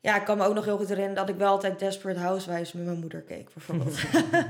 ja, 0.00 0.16
ik 0.16 0.24
kan 0.24 0.36
me 0.38 0.44
ook 0.44 0.54
nog 0.54 0.64
heel 0.64 0.76
goed 0.76 0.88
herinneren 0.88 1.16
dat 1.26 1.28
ik 1.28 1.36
wel 1.40 1.50
altijd 1.50 1.78
Desperate 1.78 2.18
Housewives 2.20 2.72
met 2.72 2.84
mijn 2.84 2.98
moeder 2.98 3.20
keek, 3.20 3.48
bijvoorbeeld. 3.54 4.00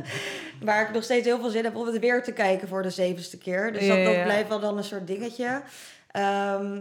Waar 0.60 0.88
ik 0.88 0.94
nog 0.94 1.02
steeds 1.04 1.26
heel 1.26 1.40
veel 1.40 1.50
zin 1.50 1.64
heb 1.64 1.76
om 1.76 1.86
het 1.86 1.98
weer 1.98 2.22
te 2.22 2.32
kijken 2.32 2.68
voor 2.68 2.82
de 2.82 2.90
zevende 2.90 3.38
keer. 3.38 3.72
Dus 3.72 3.86
dat, 3.86 3.96
Ja, 3.96 4.04
dat 4.04 4.14
ja. 4.14 4.22
blijft 4.22 4.48
wel 4.48 4.60
dan 4.60 4.76
een 4.76 4.84
soort 4.84 5.06
dingetje. 5.06 5.62
Ehm, 6.10 6.80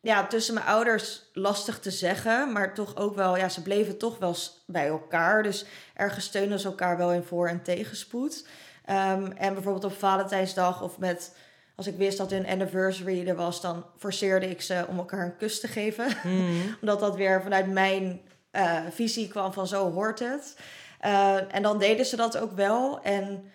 ja, 0.00 0.26
tussen 0.26 0.54
mijn 0.54 0.66
ouders 0.66 1.30
lastig 1.32 1.78
te 1.78 1.90
zeggen, 1.90 2.52
maar 2.52 2.74
toch 2.74 2.96
ook 2.96 3.14
wel, 3.14 3.36
ja, 3.36 3.48
ze 3.48 3.62
bleven 3.62 3.98
toch 3.98 4.18
wel 4.18 4.34
bij 4.66 4.86
elkaar. 4.86 5.42
Dus 5.42 5.64
ergens 5.94 6.24
steunen 6.24 6.58
ze 6.58 6.66
elkaar 6.66 6.96
wel 6.96 7.12
in 7.12 7.22
voor- 7.22 7.48
en 7.48 7.62
tegenspoed. 7.62 8.46
Ehm, 8.86 9.30
en 9.36 9.54
bijvoorbeeld 9.54 9.84
op 9.84 9.98
Valentijnsdag 9.98 10.82
of 10.82 10.98
met, 10.98 11.36
als 11.74 11.86
ik 11.86 11.96
wist 11.96 12.18
dat 12.18 12.30
hun 12.30 12.46
anniversary 12.46 13.28
er 13.28 13.36
was, 13.36 13.60
dan 13.60 13.84
forceerde 13.98 14.50
ik 14.50 14.60
ze 14.60 14.84
om 14.88 14.98
elkaar 14.98 15.24
een 15.24 15.36
kus 15.36 15.60
te 15.60 15.68
geven. 15.68 16.06
Mhm. 16.22 16.72
Omdat 16.80 17.00
dat 17.00 17.16
weer 17.16 17.42
vanuit 17.42 17.66
mijn 17.66 18.20
eh, 18.50 18.80
visie 18.90 19.28
kwam 19.28 19.52
van 19.52 19.66
zo 19.66 19.92
hoort 19.92 20.18
het. 20.18 20.56
Eh, 21.00 21.54
en 21.54 21.62
dan 21.62 21.78
deden 21.78 22.06
ze 22.06 22.16
dat 22.16 22.38
ook 22.38 22.52
wel. 22.52 23.02
En 23.02 23.50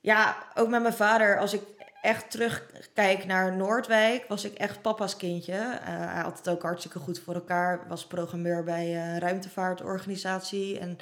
ja, 0.00 0.36
ook 0.54 0.68
met 0.68 0.82
mijn 0.82 0.94
vader, 0.94 1.38
als 1.38 1.52
ik 1.52 1.62
echt 2.02 2.30
terugkijk 2.30 3.24
naar 3.24 3.56
Noordwijk, 3.56 4.24
was 4.28 4.44
ik 4.44 4.54
echt 4.54 4.82
papa's 4.82 5.16
kindje. 5.16 5.52
Eh, 5.52 5.78
hij 5.84 6.22
had 6.22 6.38
het 6.38 6.48
ook 6.48 6.62
hartstikke 6.62 6.98
goed 6.98 7.18
voor 7.18 7.34
elkaar. 7.34 7.80
Was 7.88 8.06
programmeur 8.06 8.64
bij 8.64 8.96
een 8.96 9.18
ruimtevaartorganisatie. 9.18 10.78
En 10.78 10.98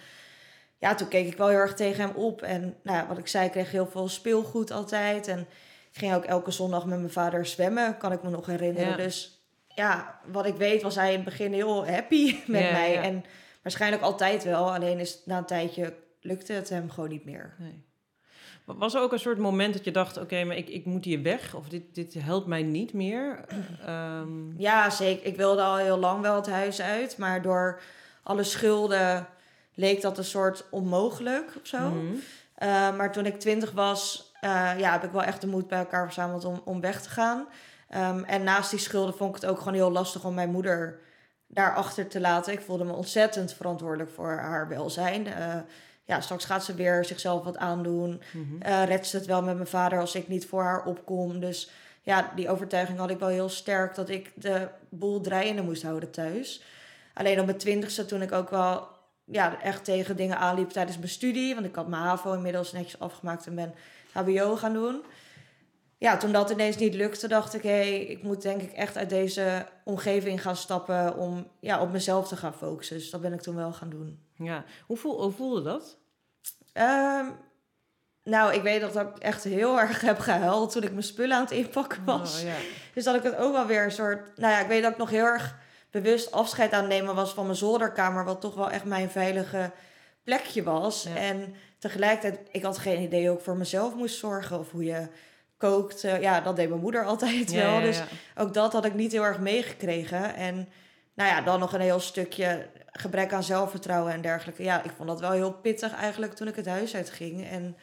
ja, 0.78 0.94
toen 0.94 1.08
keek 1.08 1.26
ik 1.26 1.36
wel 1.36 1.48
heel 1.48 1.58
erg 1.58 1.74
tegen 1.74 2.06
hem 2.06 2.16
op. 2.16 2.42
En 2.42 2.76
nou, 2.82 3.08
wat 3.08 3.18
ik 3.18 3.26
zei, 3.26 3.44
ik 3.46 3.50
kreeg 3.50 3.70
heel 3.70 3.86
veel 3.86 4.08
speelgoed 4.08 4.70
altijd. 4.70 5.28
En 5.28 5.40
ik 5.92 5.98
ging 5.98 6.14
ook 6.14 6.24
elke 6.24 6.50
zondag 6.50 6.86
met 6.86 6.98
mijn 6.98 7.10
vader 7.10 7.46
zwemmen, 7.46 7.96
kan 7.96 8.12
ik 8.12 8.22
me 8.22 8.30
nog 8.30 8.46
herinneren. 8.46 8.88
Ja. 8.90 8.96
Dus 8.96 9.40
ja, 9.68 10.20
wat 10.26 10.46
ik 10.46 10.54
weet 10.56 10.82
was 10.82 10.94
hij 10.94 11.08
in 11.10 11.14
het 11.16 11.24
begin 11.24 11.52
heel 11.52 11.86
happy 11.88 12.36
met 12.46 12.60
Ja, 12.62 12.72
mij. 12.72 12.92
ja. 12.92 13.02
En 13.02 13.24
waarschijnlijk 13.62 14.02
altijd 14.02 14.44
wel. 14.44 14.74
Alleen 14.74 14.98
is 14.98 15.20
na 15.24 15.38
een 15.38 15.44
tijdje 15.44 15.94
lukte 16.20 16.52
het 16.52 16.68
hem 16.68 16.90
gewoon 16.90 17.08
niet 17.10 17.24
meer. 17.24 17.54
Nee. 17.58 17.84
Wa- 18.64 18.74
Was 18.76 18.94
er 18.94 19.00
ook 19.00 19.12
een 19.12 19.18
soort 19.18 19.38
moment 19.38 19.74
dat 19.74 19.84
je 19.84 19.90
dacht, 19.90 20.16
oké, 20.16 20.44
maar 20.44 20.56
ik, 20.56 20.68
ik 20.68 20.84
moet 20.84 21.04
hier 21.04 21.22
weg? 21.22 21.54
Of 21.54 21.68
dit, 21.68 21.94
dit 21.94 22.14
helpt 22.18 22.46
mij 22.46 22.62
niet 22.62 22.92
meer? 22.92 23.44
Ehm, 23.86 24.58
Ja, 24.60 24.90
zeker. 24.90 25.26
Ik 25.26 25.36
wilde 25.36 25.62
al 25.62 25.76
heel 25.76 25.98
lang 25.98 26.20
wel 26.20 26.34
het 26.36 26.46
huis 26.50 26.80
uit. 26.80 27.18
Maar 27.18 27.42
door 27.42 27.80
alle 28.22 28.42
schulden 28.42 29.26
leek 29.76 30.00
dat 30.00 30.18
een 30.18 30.24
soort 30.24 30.64
onmogelijk 30.70 31.52
of 31.60 31.66
zo. 31.66 31.78
mhm. 31.78 32.14
Uh, 32.62 32.96
maar 32.96 33.12
toen 33.12 33.26
ik 33.26 33.40
twintig 33.40 33.72
was, 33.72 34.32
uh, 34.40 34.78
ja, 34.78 34.92
heb 34.92 35.04
ik 35.04 35.10
wel 35.10 35.22
echt 35.22 35.40
de 35.40 35.46
moed 35.46 35.68
bij 35.68 35.78
elkaar 35.78 36.04
verzameld 36.04 36.44
om, 36.44 36.60
om 36.64 36.80
weg 36.80 37.02
te 37.02 37.08
gaan. 37.08 37.46
Um, 37.94 38.24
en 38.24 38.42
naast 38.42 38.70
die 38.70 38.78
schulden 38.78 39.16
vond 39.16 39.36
ik 39.36 39.42
het 39.42 39.50
ook 39.50 39.58
gewoon 39.58 39.74
heel 39.74 39.90
lastig 39.90 40.24
om 40.24 40.34
mijn 40.34 40.50
moeder 40.50 41.00
daarachter 41.46 42.08
te 42.08 42.20
laten. 42.20 42.52
Ik 42.52 42.60
voelde 42.60 42.84
me 42.84 42.92
ontzettend 42.92 43.52
verantwoordelijk 43.52 44.10
voor 44.10 44.32
haar 44.32 44.68
welzijn. 44.68 45.26
Uh, 45.26 45.54
ja, 46.04 46.20
straks 46.20 46.44
gaat 46.44 46.64
ze 46.64 46.74
weer 46.74 47.04
zichzelf 47.04 47.44
wat 47.44 47.56
aandoen. 47.56 48.22
Uh, 48.66 48.84
redt 48.84 49.06
ze 49.06 49.16
het 49.16 49.26
wel 49.26 49.42
met 49.42 49.54
mijn 49.54 49.66
vader 49.66 50.00
als 50.00 50.14
ik 50.14 50.28
niet 50.28 50.46
voor 50.46 50.62
haar 50.62 50.84
opkom. 50.84 51.40
Dus 51.40 51.70
ja, 52.02 52.32
die 52.34 52.50
overtuiging 52.50 52.98
had 52.98 53.10
ik 53.10 53.18
wel 53.18 53.28
heel 53.28 53.48
sterk 53.48 53.94
dat 53.94 54.08
ik 54.08 54.32
de 54.34 54.68
boel 54.88 55.20
draaiende 55.20 55.62
moest 55.62 55.82
houden 55.82 56.10
thuis. 56.10 56.62
Alleen 57.14 57.40
op 57.40 57.46
mijn 57.46 57.58
twintigste, 57.58 58.06
toen 58.06 58.22
ik 58.22 58.32
ook 58.32 58.50
wel 58.50 58.88
ja, 59.26 59.60
echt 59.60 59.84
tegen 59.84 60.16
dingen 60.16 60.38
aanliep 60.38 60.70
tijdens 60.70 60.98
mijn 60.98 61.08
studie. 61.08 61.54
Want 61.54 61.66
ik 61.66 61.74
had 61.74 61.88
mijn 61.88 62.02
HAVO 62.02 62.32
inmiddels 62.32 62.72
netjes 62.72 62.98
afgemaakt 62.98 63.46
en 63.46 63.54
ben 63.54 63.74
HBO 64.12 64.56
gaan 64.56 64.72
doen. 64.72 65.02
Ja, 65.98 66.16
toen 66.16 66.32
dat 66.32 66.50
ineens 66.50 66.76
niet 66.76 66.94
lukte, 66.94 67.28
dacht 67.28 67.54
ik... 67.54 67.62
hé, 67.62 67.70
hey, 67.70 68.00
ik 68.00 68.22
moet 68.22 68.42
denk 68.42 68.62
ik 68.62 68.72
echt 68.72 68.96
uit 68.96 69.10
deze 69.10 69.66
omgeving 69.84 70.42
gaan 70.42 70.56
stappen... 70.56 71.16
om 71.16 71.46
ja, 71.60 71.80
op 71.80 71.92
mezelf 71.92 72.28
te 72.28 72.36
gaan 72.36 72.54
focussen. 72.54 72.96
Dus 72.96 73.10
dat 73.10 73.20
ben 73.20 73.32
ik 73.32 73.40
toen 73.40 73.56
wel 73.56 73.72
gaan 73.72 73.90
doen. 73.90 74.20
Ja, 74.34 74.64
hoe, 74.86 74.96
voel, 74.96 75.22
hoe 75.22 75.32
voelde 75.32 75.62
dat? 75.62 75.98
Um, 76.74 77.36
nou, 78.22 78.54
ik 78.54 78.62
weet 78.62 78.80
dat 78.80 78.96
ik 78.96 79.18
echt 79.18 79.44
heel 79.44 79.80
erg 79.80 80.00
heb 80.00 80.18
gehuild 80.18 80.72
toen 80.72 80.82
ik 80.82 80.90
mijn 80.90 81.02
spullen 81.02 81.36
aan 81.36 81.42
het 81.42 81.50
inpakken 81.50 82.04
was. 82.04 82.40
Oh, 82.40 82.46
ja. 82.46 82.54
Dus 82.94 83.04
dat 83.04 83.14
ik 83.14 83.22
het 83.22 83.36
ook 83.36 83.52
wel 83.52 83.66
weer 83.66 83.84
een 83.84 83.90
soort... 83.90 84.38
Nou 84.38 84.52
ja, 84.52 84.60
ik 84.60 84.68
weet 84.68 84.82
dat 84.82 84.92
ik 84.92 84.98
nog 84.98 85.10
heel 85.10 85.24
erg 85.24 85.56
bewust 86.02 86.32
afscheid 86.32 86.72
aan 86.72 86.86
nemen 86.86 87.14
was 87.14 87.32
van 87.32 87.44
mijn 87.44 87.56
zolderkamer... 87.56 88.24
wat 88.24 88.40
toch 88.40 88.54
wel 88.54 88.70
echt 88.70 88.84
mijn 88.84 89.10
veilige 89.10 89.70
plekje 90.24 90.62
was. 90.62 91.02
Ja. 91.02 91.16
En 91.16 91.54
tegelijkertijd, 91.78 92.48
ik 92.50 92.62
had 92.62 92.78
geen 92.78 93.02
idee 93.02 93.28
hoe 93.28 93.36
ik 93.36 93.44
voor 93.44 93.56
mezelf 93.56 93.94
moest 93.94 94.18
zorgen... 94.18 94.58
of 94.58 94.70
hoe 94.70 94.84
je 94.84 95.08
kookt. 95.56 96.04
Uh, 96.04 96.20
ja, 96.20 96.40
dat 96.40 96.56
deed 96.56 96.68
mijn 96.68 96.80
moeder 96.80 97.04
altijd 97.12 97.50
Ja, 97.50 97.62
wel. 97.62 97.78
ja, 97.78 97.80
Dus 97.80 98.02
ook 98.36 98.54
dat 98.54 98.72
had 98.72 98.84
ik 98.84 98.94
niet 98.94 99.12
heel 99.12 99.24
erg 99.24 99.38
meegekregen. 99.38 100.34
En 100.34 100.68
nou 101.14 101.30
ja, 101.30 101.40
dan 101.40 101.60
nog 101.60 101.72
een 101.72 101.80
heel 101.80 102.00
stukje 102.00 102.68
gebrek 102.92 103.32
aan 103.32 103.42
zelfvertrouwen 103.42 104.12
en 104.12 104.20
dergelijke. 104.20 104.62
Ja, 104.62 104.82
ik 104.82 104.90
vond 104.96 105.08
dat 105.08 105.20
wel 105.20 105.30
heel 105.30 105.52
pittig 105.52 105.94
eigenlijk 105.94 106.32
toen 106.32 106.48
ik 106.48 106.56
het 106.56 106.66
huis 106.66 106.94
uitging. 106.94 107.48
En 107.48 107.76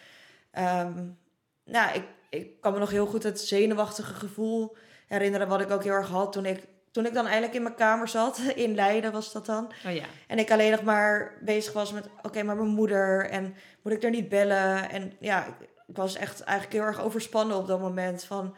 um, 0.87 1.17
nou, 1.65 1.93
ik, 1.93 2.03
ik 2.29 2.61
kan 2.61 2.73
me 2.73 2.79
nog 2.79 2.89
heel 2.89 3.05
goed 3.05 3.23
het 3.23 3.39
zenuwachtige 3.39 4.13
gevoel 4.13 4.75
herinneren... 5.07 5.47
wat 5.47 5.61
ik 5.61 5.71
ook 5.71 5.83
heel 5.83 5.93
erg 5.93 6.09
had 6.09 6.31
toen 6.31 6.45
ik, 6.45 6.63
toen 6.93 7.05
ik 7.05 7.13
dan 7.13 7.23
eigenlijk 7.23 7.55
in 7.55 7.63
mijn 7.63 7.75
kamer 7.75 8.07
zat. 8.07 8.39
In 8.55 8.75
Leiden 8.75 9.11
was 9.11 9.31
dat 9.31 9.45
dan. 9.45 9.71
Oh, 9.85 9.93
ja. 9.93 10.05
En 10.27 10.39
ik 10.39 10.51
alleen 10.51 10.71
nog 10.71 10.83
maar 10.83 11.37
bezig 11.41 11.73
was 11.73 11.91
met... 11.91 12.05
oké, 12.05 12.27
okay, 12.27 12.43
maar 12.43 12.55
mijn 12.55 12.67
moeder 12.67 13.29
en 13.29 13.55
moet 13.81 13.93
ik 13.93 14.03
er 14.03 14.09
niet 14.09 14.29
bellen? 14.29 14.89
En 14.89 15.13
ja, 15.19 15.45
ik, 15.45 15.69
ik 15.87 15.95
was 15.95 16.15
echt 16.15 16.41
eigenlijk 16.41 16.77
heel 16.77 16.87
erg 16.87 17.01
overspannen 17.01 17.57
op 17.57 17.67
dat 17.67 17.79
moment 17.79 18.23
van... 18.23 18.55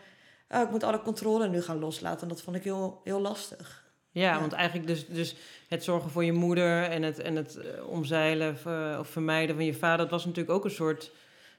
Oh, 0.49 0.61
ik 0.61 0.69
moet 0.69 0.83
alle 0.83 1.01
controle 1.01 1.47
nu 1.47 1.61
gaan 1.61 1.79
loslaten. 1.79 2.21
En 2.21 2.27
dat 2.27 2.41
vond 2.41 2.55
ik 2.55 2.63
heel, 2.63 3.01
heel 3.03 3.19
lastig. 3.19 3.83
Ja, 4.11 4.33
ja, 4.33 4.39
want 4.39 4.53
eigenlijk 4.53 4.87
dus, 4.87 5.07
dus 5.07 5.35
het 5.67 5.83
zorgen 5.83 6.09
voor 6.09 6.23
je 6.25 6.33
moeder 6.33 6.83
en 6.83 7.03
het, 7.03 7.19
en 7.19 7.35
het 7.35 7.57
uh, 7.57 7.87
omzeilen 7.87 8.51
of, 8.51 8.65
uh, 8.65 8.97
of 8.99 9.07
vermijden 9.07 9.55
van 9.55 9.65
je 9.65 9.73
vader, 9.73 9.97
dat 9.97 10.09
was 10.09 10.25
natuurlijk 10.25 10.55
ook 10.55 10.63
een 10.63 10.71
soort 10.71 11.11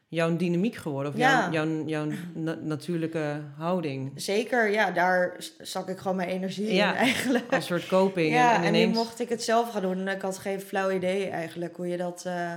jouw 0.08 0.36
dynamiek 0.36 0.74
geworden. 0.74 1.12
Of 1.12 1.18
ja. 1.18 1.50
jouw, 1.50 1.66
jouw, 1.66 1.86
jouw 1.86 2.16
na 2.34 2.54
natuurlijke 2.54 3.40
houding. 3.56 4.12
Zeker, 4.14 4.70
ja, 4.70 4.90
daar 4.90 5.36
zak 5.60 5.88
ik 5.88 5.98
gewoon 5.98 6.16
mijn 6.16 6.28
energie 6.28 6.74
ja, 6.74 6.90
in 6.90 6.96
eigenlijk. 6.96 7.44
Als 7.44 7.56
een 7.56 7.62
soort 7.62 7.86
coping. 7.86 8.32
Ja, 8.32 8.54
en, 8.54 8.62
en, 8.62 8.68
ineens... 8.68 8.88
nu 8.88 8.94
mocht 8.94 9.20
ik 9.20 9.28
het 9.28 9.42
zelf 9.42 9.70
gaan 9.70 9.82
doen. 9.82 9.98
En 9.98 10.16
ik 10.16 10.22
had 10.22 10.38
geen 10.38 10.60
flauw 10.60 10.90
idee 10.90 11.28
eigenlijk 11.28 11.76
hoe 11.76 11.88
je 11.88 11.96
dat, 11.96 12.24
uh, 12.26 12.52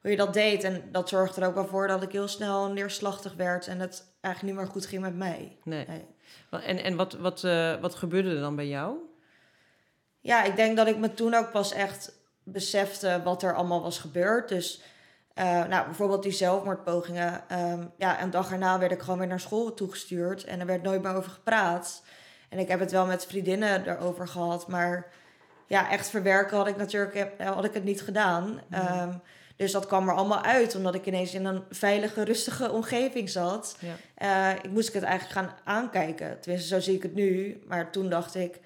hoe 0.00 0.10
je 0.10 0.16
dat 0.16 0.34
deed. 0.34 0.64
En 0.64 0.82
dat 0.92 1.08
zorgde 1.08 1.40
er 1.40 1.46
ook 1.46 1.54
wel 1.54 1.66
voor 1.66 1.86
dat 1.86 2.02
ik 2.02 2.12
heel 2.12 2.28
snel 2.28 2.72
neerslachtig 2.72 3.34
werd 3.34 3.66
en 3.66 3.80
het 3.80 4.04
eigenlijk 4.20 4.54
niet 4.54 4.64
meer 4.64 4.72
goed 4.72 4.86
ging 4.86 5.02
met 5.02 5.16
mij. 5.16 5.56
Nee. 5.64 5.86
nee. 5.86 6.04
En, 6.50 6.82
en 6.82 6.96
wat, 6.96 7.12
wat, 7.12 7.42
uh, 7.44 7.80
wat 7.80 7.94
gebeurde 7.94 8.30
er 8.30 8.40
dan 8.40 8.56
bij 8.56 8.68
jou? 8.68 8.96
Ja, 10.20 10.44
ik 10.44 10.56
denk 10.56 10.76
dat 10.76 10.86
ik 10.86 10.98
me 10.98 11.14
toen 11.14 11.34
ook 11.34 11.50
pas 11.50 11.72
echt 11.72 12.12
besefte 12.42 13.20
wat 13.24 13.42
er 13.42 13.54
allemaal 13.54 13.82
was 13.82 13.98
gebeurd. 13.98 14.48
Dus 14.48 14.82
uh, 15.38 15.64
nou, 15.64 15.84
bijvoorbeeld 15.84 16.22
die 16.22 16.32
zelfmoordpogingen. 16.32 17.42
Um, 17.52 17.90
ja, 17.96 18.22
een 18.22 18.30
dag 18.30 18.52
erna 18.52 18.78
werd 18.78 18.92
ik 18.92 19.00
gewoon 19.00 19.18
weer 19.18 19.28
naar 19.28 19.40
school 19.40 19.74
toegestuurd. 19.74 20.44
En 20.44 20.60
er 20.60 20.66
werd 20.66 20.82
nooit 20.82 21.02
meer 21.02 21.14
over 21.14 21.30
gepraat. 21.30 22.02
En 22.48 22.58
ik 22.58 22.68
heb 22.68 22.80
het 22.80 22.90
wel 22.90 23.06
met 23.06 23.26
vriendinnen 23.26 23.88
erover 23.88 24.28
gehad. 24.28 24.68
Maar 24.68 25.06
ja, 25.66 25.90
echt 25.90 26.08
verwerken 26.08 26.56
had 26.56 26.66
ik 26.66 26.76
natuurlijk 26.76 27.26
had 27.38 27.64
ik 27.64 27.74
het 27.74 27.84
niet 27.84 28.02
gedaan. 28.02 28.60
Mm. 28.68 29.00
Um, 29.00 29.20
dus 29.58 29.72
dat 29.72 29.86
kwam 29.86 30.08
er 30.08 30.14
allemaal 30.14 30.42
uit, 30.42 30.74
omdat 30.74 30.94
ik 30.94 31.06
ineens 31.06 31.34
in 31.34 31.44
een 31.44 31.62
veilige, 31.70 32.24
rustige 32.24 32.70
omgeving 32.70 33.30
zat. 33.30 33.76
Ja. 33.80 34.52
Uh, 34.52 34.58
ik 34.64 34.70
moest 34.70 34.88
ik 34.88 34.94
het 34.94 35.02
eigenlijk 35.02 35.38
gaan 35.38 35.56
aankijken. 35.64 36.40
Tenminste, 36.40 36.68
zo 36.68 36.80
zie 36.80 36.94
ik 36.94 37.02
het 37.02 37.14
nu. 37.14 37.60
Maar 37.66 37.90
toen 37.90 38.08
dacht 38.08 38.34
ik, 38.34 38.60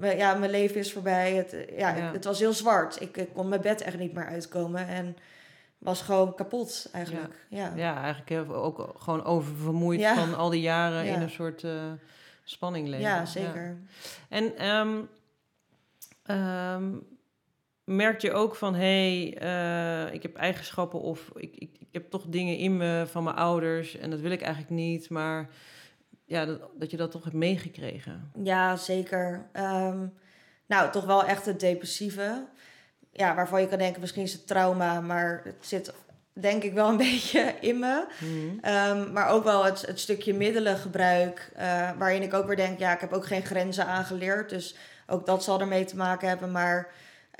ja, 0.00 0.34
mijn 0.34 0.50
leven 0.50 0.76
is 0.76 0.92
voorbij. 0.92 1.34
Het, 1.34 1.56
ja, 1.76 1.96
ja. 1.96 2.12
het 2.12 2.24
was 2.24 2.38
heel 2.38 2.52
zwart. 2.52 3.00
Ik, 3.00 3.16
ik, 3.16 3.28
kon 3.34 3.48
mijn 3.48 3.60
bed 3.60 3.80
echt 3.80 3.98
niet 3.98 4.12
meer 4.12 4.26
uitkomen. 4.26 4.88
En 4.88 5.16
was 5.80 6.02
gewoon 6.02 6.34
kapot 6.34 6.88
eigenlijk. 6.92 7.46
Ja, 7.48 7.66
ja. 7.66 7.76
ja 7.76 8.02
eigenlijk 8.02 8.50
ook 8.52 8.94
gewoon 8.98 9.24
oververmoeid 9.24 10.00
ja. 10.00 10.14
van 10.14 10.34
al 10.34 10.50
die 10.50 10.60
jaren 10.60 11.04
in 11.04 11.20
een 11.20 11.30
soort 11.30 11.62
uh, 11.62 11.92
spanning 12.44 12.88
leven. 12.88 13.08
Ja, 13.08 13.26
zeker. 13.26 13.78
En 14.28 14.68
um, 14.68 15.08
um, 16.36 17.06
merk 17.84 18.20
je 18.20 18.32
ook 18.32 18.54
van, 18.54 18.74
hé, 18.74 19.30
hey, 19.30 20.06
uh, 20.08 20.14
ik 20.14 20.22
heb 20.22 20.36
eigenschappen 20.36 21.00
of 21.00 21.30
ik, 21.34 21.56
ik, 21.56 21.76
ik 21.78 21.88
heb 21.92 22.10
toch 22.10 22.24
dingen 22.28 22.56
in 22.56 22.76
me 22.76 23.04
van 23.06 23.24
mijn 23.24 23.36
ouders 23.36 23.96
en 23.96 24.10
dat 24.10 24.20
wil 24.20 24.30
ik 24.30 24.40
eigenlijk 24.40 24.72
niet, 24.72 25.10
maar 25.10 25.50
ja, 26.24 26.44
dat, 26.44 26.60
dat 26.78 26.90
je 26.90 26.96
dat 26.96 27.10
toch 27.10 27.24
hebt 27.24 27.36
meegekregen. 27.36 28.30
Ja, 28.42 28.76
zeker. 28.76 29.48
Um, 29.52 30.12
nou, 30.66 30.90
toch 30.90 31.04
wel 31.04 31.24
echt 31.24 31.46
het 31.46 31.60
depressieve. 31.60 32.46
Ja, 33.12 33.34
waarvan 33.34 33.60
je 33.60 33.68
kan 33.68 33.78
denken, 33.78 34.00
misschien 34.00 34.22
is 34.22 34.32
het 34.32 34.46
trauma, 34.46 35.00
maar 35.00 35.40
het 35.44 35.66
zit 35.66 35.92
denk 36.32 36.62
ik 36.62 36.72
wel 36.72 36.88
een 36.88 36.96
beetje 37.10 37.54
in 37.60 37.78
me. 37.78 38.04
Mm. 38.18 38.60
Um, 38.64 39.12
maar 39.12 39.28
ook 39.28 39.44
wel 39.44 39.64
het, 39.64 39.86
het 39.86 40.00
stukje 40.00 40.34
middelengebruik, 40.34 41.52
uh, 41.58 41.90
waarin 41.98 42.22
ik 42.22 42.34
ook 42.34 42.46
weer 42.46 42.56
denk, 42.56 42.78
ja, 42.78 42.92
ik 42.92 43.00
heb 43.00 43.12
ook 43.12 43.26
geen 43.26 43.44
grenzen 43.44 43.86
aangeleerd, 43.86 44.48
dus 44.48 44.74
ook 45.06 45.26
dat 45.26 45.44
zal 45.44 45.60
ermee 45.60 45.84
te 45.84 45.96
maken 45.96 46.28
hebben. 46.28 46.50
Maar 46.50 46.88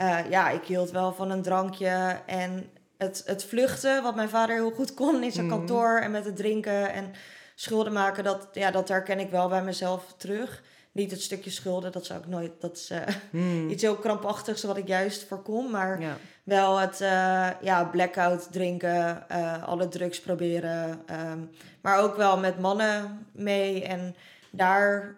uh, 0.01 0.31
ja, 0.31 0.51
ik 0.51 0.65
hield 0.65 0.91
wel 0.91 1.13
van 1.13 1.31
een 1.31 1.43
drankje 1.43 2.21
en 2.27 2.71
het, 2.99 3.23
het 3.27 3.45
vluchten, 3.45 4.03
wat 4.03 4.15
mijn 4.15 4.29
vader 4.29 4.55
heel 4.55 4.71
goed 4.71 4.95
kon 4.95 5.23
in 5.23 5.33
zijn 5.33 5.47
mm. 5.47 5.51
kantoor 5.51 5.99
en 5.99 6.11
met 6.11 6.25
het 6.25 6.37
drinken 6.37 6.93
en 6.93 7.13
schulden 7.55 7.93
maken, 7.93 8.25
dat, 8.25 8.49
ja, 8.53 8.71
dat 8.71 8.89
herken 8.89 9.19
ik 9.19 9.31
wel 9.31 9.49
bij 9.49 9.63
mezelf 9.63 10.15
terug. 10.17 10.63
Niet 10.93 11.11
het 11.11 11.23
stukje 11.23 11.51
schulden, 11.51 11.93
dat 11.93 12.07
zou 12.07 12.21
ik 12.21 12.27
nooit. 12.27 12.53
Dat 12.61 12.77
is 12.77 12.91
Hmm. 13.31 13.69
iets 13.71 13.83
heel 13.83 13.97
krampachtigs 13.97 14.63
wat 14.63 14.77
ik 14.77 14.89
juist 14.89 15.25
voorkom. 15.25 15.71
Maar 15.71 16.01
Ja. 16.01 16.17
wel 16.45 16.79
het 16.79 17.01
eh, 17.01 17.49
ja, 17.61 17.85
blackout 17.85 18.53
drinken, 18.53 19.29
eh, 19.29 19.65
alle 19.65 19.89
drugs 19.89 20.21
proberen. 20.21 21.03
ehm, 21.07 21.39
maar 21.81 21.99
ook 21.99 22.17
wel 22.17 22.39
met 22.39 22.59
mannen 22.61 23.27
mee. 23.33 23.85
En 23.85 24.15
daar 24.51 25.17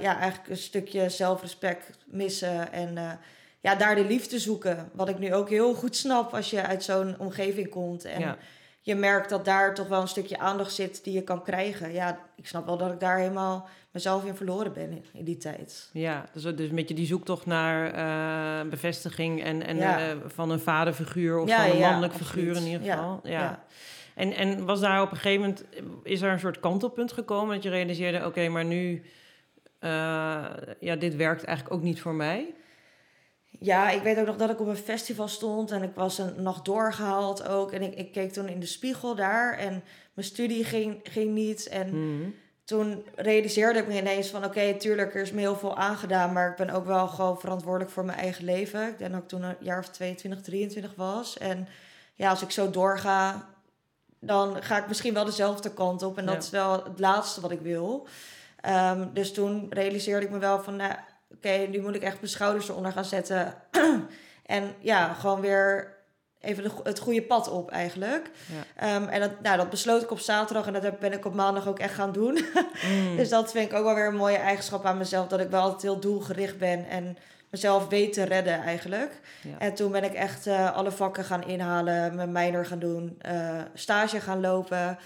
ja, 0.00 0.18
eigenlijk 0.18 0.48
een 0.48 0.56
stukje 0.56 1.08
zelfrespect 1.08 1.90
missen. 2.06 2.72
En 2.72 3.18
ja, 3.60 3.74
daar 3.74 3.94
de 3.94 4.04
liefde 4.04 4.38
zoeken. 4.38 4.90
Wat 4.92 5.08
ik 5.08 5.18
nu 5.18 5.34
ook 5.34 5.48
heel 5.48 5.74
goed 5.74 5.96
snap 5.96 6.34
als 6.34 6.50
je 6.50 6.62
uit 6.66 6.84
zo'n 6.84 7.14
omgeving 7.18 7.68
komt. 7.68 8.04
En 8.04 8.20
Ja. 8.20 8.36
Je 8.84 8.94
merkt 8.94 9.28
dat 9.30 9.44
daar 9.44 9.74
toch 9.74 9.88
wel 9.88 10.00
een 10.00 10.08
stukje 10.08 10.38
aandacht 10.38 10.72
zit 10.72 11.04
die 11.04 11.12
je 11.12 11.22
kan 11.22 11.42
krijgen. 11.42 11.92
Ja, 11.92 12.18
ik 12.36 12.46
snap 12.46 12.66
wel 12.66 12.76
dat 12.76 12.92
ik 12.92 13.00
daar 13.00 13.18
helemaal 13.18 13.68
mezelf 13.90 14.24
in 14.24 14.34
verloren 14.34 14.72
ben 14.72 15.04
in, 15.12 15.24
die 15.24 15.36
tijd. 15.36 15.90
Ja, 15.92 16.24
dus, 16.32 16.42
dus 16.42 16.68
een 16.68 16.74
beetje 16.74 16.94
die 16.94 17.06
zoektocht 17.06 17.46
naar 17.46 17.92
eh, 17.92 18.70
bevestiging 18.70 19.42
en, 19.42 19.66
en 19.66 19.76
Ja. 19.76 19.98
eh, 19.98 20.16
van 20.26 20.50
een 20.50 20.60
vaderfiguur 20.60 21.38
of 21.38 21.48
Ja, 21.48 21.62
van 21.62 21.70
een 21.70 21.78
ja, 21.78 21.88
mannelijk 21.88 22.14
figuur 22.14 22.56
in 22.56 22.62
ieder 22.66 22.80
geval. 22.90 23.20
Ja. 23.22 23.30
ja. 23.30 23.64
En, 24.14 24.32
en 24.32 24.64
was 24.64 24.80
daar 24.80 25.02
op 25.02 25.10
een 25.10 25.16
gegeven 25.16 25.40
moment, 25.40 25.64
is 26.02 26.22
er 26.22 26.30
een 26.32 26.38
soort 26.38 26.60
kantelpunt 26.60 27.12
gekomen 27.12 27.54
dat 27.54 27.62
je 27.62 27.70
realiseerde, 27.70 28.26
oké, 28.26 28.48
maar 28.48 28.64
nu, 28.64 29.02
eh, 29.78 29.90
ja, 30.80 30.96
dit 30.98 31.16
werkt 31.16 31.44
eigenlijk 31.44 31.76
ook 31.76 31.82
niet 31.82 32.00
voor 32.00 32.14
mij. 32.14 32.54
Ja, 33.58 33.90
ik 33.90 34.02
weet 34.02 34.18
ook 34.18 34.26
nog 34.26 34.36
dat 34.36 34.50
ik 34.50 34.60
op 34.60 34.66
een 34.66 34.76
festival 34.76 35.28
stond 35.28 35.70
en 35.70 35.82
ik 35.82 35.94
was 35.94 36.18
een 36.18 36.42
nacht 36.42 36.64
doorgehaald 36.64 37.48
ook. 37.48 37.72
En 37.72 37.82
ik, 37.82 37.94
ik 37.94 38.12
keek 38.12 38.32
toen 38.32 38.48
in 38.48 38.60
de 38.60 38.66
spiegel 38.66 39.14
daar 39.14 39.58
en 39.58 39.82
mijn 40.14 40.26
studie 40.26 40.64
ging, 40.64 41.00
ging 41.02 41.32
niet. 41.34 41.66
En 41.68 41.88
Hmm. 41.88 42.34
toen 42.64 43.04
realiseerde 43.14 43.78
ik 43.78 43.86
me 43.86 43.96
ineens 43.98 44.28
van... 44.28 44.44
oké, 44.44 44.74
tuurlijk, 44.74 45.14
er 45.14 45.22
is 45.22 45.32
me 45.32 45.40
heel 45.40 45.56
veel 45.56 45.76
aangedaan... 45.76 46.32
maar 46.32 46.50
ik 46.50 46.56
ben 46.56 46.70
ook 46.70 46.86
wel 46.86 47.08
gewoon 47.08 47.40
verantwoordelijk 47.40 47.90
voor 47.90 48.04
mijn 48.04 48.18
eigen 48.18 48.44
leven. 48.44 48.88
Ik 48.88 48.98
denk 48.98 49.12
dat 49.12 49.22
ik 49.22 49.28
toen 49.28 49.42
een 49.42 49.56
jaar 49.60 49.78
of 49.78 49.88
22, 49.88 50.40
23 50.42 50.94
was. 50.96 51.38
En 51.38 51.68
ja, 52.14 52.30
als 52.30 52.42
ik 52.42 52.50
zo 52.50 52.70
doorga, 52.70 53.48
dan 54.20 54.62
ga 54.62 54.78
ik 54.78 54.88
misschien 54.88 55.14
wel 55.14 55.24
dezelfde 55.24 55.72
kant 55.72 56.02
op. 56.02 56.18
En 56.18 56.24
dat 56.26 56.34
Ja. 56.34 56.40
is 56.40 56.50
wel 56.50 56.72
het 56.84 56.98
laatste 56.98 57.40
wat 57.40 57.50
ik 57.50 57.60
wil. 57.60 58.06
Ehm, 58.60 59.06
dus 59.12 59.32
toen 59.32 59.66
realiseerde 59.70 60.26
ik 60.26 60.32
me 60.32 60.38
wel 60.38 60.62
van... 60.62 60.76
nou, 60.76 60.92
oké, 61.34 61.66
nu 61.70 61.80
moet 61.80 61.94
ik 61.94 62.02
echt 62.02 62.20
mijn 62.20 62.32
schouders 62.32 62.68
eronder 62.68 62.92
gaan 62.92 63.04
zetten. 63.04 63.54
en 64.46 64.74
ja, 64.78 65.12
gewoon 65.12 65.40
weer 65.40 66.00
even 66.40 66.72
het 66.82 66.98
goede 66.98 67.22
pad 67.22 67.50
op 67.50 67.70
eigenlijk. 67.70 68.30
Ja. 68.46 68.86
Ehm, 68.86 69.08
en 69.08 69.20
dat, 69.20 69.40
nou, 69.42 69.56
dat 69.56 69.70
besloot 69.70 70.02
ik 70.02 70.10
op 70.10 70.18
zaterdag 70.18 70.66
en 70.66 70.72
dat 70.72 70.98
ben 70.98 71.12
ik 71.12 71.24
op 71.24 71.34
maandag 71.34 71.68
ook 71.68 71.78
echt 71.78 71.94
gaan 71.94 72.12
doen. 72.12 72.38
Mm. 72.82 73.16
dus 73.16 73.28
dat 73.28 73.50
vind 73.50 73.70
ik 73.70 73.78
ook 73.78 73.84
wel 73.84 73.94
weer 73.94 74.06
een 74.06 74.16
mooie 74.16 74.36
eigenschap 74.36 74.84
aan 74.84 74.98
mezelf. 74.98 75.28
Dat 75.28 75.40
ik 75.40 75.50
wel 75.50 75.60
altijd 75.60 75.82
heel 75.82 76.00
doelgericht 76.00 76.58
ben 76.58 76.88
en 76.88 77.16
mezelf 77.50 77.88
weet 77.88 78.12
te 78.12 78.22
redden 78.22 78.62
eigenlijk. 78.62 79.20
Ja. 79.42 79.58
En 79.58 79.74
toen 79.74 79.92
ben 79.92 80.04
ik 80.04 80.12
echt 80.12 80.46
eh, 80.46 80.76
alle 80.76 80.90
vakken 80.90 81.24
gaan 81.24 81.46
inhalen, 81.46 82.14
mijn 82.14 82.32
minor 82.32 82.66
gaan 82.66 82.78
doen, 82.78 83.16
eh, 83.18 83.60
stage 83.74 84.20
gaan 84.20 84.40
lopen. 84.40 84.98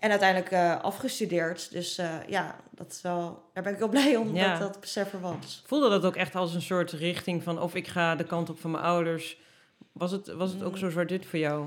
En 0.00 0.10
uiteindelijk 0.10 0.50
eh, 0.50 0.80
afgestudeerd. 0.80 1.70
Dus 1.72 1.98
eh, 1.98 2.14
ja, 2.28 2.56
dat 2.70 2.90
is 2.92 3.02
wel, 3.02 3.42
daar 3.54 3.62
ben 3.62 3.72
ik 3.72 3.78
heel 3.78 3.88
blij 3.98 4.16
om 4.16 4.34
Ja. 4.34 4.50
dat 4.58 4.72
dat 4.72 4.80
besef 4.80 5.12
er 5.12 5.20
was. 5.20 5.62
Voelde 5.66 5.88
dat 5.88 6.04
ook 6.04 6.16
echt 6.16 6.34
als 6.34 6.54
een 6.54 6.62
soort 6.62 6.90
richting 6.92 7.42
van 7.42 7.60
of 7.60 7.74
ik 7.74 7.88
ga 7.88 8.16
de 8.16 8.24
kant 8.24 8.50
op 8.50 8.60
van 8.60 8.70
mijn 8.70 8.84
ouders. 8.84 9.38
Was 9.92 10.10
het, 10.10 10.26
was 10.32 10.52
het 10.52 10.62
ook 10.62 10.72
Mm. 10.72 10.78
zo 10.78 10.90
zwart-wit 10.90 11.26
voor 11.26 11.38
jou? 11.38 11.66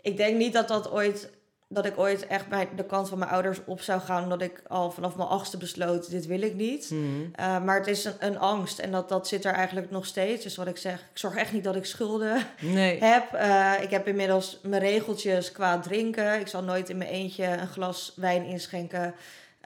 Ik 0.00 0.16
denk 0.16 0.36
niet 0.36 0.52
dat 0.52 0.68
dat 0.68 0.90
ooit 0.90 1.30
dat 1.72 1.86
ik 1.86 1.98
ooit 1.98 2.26
echt 2.26 2.48
bij 2.48 2.68
de 2.76 2.84
kant 2.84 3.08
van 3.08 3.18
mijn 3.18 3.30
ouders 3.30 3.58
op 3.64 3.80
zou 3.80 4.00
gaan, 4.00 4.22
omdat 4.22 4.42
ik 4.42 4.62
al 4.68 4.90
vanaf 4.90 5.16
mijn 5.16 5.28
achtste 5.28 5.56
besloot, 5.56 6.10
dit 6.10 6.26
wil 6.26 6.42
ik 6.42 6.54
niet. 6.54 6.88
Hmm. 6.88 7.32
Uh, 7.40 7.64
maar 7.64 7.78
het 7.78 7.86
is 7.86 8.04
een, 8.04 8.14
een 8.18 8.38
angst 8.38 8.78
en 8.78 8.90
dat, 8.90 9.08
dat 9.08 9.28
zit 9.28 9.44
er 9.44 9.52
eigenlijk 9.52 9.90
nog 9.90 10.06
steeds. 10.06 10.42
Dus 10.42 10.56
wat 10.56 10.66
ik 10.66 10.76
zeg, 10.76 11.00
ik 11.00 11.18
zorg 11.18 11.36
echt 11.36 11.52
niet 11.52 11.64
dat 11.64 11.76
ik 11.76 11.84
schulden 11.84 12.46
Nee. 12.60 12.98
heb. 13.04 13.34
Uh, 13.34 13.72
ik 13.80 13.90
heb 13.90 14.08
inmiddels 14.08 14.58
mijn 14.62 14.82
regeltjes 14.82 15.52
qua 15.52 15.78
drinken. 15.78 16.40
Ik 16.40 16.48
zal 16.48 16.62
nooit 16.62 16.88
in 16.88 16.96
mijn 16.96 17.10
eentje 17.10 17.46
een 17.46 17.68
glas 17.68 18.12
wijn 18.16 18.44
inschenken. 18.44 19.14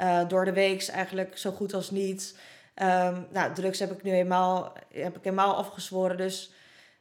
Uh, 0.00 0.20
door 0.28 0.44
de 0.44 0.52
week 0.52 0.88
eigenlijk 0.88 1.38
zo 1.38 1.50
goed 1.50 1.74
als 1.74 1.90
niet. 1.90 2.38
Um, 2.82 3.26
nou, 3.32 3.52
drugs 3.54 3.78
heb 3.78 3.92
ik 3.92 4.02
nu 4.02 4.10
helemaal, 4.10 4.72
heb 4.92 5.16
ik 5.16 5.24
helemaal 5.24 5.54
afgezworen. 5.54 6.16
Dus, 6.16 6.52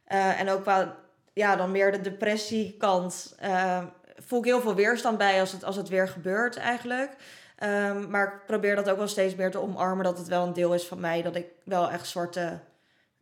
en 0.06 0.50
ook 0.50 0.62
qua 0.62 0.96
ja, 1.36 1.56
dan 1.56 1.70
meer 1.70 1.92
de 1.92 2.00
depressiekant. 2.00 3.36
Uh, 3.42 3.82
voel 4.16 4.38
ik 4.38 4.44
heel 4.44 4.60
veel 4.60 4.74
weerstand 4.74 5.18
bij 5.18 5.40
als 5.40 5.52
het, 5.52 5.64
als 5.64 5.76
het 5.76 5.88
weer 5.88 6.08
gebeurt 6.08 6.56
eigenlijk. 6.56 7.10
Um, 7.64 8.10
maar 8.10 8.26
ik 8.26 8.46
probeer 8.46 8.76
dat 8.76 8.90
ook 8.90 8.96
wel 8.98 9.08
steeds 9.08 9.34
meer 9.34 9.50
te 9.50 9.60
omarmen. 9.62 10.04
Dat 10.04 10.18
het 10.18 10.28
wel 10.28 10.46
een 10.46 10.52
deel 10.52 10.74
is 10.74 10.84
van 10.86 11.00
mij. 11.00 11.22
Dat 11.22 11.36
ik 11.36 11.46
wel 11.64 11.90
echt 11.90 12.06
zwarte 12.06 12.58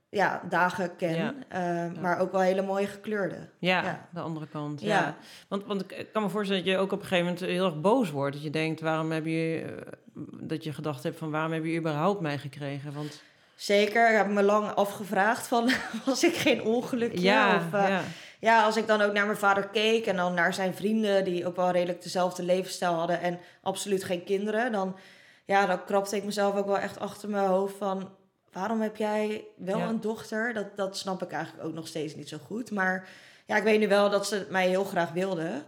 ja, 0.09 0.43
dagen 0.49 0.97
ken. 0.97 1.15
Ja. 1.15 1.35
Uh, 1.53 1.95
Ja. 1.95 2.01
Maar 2.01 2.19
ook 2.21 2.33
wel 2.33 2.41
hele 2.41 2.63
mooie 2.63 2.87
gekleurde. 2.87 3.37
Ja, 3.59 3.83
Ja. 3.83 4.09
de 4.11 4.21
andere 4.21 4.47
kant. 4.47 4.81
Ja. 4.81 5.17
Want, 5.49 5.65
want 5.65 5.81
ik 5.93 6.07
kan 6.13 6.23
me 6.23 6.29
voorstellen 6.29 6.65
dat 6.65 6.73
je 6.73 6.79
ook 6.79 6.93
op 6.93 7.01
een 7.01 7.07
gegeven 7.07 7.25
moment 7.33 7.45
heel 7.45 7.65
erg 7.65 7.81
boos 7.81 8.11
wordt. 8.11 8.35
Dat 8.35 8.45
je 8.45 8.51
denkt, 8.51 8.81
waarom 8.81 9.13
heb 9.13 9.25
je... 9.25 9.65
eh, 9.67 9.93
Dat 10.41 10.65
je 10.65 10.73
gedacht 10.73 11.03
hebt 11.03 11.19
van, 11.19 11.31
waarom 11.31 11.53
heb 11.53 11.65
je 11.65 11.77
überhaupt 11.79 12.21
mij 12.21 12.39
gekregen? 12.39 12.93
Want 12.93 13.23
Zeker, 13.55 14.11
ik 14.11 14.17
heb 14.17 14.29
me 14.29 14.43
lang 14.43 14.69
afgevraagd 14.75 15.47
van, 15.47 15.71
was 16.07 16.25
ik 16.25 16.35
geen 16.35 16.63
ongelukje? 16.63 17.17
of, 17.57 17.75
uh, 17.75 17.89
ja. 17.89 18.01
Ja, 18.45 18.65
als 18.65 18.77
ik 18.77 18.87
dan 18.87 19.01
ook 19.01 19.13
naar 19.13 19.27
mijn 19.27 19.39
vader 19.39 19.69
keek 19.69 20.07
en 20.07 20.17
dan 20.17 20.35
naar 20.35 20.55
zijn 20.55 20.75
vrienden... 20.75 21.25
die 21.25 21.47
ook 21.47 21.57
wel 21.57 21.71
redelijk 21.71 22.03
dezelfde 22.03 22.43
levensstijl 22.43 22.93
hadden 22.93 23.21
en 23.21 23.39
absoluut 23.63 24.05
geen 24.05 24.25
kinderen... 24.25 24.73
dan, 24.73 24.97
ja, 25.45 25.67
dan 25.67 25.85
krapte 25.85 26.17
ik 26.17 26.25
mezelf 26.25 26.55
ook 26.57 26.67
wel 26.67 26.79
echt 26.79 27.01
achter 27.01 27.29
mijn 27.29 27.47
hoofd 27.47 27.77
van... 27.77 28.11
waarom 28.53 28.81
heb 28.81 28.97
jij 28.97 29.45
wel 29.57 29.79
Ja. 29.79 29.89
een 29.89 30.01
dochter? 30.01 30.55
Dat, 30.55 30.77
dat 30.77 30.97
snap 30.97 31.23
ik 31.23 31.33
eigenlijk 31.33 31.67
ook 31.67 31.75
nog 31.75 31.87
steeds 31.87 32.15
niet 32.15 32.29
zo 32.29 32.39
goed. 32.47 32.71
Maar 32.71 33.09
ja, 33.47 33.57
ik 33.57 33.63
weet 33.63 33.79
nu 33.79 33.89
wel 33.89 34.11
dat 34.11 34.27
ze 34.27 34.47
mij 34.51 34.69
heel 34.69 34.85
graag 34.85 35.13
wilden... 35.13 35.65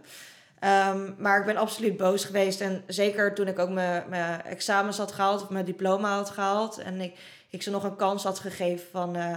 Um, 0.63 1.15
maar 1.17 1.39
ik 1.39 1.45
ben 1.45 1.57
absoluut 1.57 1.97
boos 1.97 2.25
geweest. 2.25 2.61
En 2.61 2.83
zeker 2.87 3.33
toen 3.33 3.47
ik 3.47 3.59
ook 3.59 3.69
mijn, 3.69 4.03
mijn 4.09 4.43
examens 4.43 4.97
had 4.97 5.11
gehaald, 5.11 5.41
of 5.41 5.49
mijn 5.49 5.65
diploma 5.65 6.15
had 6.15 6.29
gehaald. 6.29 6.77
En 6.77 7.01
ik, 7.01 7.19
ik 7.49 7.61
ze 7.61 7.71
nog 7.71 7.83
een 7.83 7.95
kans 7.95 8.23
had 8.23 8.39
gegeven 8.39 8.87
van... 8.91 9.17
Uh, 9.17 9.35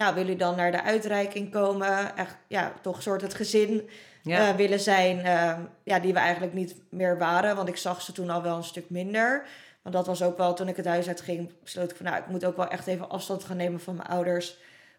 nou, 0.00 0.14
willen 0.14 0.28
jullie 0.30 0.44
dan 0.44 0.56
naar 0.56 0.72
de 0.72 0.82
uitreiking 0.82 1.50
komen? 1.52 2.16
Echt, 2.16 2.36
ja, 2.46 2.72
toch 2.82 2.96
een 2.96 3.02
soort 3.02 3.20
het 3.22 3.34
gezin 3.34 3.88
Ja. 4.22 4.48
uh, 4.48 4.56
willen 4.56 4.80
zijn. 4.80 5.18
Uh, 5.18 5.58
ja, 5.84 5.98
die 5.98 6.12
we 6.12 6.18
eigenlijk 6.18 6.52
niet 6.52 6.74
meer 6.90 7.18
waren. 7.18 7.56
Want 7.56 7.68
ik 7.68 7.76
zag 7.76 8.02
ze 8.02 8.12
toen 8.12 8.30
al 8.30 8.42
wel 8.42 8.56
een 8.56 8.64
stuk 8.64 8.90
minder. 8.90 9.46
Want 9.82 9.94
dat 9.94 10.06
was 10.06 10.22
ook 10.22 10.36
wel, 10.36 10.54
toen 10.54 10.68
ik 10.68 10.76
het 10.76 10.86
huis 10.86 11.08
uit 11.08 11.20
ging, 11.20 11.52
besloot 11.62 11.90
ik 11.90 11.96
van... 11.96 12.06
Nou, 12.06 12.18
ik 12.18 12.26
moet 12.26 12.44
ook 12.44 12.56
wel 12.56 12.68
echt 12.68 12.86
even 12.86 13.08
afstand 13.08 13.44
gaan 13.44 13.56
nemen 13.56 13.80
van 13.80 13.96
mijn 13.96 14.08
ouders... 14.08 14.56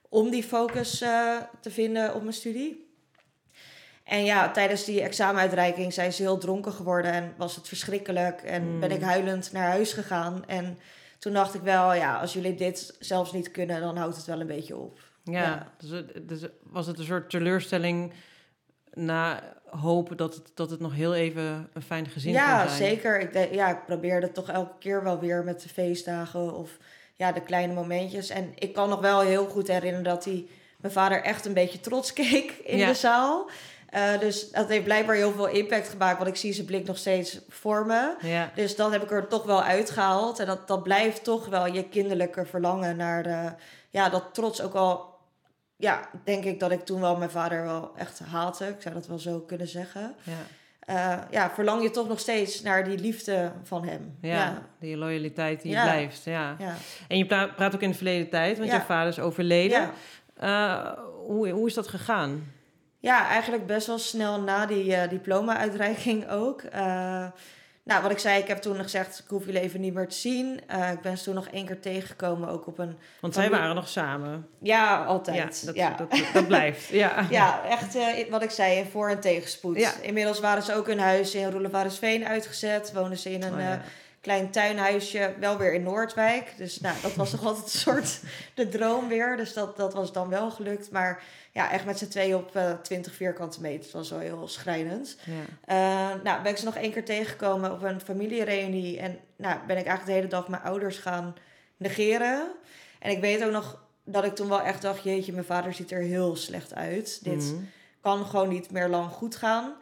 om 0.10 0.30
die 0.30 0.44
focus 0.44 1.02
uh, 1.02 1.38
te 1.60 1.72
vinden 1.72 2.14
op 2.16 2.22
mijn 2.22 2.34
studie. 2.34 2.90
En 4.04 4.26
ja, 4.26 4.52
tijdens 4.52 4.84
die 4.84 5.02
examenuitreiking 5.02 5.94
zijn 5.94 6.14
ze 6.14 6.22
heel 6.22 6.38
dronken 6.38 6.72
geworden 6.74 7.12
en 7.12 7.34
was 7.38 7.56
het 7.56 7.68
verschrikkelijk. 7.68 8.42
En 8.42 8.74
Mm. 8.74 8.80
ben 8.80 8.92
ik 8.92 9.02
huilend 9.02 9.52
naar 9.52 9.68
huis 9.70 9.94
gegaan. 9.94 10.44
En 10.48 10.80
toen 11.22 11.34
dacht 11.34 11.54
ik 11.54 11.62
wel, 11.62 11.94
ja, 11.94 12.20
als 12.20 12.34
jullie 12.34 12.56
dit 12.56 12.96
zelfs 13.00 13.32
niet 13.32 13.52
kunnen, 13.52 13.82
dan 13.82 13.98
houdt 13.98 14.16
het 14.16 14.26
wel 14.26 14.40
een 14.40 14.48
beetje 14.48 14.76
op. 14.78 15.00
ja. 15.24 15.42
ja. 15.42 15.72
Dus, 15.78 15.90
het- 15.90 16.28
dus 16.30 16.42
was 16.64 16.88
het 16.88 17.00
een 17.00 17.06
soort 17.06 17.30
teleurstelling 17.30 18.14
na 18.94 19.44
hoop 19.66 20.18
dat 20.18 20.36
het, 20.36 20.52
dat 20.54 20.70
het 20.70 20.80
nog 20.80 20.94
heel 20.94 21.14
even 21.16 21.70
een 21.74 21.82
fijn 21.82 22.08
gezin 22.08 22.32
ja, 22.32 22.68
zijn? 22.68 22.78
zeker. 22.78 23.20
Ik, 23.20 23.34
denk, 23.34 23.54
ja, 23.54 23.70
ik 23.70 23.86
probeerde 23.86 24.32
toch 24.32 24.50
elke 24.50 24.78
keer 24.80 25.04
wel 25.04 25.20
weer 25.20 25.44
met 25.44 25.62
de 25.62 25.70
feestdagen 25.70 26.56
of 26.56 26.78
ja, 27.16 27.32
de 27.32 27.42
kleine 27.42 27.74
momentjes. 27.74 28.30
En 28.30 28.52
ik 28.56 28.74
kan 28.74 28.90
nog 28.90 29.00
wel 29.00 29.20
heel 29.20 29.46
goed 29.46 29.68
herinneren 29.68 30.04
dat 30.04 30.26
hij, 30.26 30.46
mijn 30.78 30.94
vader 30.94 31.22
echt 31.24 31.46
een 31.46 31.54
beetje 31.54 31.80
trots 31.80 32.14
keek 32.22 32.52
in 32.64 32.78
Ja. 32.78 32.88
de 32.88 32.94
zaal. 32.94 33.50
Uh, 33.96 34.20
dus 34.20 34.50
dat 34.52 34.68
heeft 34.70 34.84
blijkbaar 34.84 35.16
heel 35.16 35.32
veel 35.32 35.48
impact 35.48 35.90
gemaakt, 35.90 36.18
want 36.18 36.30
ik 36.30 36.36
zie 36.36 36.54
zijn 36.54 36.66
blik 36.66 36.88
nog 36.88 36.98
steeds 36.98 37.40
voor 37.50 37.86
me. 37.86 38.16
Ja, 38.22 38.52
Dus 38.56 38.76
dat 38.76 38.92
heb 38.92 39.04
ik 39.04 39.12
er 39.12 39.28
toch 39.28 39.44
wel 39.44 39.64
uitgehaald. 39.64 40.40
En 40.40 40.46
dat, 40.46 40.68
dat 40.68 40.84
blijft 40.84 41.24
toch 41.24 41.48
wel 41.48 41.66
je 41.74 41.84
kinderlijke 41.90 42.46
verlangen 42.46 42.96
naar 42.96 43.24
de... 43.24 43.52
Ja, 43.90 44.10
dat 44.10 44.24
trots 44.34 44.62
ook 44.62 44.74
al... 44.74 45.10
Ja, 45.78 46.10
denk 46.24 46.44
ik 46.44 46.60
dat 46.60 46.72
ik 46.72 46.86
toen 46.86 47.02
wel 47.02 47.18
mijn 47.18 47.30
vader 47.30 47.64
wel 47.64 47.92
echt 47.98 48.20
haatte. 48.20 48.68
Ik 48.68 48.82
zou 48.82 48.94
dat 48.94 49.08
wel 49.08 49.20
zo 49.20 49.40
kunnen 49.40 49.68
zeggen. 49.68 50.16
ja, 50.24 50.34
Uh, 50.90 51.18
ja, 51.30 51.50
verlang 51.54 51.82
je 51.84 51.90
toch 51.92 52.08
nog 52.08 52.20
steeds 52.20 52.62
naar 52.62 52.84
die 52.84 52.98
liefde 52.98 53.52
van 53.64 53.86
hem. 53.88 54.18
ja, 54.22 54.30
Ja, 54.36 54.62
die 54.80 54.98
loyaliteit 54.98 55.62
die 55.62 55.72
Ja. 55.72 55.84
blijft. 55.84 56.24
Ja. 56.24 56.56
ja. 56.60 56.74
En 57.08 57.18
je 57.18 57.26
pra- 57.26 57.48
praat 57.48 57.76
ook 57.76 57.82
in 57.82 57.90
de 57.90 57.96
verleden 57.96 58.30
tijd, 58.30 58.58
want 58.58 58.72
je 58.72 58.82
vader 58.82 59.08
is 59.10 59.20
overleden. 59.20 59.90
Uh, 60.44 60.92
hoe, 61.26 61.50
hoe 61.50 61.68
is 61.68 61.74
dat 61.74 61.88
gegaan? 61.88 62.52
Ja, 63.02 63.28
eigenlijk 63.28 63.66
best 63.66 63.88
wel 63.88 63.98
snel 64.00 64.42
na 64.42 64.66
die 64.66 64.86
uh, 64.86 65.10
diploma-uitreiking 65.10 66.30
ook. 66.30 66.62
Uh, 66.76 67.26
nou, 67.84 68.02
wat 68.02 68.12
ik 68.12 68.20
zei, 68.20 68.42
ik 68.42 68.48
heb 68.48 68.58
toen 68.58 68.76
gezegd, 68.76 69.20
ik 69.20 69.30
hoef 69.30 69.46
jullie 69.46 69.62
even 69.62 69.82
niet 69.82 69.94
meer 69.94 70.08
te 70.08 70.16
zien. 70.16 70.60
Uh, 70.76 70.92
ik 70.92 71.02
ben 71.02 71.18
ze 71.18 71.24
toen 71.24 71.34
nog 71.36 71.48
één 71.48 71.66
keer 71.66 71.80
tegengekomen, 71.80 72.50
ook 72.50 72.68
op 72.68 72.78
een... 72.80 72.98
Want 73.20 73.34
zij 73.34 73.50
waren 73.50 73.76
nog 73.76 73.88
samen. 73.88 74.48
Ja, 74.60 75.04
altijd. 75.04 75.38
Ja, 75.38 75.66
dat, 75.66 75.76
ja. 75.76 75.90
Dat, 75.98 76.12
dat, 76.12 76.20
dat 76.34 76.48
blijft. 76.48 76.88
Ja. 76.88 77.26
Ja, 77.30 77.62
echt 77.70 77.96
eh, 77.96 78.30
wat 78.30 78.44
ik 78.44 78.50
zei, 78.50 78.78
in 78.78 78.86
voor- 78.86 79.10
en 79.10 79.20
tegenspoed. 79.20 79.78
Ja. 79.80 79.92
Inmiddels 80.02 80.40
waren 80.40 80.64
ze 80.64 80.74
ook 80.76 80.88
hun 80.88 81.00
huis 81.00 81.36
in 81.36 81.52
Roelevarensveen 81.52 82.26
uitgezet. 82.26 82.94
Woonden 82.94 83.18
ze 83.18 83.32
in 83.32 83.44
een 83.44 83.54
Oh, 83.54 83.72
eh. 83.72 83.80
Klein 84.22 84.52
tuinhuisje, 84.52 85.34
wel 85.40 85.58
weer 85.58 85.74
in 85.74 85.84
Noordwijk. 85.84 86.54
Dus 86.58 86.80
nou, 86.80 86.96
dat 87.02 87.14
was 87.16 87.30
toch 87.30 87.46
altijd 87.48 87.64
een 87.66 87.72
soort 87.80 88.20
de 88.54 88.70
droom 88.70 89.08
weer. 89.08 89.38
Dus 89.38 89.54
dat, 89.54 89.78
dat 89.78 89.94
was 89.94 90.12
dan 90.14 90.30
wel 90.30 90.52
gelukt. 90.52 90.92
Maar 90.92 91.24
ja, 91.52 91.72
echt 91.72 91.86
met 91.86 91.98
z'n 91.98 92.08
twee 92.08 92.36
op 92.36 92.56
uh, 92.56 92.72
20 92.72 93.14
vierkante 93.14 93.62
meter. 93.62 93.84
Dat 93.84 93.92
was 93.92 94.10
wel 94.10 94.20
heel 94.20 94.48
schrijnend. 94.48 95.18
Ja. 95.66 96.14
Uh, 96.16 96.24
nou, 96.24 96.42
ben 96.42 96.52
ik 96.52 96.58
ze 96.58 96.66
nog 96.66 96.76
één 96.76 96.92
keer 96.92 97.06
tegengekomen 97.06 97.72
op 97.72 97.84
een 97.84 98.02
familiereunie. 98.02 99.00
En 99.00 99.20
nou, 99.36 99.56
ben 99.68 99.78
ik 99.78 99.86
eigenlijk 99.86 100.06
de 100.06 100.12
hele 100.12 100.28
dag 100.28 100.48
mijn 100.48 100.64
ouders 100.64 100.98
gaan 100.98 101.36
negeren. 101.78 102.52
En 103.00 103.12
ik 103.12 103.20
weet 103.22 103.44
ook 103.44 103.52
nog 103.52 103.84
dat 104.04 104.24
ik 104.24 104.36
toen 104.36 104.50
wel 104.50 104.62
echt 104.62 104.82
dacht... 104.82 105.04
jeetje, 105.04 105.34
mijn 105.34 105.46
vader 105.46 105.74
ziet 105.74 105.92
er 105.92 106.02
heel 106.02 106.36
slecht 106.36 106.74
uit. 106.76 107.20
Dit 107.24 107.44
Mhm. 107.54 107.64
kan 108.02 108.26
gewoon 108.26 108.50
niet 108.50 108.72
meer 108.72 108.88
lang 108.88 109.10
goed 109.10 109.36
gaan. 109.36 109.74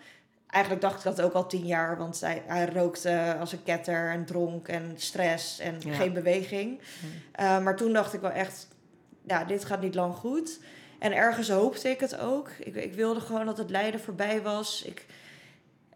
Eigenlijk 0.50 0.84
dacht 0.84 0.98
ik 0.98 1.04
dat 1.04 1.22
ook 1.22 1.34
al 1.34 1.48
tien 1.48 1.66
jaar, 1.66 1.98
want 1.98 2.20
hij, 2.22 2.44
hij 2.46 2.66
rookte 2.66 3.36
als 3.40 3.52
een 3.52 3.64
ketter 3.64 4.10
en 4.10 4.26
dronk 4.26 4.68
en 4.68 4.94
stress 4.96 5.60
en 5.60 5.76
Ja. 5.80 5.94
geen 5.94 6.14
beweging. 6.14 6.80
Uh, 7.40 7.60
maar 7.64 7.76
toen 7.76 7.94
dacht 7.94 8.14
ik 8.14 8.22
wel 8.22 8.32
echt, 8.32 8.68
ja, 9.28 9.44
dit 9.44 9.66
gaat 9.66 9.82
niet 9.82 9.96
lang 9.96 10.16
goed. 10.16 10.60
En 11.00 11.14
ergens 11.14 11.50
hoopte 11.50 11.90
ik 11.90 12.00
het 12.00 12.20
ook. 12.20 12.50
Ik, 12.60 12.76
ik 12.76 12.94
wilde 12.94 13.20
gewoon 13.20 13.46
dat 13.46 13.58
het 13.58 13.70
lijden 13.70 14.00
voorbij 14.00 14.42
was. 14.42 14.84
Ik, 14.84 15.06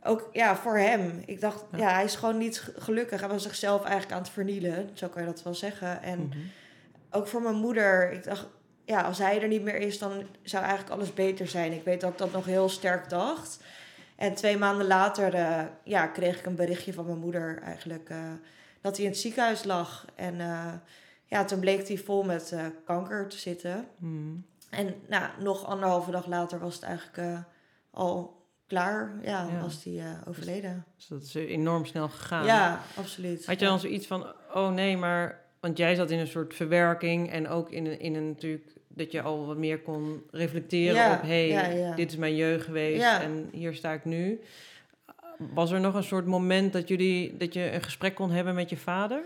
ook 0.04 0.30
ja, 0.32 0.56
voor 0.56 0.78
hem. 0.78 1.24
Ik 1.26 1.42
dacht, 1.42 1.64
Ja. 1.72 1.78
ja. 1.78 1.94
hij 1.94 2.04
is 2.04 2.16
gewoon 2.16 2.38
niet 2.38 2.72
gelukkig. 2.78 3.20
Hij 3.20 3.30
was 3.30 3.44
zichzelf 3.44 3.82
eigenlijk 3.84 4.12
aan 4.14 4.22
het 4.22 4.30
vernielen. 4.32 4.90
Zo 4.94 5.08
kan 5.08 5.22
je 5.22 5.28
dat 5.28 5.44
wel 5.44 5.56
zeggen. 5.56 6.02
En 6.02 6.20
Mhm. 6.20 6.38
ook 7.12 7.28
voor 7.28 7.42
mijn 7.42 7.56
moeder. 7.56 8.12
Ik 8.12 8.24
dacht, 8.24 8.46
ja, 8.86 9.02
als 9.02 9.18
hij 9.18 9.42
er 9.42 9.48
niet 9.48 9.64
meer 9.64 9.76
is, 9.78 10.00
dan 10.00 10.12
zou 10.44 10.64
eigenlijk 10.64 10.94
alles 10.94 11.14
beter 11.14 11.48
zijn. 11.48 11.72
Ik 11.72 11.84
weet 11.84 12.02
dat 12.02 12.12
ik 12.12 12.18
dat 12.18 12.32
nog 12.32 12.46
heel 12.46 12.70
sterk 12.70 13.10
dacht. 13.10 13.60
En 14.16 14.34
twee 14.34 14.58
maanden 14.58 14.88
later 14.88 15.34
eh, 15.34 15.64
ja, 15.84 16.08
kreeg 16.08 16.40
ik 16.40 16.46
een 16.46 16.56
berichtje 16.56 16.94
van 16.94 17.06
mijn 17.06 17.18
moeder 17.20 17.62
eigenlijk 17.62 18.10
eh, 18.10 18.32
dat 18.82 18.96
hij 18.96 19.06
in 19.06 19.12
het 19.12 19.20
ziekenhuis 19.20 19.64
lag. 19.64 20.06
En 20.16 20.40
eh, 20.40 20.74
ja, 21.26 21.46
toen 21.46 21.60
bleek 21.60 21.88
hij 21.88 21.98
vol 21.98 22.24
met 22.24 22.56
kanker 22.86 23.28
te 23.28 23.38
zitten. 23.38 23.88
Mhm. 23.98 24.36
En 24.70 24.96
nou, 25.08 25.24
nog 25.40 25.66
anderhalve 25.66 26.12
dag 26.12 26.26
later 26.28 26.60
was 26.60 26.76
het 26.76 26.84
eigenlijk 26.84 27.44
al 27.92 28.42
klaar. 28.68 29.20
Ja, 29.22 29.48
Ja. 29.52 29.60
was 29.62 29.84
hij 29.84 30.00
eh, 30.00 30.28
overleden. 30.28 30.86
Dus 30.96 31.08
dat 31.08 31.22
is 31.22 31.34
enorm 31.34 31.86
snel 31.86 32.10
gegaan. 32.10 32.46
Ja, 32.46 32.82
absoluut. 32.98 33.46
Had 33.46 33.60
je 33.60 33.66
Ja. 33.66 33.72
dan 33.72 33.80
zoiets 33.80 34.08
van, 34.08 34.26
oh 34.54 34.72
nee, 34.74 34.98
maar... 34.98 35.42
Want 35.60 35.78
jij 35.78 35.96
zat 35.96 36.12
in 36.12 36.20
een 36.20 36.28
soort 36.28 36.56
verwerking 36.56 37.32
en 37.32 37.48
ook 37.48 37.70
in 37.72 37.86
een, 37.86 38.00
in 38.00 38.16
een 38.16 38.28
natuurlijk... 38.28 38.73
dat 38.96 39.12
je 39.12 39.22
al 39.22 39.46
wat 39.46 39.58
meer 39.58 39.80
kon 39.80 40.24
reflecteren 40.32 40.96
Ja, 40.96 41.14
op... 41.14 41.22
hé, 41.22 41.42
ja. 41.42 41.96
dit 41.96 42.12
is 42.12 42.18
mijn 42.18 42.36
jeugd 42.36 42.66
geweest 42.66 43.04
en 43.04 43.50
hier 43.52 43.74
sta 43.74 43.92
ik 43.92 44.06
nu. 44.06 44.42
Was 45.38 45.72
er 45.72 45.80
nog 45.80 45.94
een 45.94 46.04
soort 46.04 46.26
moment 46.26 46.74
dat, 46.74 46.88
jullie, 46.88 47.38
dat 47.38 47.54
je 47.54 47.72
een 47.72 47.84
gesprek 47.84 48.16
kon 48.16 48.32
hebben 48.32 48.56
met 48.56 48.70
je 48.70 48.78
vader? 48.78 49.22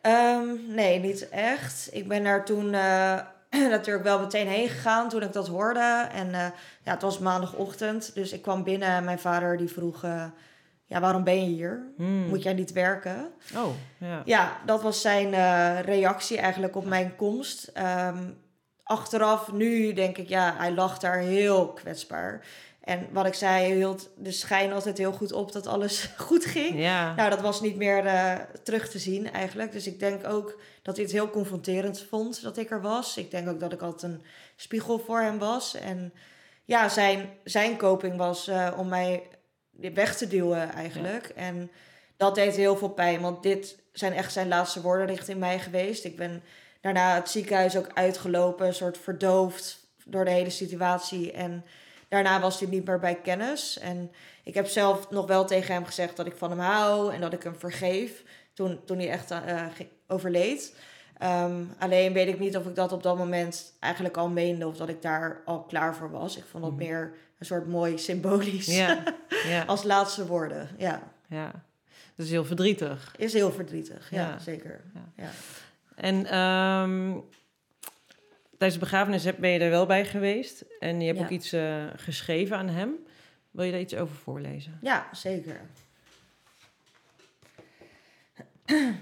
Ehm, 0.00 0.46
nee, 0.68 0.98
niet 0.98 1.28
echt. 1.28 1.88
Ik 1.92 2.08
ben 2.08 2.24
daar 2.24 2.44
toen 2.44 2.74
eh, 2.74 3.20
natuurlijk 3.70 4.04
wel 4.04 4.20
meteen 4.20 4.46
heen 4.46 4.68
gegaan 4.68 5.08
toen 5.08 5.22
ik 5.22 5.32
dat 5.32 5.48
hoorde. 5.48 6.08
En 6.12 6.26
eh, 6.34 6.46
ja, 6.84 6.92
het 6.92 7.02
was 7.02 7.18
maandagochtend, 7.18 8.14
dus 8.14 8.32
ik 8.32 8.42
kwam 8.42 8.64
binnen 8.64 8.88
en 8.88 9.04
mijn 9.04 9.18
vader 9.18 9.56
die 9.56 9.68
vroeg... 9.68 10.04
eh, 10.04 10.24
ja, 10.86 11.00
waarom 11.00 11.24
ben 11.24 11.44
je 11.44 11.50
hier? 11.54 11.92
Hmm. 11.96 12.28
Moet 12.28 12.42
jij 12.42 12.52
niet 12.52 12.72
werken? 12.72 13.30
Oh, 13.56 13.74
ja. 13.98 14.22
Ja, 14.24 14.60
dat 14.66 14.82
was 14.82 15.00
zijn 15.00 15.30
reactie 15.82 16.38
eigenlijk 16.38 16.76
op 16.76 16.84
mijn 16.84 17.16
komst. 17.16 17.70
Ehm, 17.74 18.18
achteraf, 18.90 19.52
nu 19.52 19.92
denk 19.92 20.18
ik, 20.18 20.28
ja, 20.28 20.54
hij 20.56 20.72
lag 20.72 20.98
daar 20.98 21.18
heel 21.18 21.68
kwetsbaar. 21.68 22.46
En 22.80 23.08
wat 23.12 23.26
ik 23.26 23.34
zei, 23.34 23.66
hij 23.66 23.74
hield 23.74 24.08
de 24.16 24.32
schijn 24.32 24.72
altijd 24.72 24.98
heel 24.98 25.12
goed 25.12 25.32
op 25.32 25.52
dat 25.52 25.66
alles 25.66 26.10
goed 26.28 26.44
ging. 26.44 26.78
Ja, 26.78 27.14
Nou, 27.14 27.30
dat 27.30 27.40
was 27.40 27.60
niet 27.60 27.76
meer 27.76 28.06
eh, 28.06 28.34
terug 28.62 28.90
te 28.90 28.98
zien 28.98 29.32
eigenlijk. 29.32 29.72
Dus 29.72 29.86
ik 29.86 30.00
denk 30.00 30.26
ook 30.26 30.60
dat 30.82 30.96
hij 30.96 31.04
het 31.04 31.14
heel 31.14 31.30
confronterend 31.30 32.06
vond 32.08 32.42
dat 32.42 32.56
ik 32.56 32.70
er 32.70 32.80
was. 32.80 33.16
Ik 33.16 33.30
denk 33.30 33.48
ook 33.48 33.60
dat 33.60 33.72
ik 33.72 33.82
altijd 33.82 34.12
een 34.12 34.22
spiegel 34.56 34.98
voor 34.98 35.20
hem 35.20 35.38
was. 35.38 35.74
En 35.74 36.12
ja, 36.64 36.88
zijn, 36.88 37.28
zijn 37.44 37.76
coping 37.76 38.16
was 38.16 38.48
eh, 38.48 38.72
om 38.76 38.88
mij 38.88 39.28
weg 39.70 40.16
te 40.16 40.28
duwen 40.28 40.72
eigenlijk. 40.72 41.28
En 41.28 41.70
dat 42.16 42.34
deed 42.34 42.56
heel 42.56 42.76
veel 42.76 42.90
pijn, 42.90 43.20
want 43.20 43.42
dit 43.42 43.78
zijn 43.92 44.12
echt 44.12 44.32
zijn 44.32 44.48
laatste 44.48 44.80
woorden 44.80 45.06
richting 45.06 45.38
mij 45.38 45.58
geweest. 45.58 46.04
Ik 46.04 46.16
ben 46.16 46.42
daarna 46.80 47.14
het 47.14 47.30
ziekenhuis 47.30 47.76
ook 47.76 47.90
uitgelopen, 47.94 48.66
een 48.66 48.74
soort 48.74 48.98
verdoofd 48.98 49.78
door 50.04 50.24
de 50.24 50.30
hele 50.30 50.50
situatie. 50.50 51.32
En 51.32 51.64
daarna 52.08 52.40
was 52.40 52.60
hij 52.60 52.68
niet 52.68 52.86
meer 52.86 52.98
bij 52.98 53.14
kennis. 53.20 53.78
En 53.78 54.12
ik 54.44 54.54
heb 54.54 54.66
zelf 54.66 55.10
nog 55.10 55.26
wel 55.26 55.44
tegen 55.44 55.74
hem 55.74 55.84
gezegd 55.84 56.16
dat 56.16 56.26
ik 56.26 56.36
van 56.36 56.50
hem 56.50 56.58
hou 56.60 57.14
en 57.14 57.20
dat 57.20 57.32
ik 57.32 57.42
hem 57.42 57.54
vergeef. 57.58 58.22
Toen, 58.54 58.80
toen 58.84 58.98
hij 58.98 59.10
echt 59.10 59.30
eh, 59.30 59.62
overleed. 60.06 60.74
Ehm, 61.18 61.62
alleen 61.78 62.12
weet 62.12 62.28
ik 62.28 62.38
niet 62.38 62.56
of 62.56 62.66
ik 62.66 62.74
dat 62.74 62.92
op 62.92 63.02
dat 63.02 63.16
moment 63.18 63.72
eigenlijk 63.80 64.16
al 64.16 64.28
meende 64.28 64.66
of 64.66 64.76
dat 64.76 64.88
ik 64.88 65.02
daar 65.02 65.42
al 65.44 65.62
klaar 65.62 65.94
voor 65.96 66.10
was. 66.10 66.36
Ik 66.36 66.44
vond 66.50 66.62
dat 66.64 66.72
Mhm. 66.72 66.82
meer 66.82 67.12
een 67.38 67.46
soort 67.46 67.66
mooi 67.66 67.98
symbolisch 67.98 68.66
ja, 68.66 69.02
ja, 69.46 69.62
als 69.64 69.82
laatste 69.82 70.26
woorden. 70.26 70.68
Ja, 70.76 71.02
ja. 71.28 71.50
Dat 72.16 72.26
is 72.26 72.30
heel 72.30 72.44
verdrietig. 72.44 73.14
is 73.16 73.32
heel 73.32 73.52
verdrietig. 73.52 74.10
Ja, 74.10 74.20
Ja. 74.20 74.38
zeker. 74.38 74.80
Ja. 75.16 75.28
En 76.00 76.26
ehm, 76.26 77.18
tijdens 78.58 78.72
de 78.74 78.78
begrafenis 78.78 79.24
heb- 79.24 79.38
ben 79.38 79.50
je 79.50 79.58
er 79.58 79.70
wel 79.70 79.86
bij 79.86 80.04
geweest. 80.06 80.64
En 80.78 81.00
je 81.00 81.06
hebt 81.06 81.18
Ja. 81.18 81.24
ook 81.24 81.30
iets 81.30 81.52
eh, 81.52 81.86
geschreven 81.96 82.56
aan 82.56 82.68
hem. 82.68 82.94
Wil 83.50 83.64
je 83.64 83.70
daar 83.70 83.80
iets 83.80 83.94
over 83.94 84.14
voorlezen? 84.16 84.78
Ja, 84.82 85.08
zeker. 85.12 85.60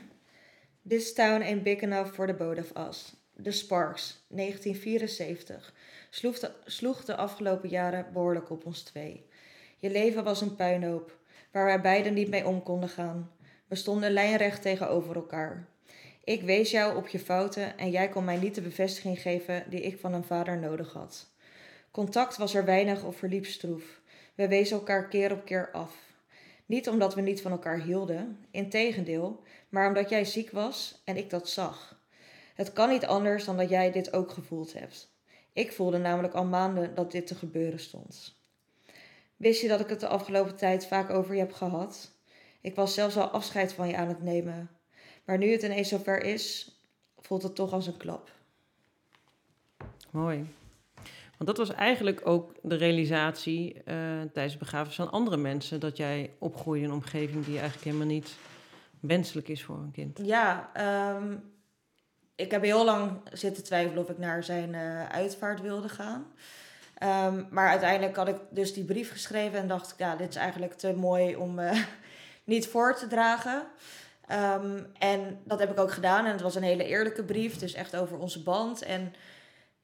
This 0.89 1.13
town 1.15 1.43
ain't 1.43 1.63
big 1.63 1.81
enough 1.81 2.13
for 2.15 2.27
the 2.27 2.35
both 2.35 2.59
of 2.59 2.89
us. 2.89 3.13
The 3.43 3.51
Sparks, 3.51 4.25
1974, 4.29 5.73
sloeg 6.11 6.39
de, 6.39 6.51
sloeg 6.65 7.05
de 7.05 7.17
afgelopen 7.17 7.69
jaren 7.69 8.07
behoorlijk 8.13 8.51
op 8.51 8.67
ons 8.67 8.83
twee. 8.83 9.27
Je 9.77 9.91
leven 9.91 10.25
was 10.25 10.41
een 10.41 10.55
puinhoop, 10.55 11.17
waar 11.53 11.65
wij 11.65 11.81
beiden 11.81 12.15
niet 12.15 12.29
mee 12.29 12.47
om 12.47 12.63
konden 12.63 12.89
gaan. 12.89 13.31
We 13.67 13.75
stonden 13.75 14.11
lijnrecht 14.11 14.63
tegenover 14.63 15.15
elkaar. 15.17 15.67
Ik 16.29 16.43
wees 16.43 16.71
jou 16.71 16.97
op 16.97 17.09
je 17.09 17.19
fouten 17.19 17.79
en 17.79 17.91
jij 17.91 18.09
kon 18.09 18.25
mij 18.25 18.37
niet 18.37 18.55
de 18.55 18.61
bevestiging 18.61 19.21
geven 19.21 19.65
die 19.69 19.81
ik 19.81 19.99
van 19.99 20.13
een 20.13 20.25
vader 20.25 20.59
nodig 20.59 20.93
had. 20.93 21.31
Contact 21.91 22.37
was 22.37 22.55
er 22.55 22.65
weinig 22.65 23.05
of 23.05 23.17
verliep 23.17 23.47
stroef. 23.47 24.01
We 24.35 24.49
wezen 24.49 24.77
elkaar 24.77 25.09
keer 25.09 25.33
op 25.33 25.45
keer 25.45 25.71
af. 25.71 25.97
Niet 26.67 26.89
omdat 26.89 27.15
we 27.15 27.21
niet 27.21 27.43
van 27.43 27.51
elkaar 27.51 27.81
hielden, 27.81 28.47
integendeel, 28.51 29.43
maar 29.69 29.89
omdat 29.89 30.09
jij 30.09 30.25
ziek 30.25 30.51
was 30.51 31.03
en 31.05 31.17
ik 31.17 31.31
dat 31.31 31.49
zag. 31.49 32.03
Het 32.55 32.73
kan 32.73 32.89
niet 32.89 33.07
anders 33.07 33.45
dan 33.45 33.57
dat 33.57 33.69
jij 33.69 33.93
dit 33.93 34.13
ook 34.13 34.31
gevoeld 34.31 34.73
hebt. 34.73 35.13
Ik 35.53 35.73
voelde 35.73 35.99
namelijk 35.99 36.35
al 36.35 36.45
maanden 36.45 36.95
dat 36.95 37.13
dit 37.13 37.27
te 37.27 37.35
gebeuren 37.35 37.81
stond. 37.81 38.37
Wist 39.37 39.61
je 39.61 39.69
dat 39.69 39.81
ik 39.81 39.89
het 39.89 40.01
de 40.01 40.09
afgelopen 40.09 40.57
tijd 40.57 40.87
vaak 40.87 41.11
over 41.11 41.35
je 41.35 41.41
heb 41.41 41.53
gehad? 41.53 42.11
Ik 42.61 42.75
was 42.75 42.95
zelfs 42.95 43.17
al 43.17 43.29
afscheid 43.29 43.73
van 43.73 43.89
je 43.89 43.97
aan 43.97 44.09
het 44.09 44.23
nemen. 44.23 44.78
Maar 45.29 45.39
nu 45.39 45.53
het 45.53 45.63
ineens 45.63 45.89
zover 45.89 46.23
is, 46.23 46.77
voelt 47.19 47.43
het 47.43 47.55
toch 47.55 47.73
als 47.73 47.87
een 47.87 47.97
klap. 47.97 48.31
Mooi. 50.11 50.47
Want 51.37 51.57
dat 51.57 51.57
was 51.57 51.71
eigenlijk 51.71 52.27
ook 52.27 52.53
de 52.63 52.75
realisatie 52.75 53.75
eh, 53.75 53.95
tijdens 54.33 54.53
de 54.53 54.59
begrafenis 54.59 54.97
van 54.97 55.11
andere 55.11 55.37
mensen. 55.37 55.81
Dat 55.81 55.97
jij 55.97 56.31
opgroeide 56.39 56.85
in 56.85 56.91
een 56.91 56.97
omgeving 56.97 57.45
die 57.45 57.59
eigenlijk 57.59 57.85
helemaal 57.85 58.07
niet 58.07 58.37
wenselijk 59.01 59.49
is 59.49 59.65
voor 59.65 59.77
een 59.77 59.91
kind. 59.91 60.21
Ja, 60.23 60.71
ehm, 60.73 61.37
ik 62.35 62.51
heb 62.51 62.63
heel 62.63 62.85
lang 62.85 63.21
zitten 63.33 63.65
twijfelen 63.65 64.03
of 64.03 64.11
ik 64.11 64.19
naar 64.19 64.45
zijn 64.45 64.75
eh, 64.75 65.09
uitvaart 65.09 65.61
wilde 65.61 65.89
gaan. 65.89 66.27
Ehm, 66.95 67.45
maar 67.51 67.69
uiteindelijk 67.69 68.17
had 68.17 68.29
ik 68.29 68.39
dus 68.51 68.75
die 68.75 68.85
brief 68.85 69.13
geschreven 69.13 69.59
en 69.59 69.69
dacht 69.69 69.93
ik, 69.93 69.99
ja, 69.99 70.17
dit 70.17 70.29
is 70.29 70.37
eigenlijk 70.37 70.73
te 70.73 70.93
mooi 70.93 71.37
om 71.37 71.59
eh, 71.59 71.83
niet 72.45 72.67
voor 72.67 72.95
te 72.95 73.07
dragen. 73.07 73.67
Ehm, 74.29 74.79
en 74.99 75.41
dat 75.45 75.59
heb 75.59 75.71
ik 75.71 75.81
ook 75.81 75.93
gedaan 75.93 76.25
en 76.25 76.33
het 76.33 76.41
was 76.41 76.55
een 76.55 76.63
hele 76.63 76.85
eerlijke 76.85 77.25
brief, 77.25 77.59
dus 77.59 77.75
echt 77.75 77.97
over 77.97 78.19
onze 78.19 78.43
band. 78.43 78.83
En 78.83 79.15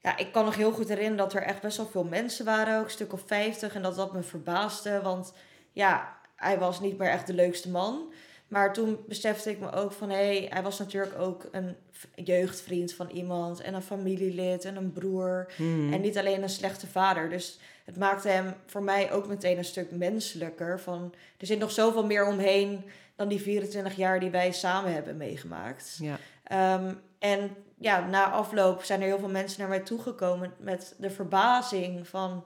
ja, 0.01 0.17
ik 0.17 0.31
kan 0.31 0.45
nog 0.45 0.55
heel 0.55 0.71
goed 0.71 0.87
herinneren 0.87 1.17
dat 1.17 1.33
er 1.33 1.41
echt 1.41 1.61
best 1.61 1.77
wel 1.77 1.87
veel 1.87 2.03
mensen 2.03 2.45
waren, 2.45 2.79
ook 2.79 2.85
een 2.85 2.91
stuk 2.91 3.13
of 3.13 3.23
vijftig. 3.25 3.75
En 3.75 3.81
dat 3.81 3.95
dat 3.95 4.13
me 4.13 4.21
verbaasde, 4.21 5.01
want 5.01 5.33
ja, 5.71 6.17
hij 6.35 6.59
was 6.59 6.79
niet 6.79 6.97
meer 6.97 7.09
echt 7.09 7.27
de 7.27 7.33
leukste 7.33 7.69
man. 7.69 8.13
Maar 8.47 8.73
toen 8.73 8.99
besefte 9.07 9.49
ik 9.49 9.59
me 9.59 9.71
ook 9.71 9.91
van, 9.91 10.09
hé, 10.09 10.15
hey, 10.37 10.47
hij 10.49 10.63
was 10.63 10.79
natuurlijk 10.79 11.19
ook 11.19 11.47
een 11.51 11.75
jeugdvriend 12.15 12.93
van 12.93 13.09
iemand 13.09 13.61
en 13.61 13.73
een 13.73 13.81
familielid 13.81 14.65
en 14.65 14.75
een 14.75 14.91
broer. 14.91 15.53
Hmm. 15.55 15.93
En 15.93 16.01
niet 16.01 16.17
alleen 16.17 16.43
een 16.43 16.49
slechte 16.49 16.87
vader. 16.87 17.29
Dus 17.29 17.59
het 17.85 17.97
maakte 17.97 18.27
hem 18.27 18.53
voor 18.65 18.83
mij 18.83 19.11
ook 19.11 19.27
meteen 19.27 19.57
een 19.57 19.65
stuk 19.65 19.91
menselijker. 19.91 20.79
Van, 20.79 21.13
er 21.37 21.47
zit 21.47 21.59
nog 21.59 21.71
zoveel 21.71 22.05
meer 22.05 22.27
omheen 22.27 22.83
dan 23.15 23.27
die 23.27 23.41
24 23.41 23.95
jaar 23.95 24.19
die 24.19 24.29
wij 24.29 24.51
samen 24.51 24.93
hebben 24.93 25.17
meegemaakt. 25.17 25.97
Ja, 26.01 26.17
Ehm, 26.45 26.93
en 27.19 27.55
ja, 27.77 28.05
na 28.05 28.29
afloop 28.29 28.83
zijn 28.83 29.01
er 29.01 29.07
heel 29.07 29.19
veel 29.19 29.29
mensen 29.29 29.59
naar 29.59 29.69
mij 29.69 29.79
toegekomen 29.79 30.53
met 30.59 30.95
de 30.97 31.09
verbazing 31.09 32.07
van... 32.07 32.45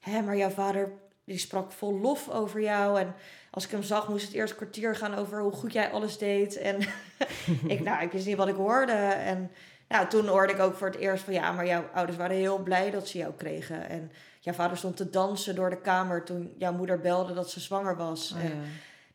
Hé, 0.00 0.22
maar 0.22 0.36
jouw 0.36 0.50
vader 0.50 0.92
die 1.24 1.38
sprak 1.38 1.72
vol 1.72 2.00
lof 2.00 2.28
over 2.30 2.60
jou. 2.60 3.00
En 3.00 3.14
als 3.50 3.64
ik 3.64 3.70
hem 3.70 3.82
zag, 3.82 4.08
moest 4.08 4.26
het 4.26 4.34
eerst 4.34 4.54
kwartier 4.56 4.96
gaan 4.96 5.14
over 5.14 5.40
hoe 5.40 5.52
goed 5.52 5.72
jij 5.72 5.90
alles 5.90 6.18
deed. 6.18 6.56
En 6.56 6.80
ik, 7.74 7.80
nou, 7.80 8.02
ik 8.02 8.12
wist 8.12 8.26
niet 8.26 8.36
wat 8.36 8.48
ik 8.48 8.54
hoorde. 8.54 8.92
En 8.92 9.50
nou, 9.88 10.08
toen 10.08 10.26
hoorde 10.26 10.52
ik 10.52 10.60
ook 10.60 10.74
voor 10.74 10.86
het 10.86 10.96
eerst 10.96 11.24
van 11.24 11.32
ja, 11.32 11.52
maar 11.52 11.66
jouw 11.66 11.84
ouders 11.94 12.18
waren 12.18 12.36
heel 12.36 12.58
blij 12.58 12.90
dat 12.90 13.08
ze 13.08 13.18
jou 13.18 13.32
kregen. 13.32 13.88
En 13.88 14.12
jouw 14.40 14.54
vader 14.54 14.76
stond 14.76 14.96
te 14.96 15.10
dansen 15.10 15.54
door 15.54 15.70
de 15.70 15.80
kamer 15.80 16.24
toen 16.24 16.54
jouw 16.58 16.72
moeder 16.72 17.00
belde 17.00 17.34
dat 17.34 17.50
ze 17.50 17.60
zwanger 17.60 17.96
was. 17.96 18.32
Oh, 18.32 18.44
En, 18.44 18.48
ja. 18.48 18.56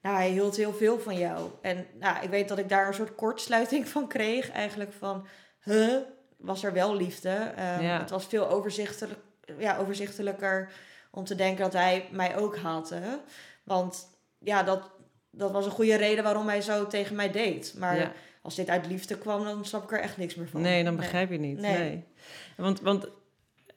Nou, 0.02 0.16
hij 0.16 0.30
hield 0.30 0.56
heel 0.56 0.74
veel 0.74 1.00
van 1.00 1.18
jou. 1.18 1.50
En 1.62 1.86
nou, 2.00 2.24
ik 2.24 2.30
weet 2.30 2.48
dat 2.48 2.58
ik 2.58 2.70
daar 2.70 2.88
een 2.88 2.94
soort 2.94 3.16
kortsluiting 3.16 3.88
van 3.88 4.08
kreeg. 4.08 4.52
Eigenlijk 4.52 4.94
van, 4.94 5.28
huh, 5.64 5.96
was 6.38 6.64
er 6.64 6.74
wel 6.74 6.96
liefde? 6.96 7.30
Ehm, 7.56 7.82
Ja. 7.84 8.00
Het 8.00 8.10
was 8.10 8.26
veel 8.26 8.50
overzichtelijk, 8.50 9.20
ja, 9.58 9.78
overzichtelijker 9.78 10.72
om 11.12 11.26
te 11.26 11.36
denken 11.36 11.64
dat 11.64 11.74
hij 11.74 12.08
mij 12.12 12.38
ook 12.38 12.58
haatte. 12.58 13.20
Want 13.64 14.08
ja, 14.40 14.64
dat, 14.64 14.92
dat 15.32 15.52
was 15.52 15.66
een 15.66 15.72
goede 15.72 15.96
reden 15.96 16.24
waarom 16.24 16.48
hij 16.48 16.62
zo 16.62 16.88
tegen 16.88 17.16
mij 17.16 17.32
deed. 17.32 17.74
Maar 17.78 17.98
Ja. 17.98 18.12
als 18.42 18.56
dit 18.56 18.70
uit 18.70 18.86
liefde 18.88 19.18
kwam, 19.18 19.44
dan 19.44 19.66
snap 19.66 19.84
ik 19.84 19.92
er 19.92 20.00
echt 20.02 20.18
niks 20.18 20.36
meer 20.36 20.48
van. 20.48 20.62
Nee, 20.62 20.84
dan 20.84 20.96
begrijp 20.96 21.32
je 21.32 21.38
niet. 21.40 21.60
Nee. 21.60 21.78
Nee. 21.78 22.04
Want, 22.58 22.82
want, 22.82 23.08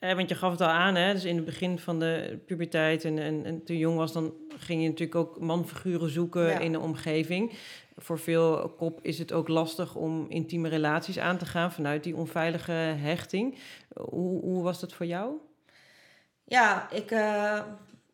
eh, 0.09 0.15
want 0.17 0.29
je 0.29 0.35
gaf 0.35 0.51
het 0.51 0.61
al 0.61 0.69
aan, 0.69 0.95
hè? 0.95 1.13
dus 1.13 1.25
in 1.25 1.37
het 1.37 1.45
begin 1.45 1.79
van 1.79 1.99
de 1.99 2.39
puberteit 2.47 3.05
en, 3.05 3.19
en, 3.19 3.45
en 3.45 3.65
toen 3.65 3.77
jong 3.77 3.97
was, 3.97 4.13
dan 4.13 4.35
ging 4.59 4.83
je 4.83 4.89
natuurlijk 4.89 5.19
ook 5.19 5.41
manfiguren 5.41 6.11
zoeken 6.11 6.43
Ja. 6.47 6.59
in 6.59 6.73
de 6.73 6.81
omgeving. 6.81 7.53
Voor 7.97 8.19
veel 8.19 8.69
kop 8.77 8.99
is 9.03 9.19
het 9.19 9.33
ook 9.33 9.49
lastig 9.49 9.95
om 9.95 10.27
intieme 10.29 10.69
relaties 10.69 11.19
aan 11.19 11.39
te 11.39 11.47
gaan 11.47 11.73
vanuit 11.73 12.03
die 12.05 12.17
onveilige 12.17 12.73
hechting. 12.73 13.59
Hoe, 13.95 14.41
hoe 14.41 14.63
was 14.63 14.81
dat 14.81 14.93
voor 14.93 15.07
jou? 15.07 15.33
Ja, 16.45 16.91
ik, 16.91 17.11
eh, 17.11 17.61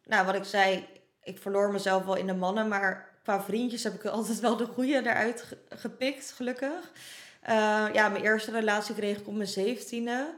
nou 0.05 0.27
wat 0.27 0.35
ik 0.35 0.45
zei, 0.45 0.85
ik 1.23 1.39
verloor 1.39 1.73
mezelf 1.73 2.05
wel 2.05 2.17
in 2.17 2.27
de 2.27 2.35
mannen, 2.35 2.69
maar 2.69 3.09
qua 3.23 3.43
vriendjes 3.43 3.85
heb 3.85 3.95
ik 3.95 4.05
altijd 4.17 4.41
wel 4.41 4.57
de 4.57 4.67
goede 4.67 5.01
eruit 5.05 5.43
ge- 5.43 5.59
gepikt, 5.69 6.33
gelukkig. 6.33 6.93
Eh, 7.41 7.55
ja, 7.93 8.09
mijn 8.09 8.25
eerste 8.25 8.51
relatie 8.51 8.95
kreeg 8.95 9.19
ik 9.19 9.27
op 9.29 9.35
mijn 9.35 9.49
zeventiende. 9.49 10.35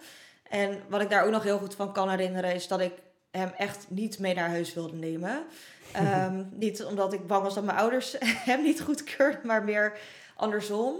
En 0.52 0.80
wat 0.88 1.00
ik 1.00 1.10
daar 1.10 1.24
ook 1.24 1.30
nog 1.30 1.42
heel 1.42 1.58
goed 1.58 1.74
van 1.74 1.92
kan 1.92 2.10
herinneren, 2.10 2.54
is 2.54 2.68
dat 2.68 2.80
ik 2.80 2.92
hem 3.30 3.52
echt 3.56 3.86
niet 3.88 4.18
mee 4.18 4.34
naar 4.34 4.48
huis 4.48 4.74
wilde 4.74 4.96
nemen. 4.96 5.42
Ehm, 5.92 6.44
niet 6.50 6.84
omdat 6.84 7.12
ik 7.12 7.26
bang 7.26 7.42
was 7.42 7.54
dat 7.54 7.64
mijn 7.64 7.78
ouders 7.78 8.16
hem 8.50 8.62
niet 8.62 8.80
goedkeurden, 8.80 9.46
maar 9.46 9.64
meer 9.64 9.98
andersom. 10.36 10.94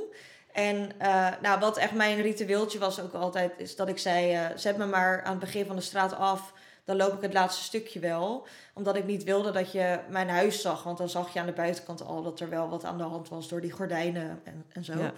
En 0.52 0.90
eh, 0.98 1.28
nou, 1.42 1.60
wat 1.60 1.76
echt 1.76 1.92
mijn 1.92 2.20
ritueeltje 2.20 2.78
was 2.78 3.00
ook 3.00 3.12
altijd, 3.12 3.52
is 3.56 3.76
dat 3.76 3.88
ik 3.88 3.98
zei, 3.98 4.32
eh, 4.32 4.46
zet 4.54 4.76
me 4.76 4.86
maar 4.86 5.22
aan 5.22 5.30
het 5.30 5.40
begin 5.40 5.66
van 5.66 5.76
de 5.76 5.82
straat 5.82 6.14
af. 6.14 6.52
Dan 6.84 6.96
loop 6.96 7.12
ik 7.12 7.22
het 7.22 7.32
laatste 7.32 7.62
stukje 7.62 8.00
wel. 8.00 8.46
Omdat 8.74 8.96
ik 8.96 9.04
niet 9.04 9.24
wilde 9.24 9.50
dat 9.50 9.72
je 9.72 9.98
mijn 10.08 10.28
huis 10.28 10.60
zag. 10.60 10.82
Want 10.82 10.98
dan 10.98 11.08
zag 11.08 11.32
je 11.32 11.40
aan 11.40 11.46
de 11.46 11.52
buitenkant 11.52 12.02
al 12.02 12.22
dat 12.22 12.40
er 12.40 12.48
wel 12.48 12.68
wat 12.68 12.84
aan 12.84 12.98
de 12.98 13.02
hand 13.02 13.28
was 13.28 13.48
door 13.48 13.60
die 13.60 13.72
gordijnen 13.72 14.40
en, 14.44 14.64
en 14.68 14.84
zo. 14.84 14.98
Ja. 14.98 15.12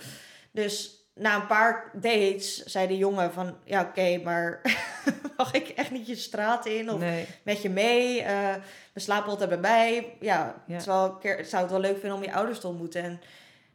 Dus 0.50 1.03
na 1.14 1.34
een 1.34 1.46
paar 1.46 1.90
dates 1.92 2.64
zei 2.64 2.86
de 2.86 2.96
jongen 2.96 3.32
van... 3.32 3.56
Ja, 3.64 3.80
oké, 3.82 4.20
maar 4.24 4.60
mag 5.36 5.52
ik 5.52 5.68
echt 5.68 5.90
niet 5.90 6.06
je 6.06 6.14
straat 6.16 6.66
in? 6.66 6.90
Of 6.90 6.98
Nee. 7.00 7.26
met 7.42 7.62
je 7.62 7.70
mee? 7.70 8.22
Eh 8.22 8.54
we 8.92 9.00
slapen 9.00 9.30
altijd 9.30 9.48
bij 9.48 9.58
mij. 9.58 10.16
Ja, 10.20 10.62
Ja. 10.66 10.84
Wel 10.84 11.18
ik 11.22 11.44
zou 11.46 11.62
het 11.62 11.70
wel 11.70 11.80
leuk 11.80 11.98
vinden 11.98 12.18
om 12.18 12.22
je 12.24 12.32
ouders 12.32 12.60
te 12.60 12.66
ontmoeten. 12.68 13.02
En 13.02 13.20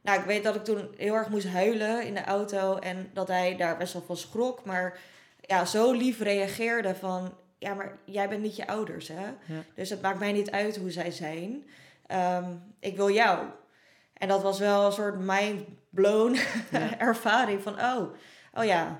nou, 0.02 0.20
ik 0.20 0.26
weet 0.26 0.44
dat 0.44 0.56
ik 0.56 0.64
toen 0.64 0.88
heel 0.98 1.14
erg 1.16 1.30
moest 1.30 1.48
huilen 1.48 2.06
in 2.06 2.14
de 2.14 2.24
auto. 2.24 2.78
En 2.78 3.10
dat 3.14 3.28
hij 3.28 3.56
daar 3.56 3.78
best 3.78 3.94
wel 3.94 4.02
van 4.02 4.18
schrok. 4.18 4.66
Maar 4.66 4.98
ja, 5.42 5.66
zo 5.66 5.92
lief 5.92 6.20
reageerde 6.20 6.96
van... 6.96 7.34
Ja, 7.58 7.74
maar 7.74 7.98
jij 8.06 8.30
bent 8.30 8.42
niet 8.42 8.56
je 8.56 8.68
ouders, 8.68 9.08
hè? 9.08 9.26
Ja. 9.46 9.64
Dus 9.76 9.90
het 9.90 10.02
maakt 10.02 10.20
mij 10.20 10.32
niet 10.32 10.52
uit 10.52 10.78
hoe 10.78 10.92
zij 10.92 11.12
zijn. 11.12 11.70
Ehm, 12.08 12.46
ik 12.80 12.96
wil 12.96 13.10
jou. 13.12 13.40
En 14.20 14.28
dat 14.28 14.42
was 14.42 14.60
wel 14.60 14.86
een 14.86 14.92
soort 14.92 15.20
mind-blown 15.20 16.36
Ja. 16.72 16.98
ervaring 17.00 17.62
van... 17.62 17.74
Oh, 17.82 18.14
oh 18.54 18.64
ja, 18.66 19.00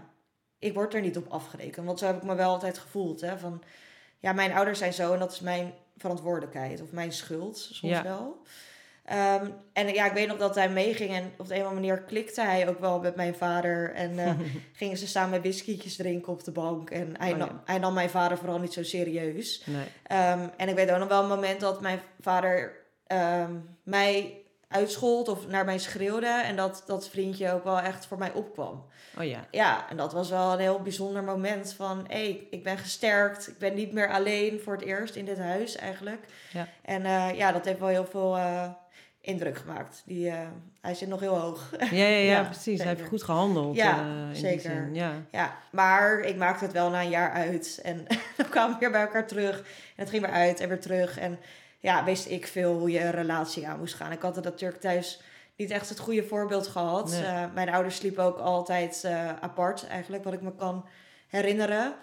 ik 0.60 0.74
word 0.74 0.94
er 0.94 1.02
niet 1.02 1.18
op 1.18 1.28
afgerekend. 1.32 1.86
Want 1.86 2.00
zo 2.00 2.06
heb 2.06 2.16
ik 2.18 2.24
me 2.24 2.36
wel 2.36 2.50
altijd 2.50 2.78
gevoeld. 2.78 3.22
Hè? 3.22 3.38
Van, 3.38 3.64
ja, 4.20 4.34
mijn 4.34 4.54
ouders 4.54 4.80
zijn 4.80 4.94
zo 4.94 5.14
en 5.14 5.20
dat 5.20 5.32
is 5.32 5.40
mijn 5.40 5.74
verantwoordelijkheid. 5.98 6.82
Of 6.82 6.92
mijn 6.92 7.12
schuld, 7.14 7.58
soms 7.58 7.94
Ja. 7.94 8.04
wel. 8.04 8.42
Ehm, 9.06 9.50
en 9.74 9.88
ja, 9.88 10.06
ik 10.06 10.12
weet 10.14 10.28
nog 10.28 10.38
dat 10.38 10.56
hij 10.56 10.70
meeging 10.70 11.12
en 11.12 11.32
op 11.38 11.48
de 11.48 11.54
een 11.56 11.62
of 11.62 11.68
andere 11.68 11.88
manier 11.88 12.04
klikte 12.06 12.42
hij 12.42 12.68
ook 12.70 12.80
wel 12.80 13.00
met 13.00 13.16
mijn 13.16 13.36
vader. 13.36 13.94
En 13.94 14.20
eh, 14.20 14.34
gingen 14.74 14.98
ze 14.98 15.08
samen 15.08 15.42
whiskietjes 15.42 15.96
drinken 15.96 16.32
op 16.34 16.44
de 16.44 16.52
bank. 16.52 16.90
En 16.90 17.14
hij, 17.18 17.32
Oh, 17.32 17.38
nam, 17.38 17.62
hij 17.66 17.78
nam 17.78 17.94
mijn 17.94 18.10
vader 18.10 18.38
vooral 18.38 18.60
niet 18.60 18.74
zo 18.74 18.84
serieus. 18.84 19.64
Nee. 19.66 19.86
Ehm, 20.04 20.48
en 20.58 20.70
ik 20.70 20.76
weet 20.76 20.92
ook 20.92 21.00
nog 21.00 21.08
wel 21.08 21.22
een 21.22 21.28
moment 21.30 21.60
dat 21.60 21.82
mijn 21.82 22.00
vader 22.20 22.76
ehm, 23.08 23.54
mij 23.84 24.39
uitschold 24.70 25.28
of 25.28 25.48
naar 25.48 25.66
mij 25.66 25.78
schreeuwde. 25.78 26.42
En 26.44 26.56
dat 26.56 26.84
dat 26.86 27.10
vriendje 27.10 27.52
ook 27.52 27.64
wel 27.64 27.80
echt 27.80 28.06
voor 28.06 28.18
mij 28.18 28.32
opkwam. 28.32 28.86
Oh 29.18 29.24
ja. 29.26 29.46
Ja, 29.52 29.90
en 29.90 29.98
dat 29.98 30.14
was 30.14 30.30
wel 30.30 30.54
een 30.54 30.60
heel 30.60 30.82
bijzonder 30.82 31.24
moment 31.24 31.74
van... 31.74 32.06
hé, 32.08 32.16
hey, 32.16 32.48
ik 32.50 32.64
ben 32.64 32.78
gesterkt. 32.78 33.48
Ik 33.48 33.58
ben 33.58 33.74
niet 33.74 33.92
meer 33.92 34.12
alleen 34.12 34.60
voor 34.64 34.74
het 34.74 34.84
eerst 34.84 35.16
in 35.16 35.26
dit 35.26 35.38
huis 35.38 35.76
eigenlijk. 35.76 36.26
Ja. 36.52 36.68
En 36.82 37.06
eh, 37.06 37.38
ja, 37.38 37.52
dat 37.52 37.66
heeft 37.66 37.80
wel 37.80 37.88
heel 37.88 38.06
veel 38.06 38.38
eh, 38.38 38.70
indruk 39.22 39.58
gemaakt. 39.58 40.02
Die, 40.06 40.30
eh, 40.30 40.48
hij 40.82 40.94
zit 40.94 41.08
nog 41.08 41.20
heel 41.20 41.38
hoog. 41.38 41.72
Ja, 41.80 41.88
ja, 41.92 42.08
ja, 42.08 42.32
Ja, 42.32 42.44
precies. 42.44 42.80
Hij 42.84 42.94
heeft 42.96 43.08
goed 43.08 43.24
gehandeld. 43.24 43.76
Ja, 43.76 44.00
in 44.00 44.28
die 44.32 44.42
zeker. 44.42 44.62
zin. 44.62 44.94
Ja. 44.94 45.14
Ja, 45.32 45.58
maar 45.72 46.20
ik 46.20 46.36
maakte 46.36 46.64
het 46.64 46.74
wel 46.74 46.90
na 46.90 47.02
een 47.02 47.10
jaar 47.10 47.32
uit. 47.32 47.80
En 47.84 48.06
dan 48.38 48.50
kwamen 48.50 48.74
we 48.74 48.80
weer 48.80 48.92
bij 48.92 49.02
elkaar 49.02 49.28
terug. 49.28 49.58
En 49.60 49.66
het 49.96 50.10
ging 50.10 50.26
weer 50.26 50.32
uit 50.32 50.60
en 50.60 50.68
weer 50.68 50.80
terug. 50.80 51.18
En 51.18 51.40
ja, 51.80 52.04
wist 52.04 52.28
ik 52.28 52.48
veel 52.48 52.74
hoe 52.74 52.92
je 52.92 53.00
een 53.00 53.12
relatie 53.12 53.68
aan 53.68 53.80
moest 53.80 53.94
gaan. 53.96 54.12
Ik 54.12 54.22
had 54.22 54.36
het 54.36 54.46
natuurlijk 54.46 54.82
thuis 54.82 55.22
niet 55.56 55.72
echt 55.72 55.90
het 55.90 56.00
goede 56.00 56.24
voorbeeld 56.24 56.68
gehad. 56.68 57.10
Nee. 57.10 57.24
Eh, 57.24 57.44
mijn 57.54 57.70
ouders 57.70 57.96
sliepen 57.96 58.24
ook 58.24 58.38
altijd 58.38 59.04
eh, 59.04 59.28
apart, 59.40 59.88
eigenlijk, 59.88 60.24
wat 60.24 60.34
ik 60.34 60.42
me 60.42 60.56
kan 60.56 60.86
herinneren. 61.28 61.96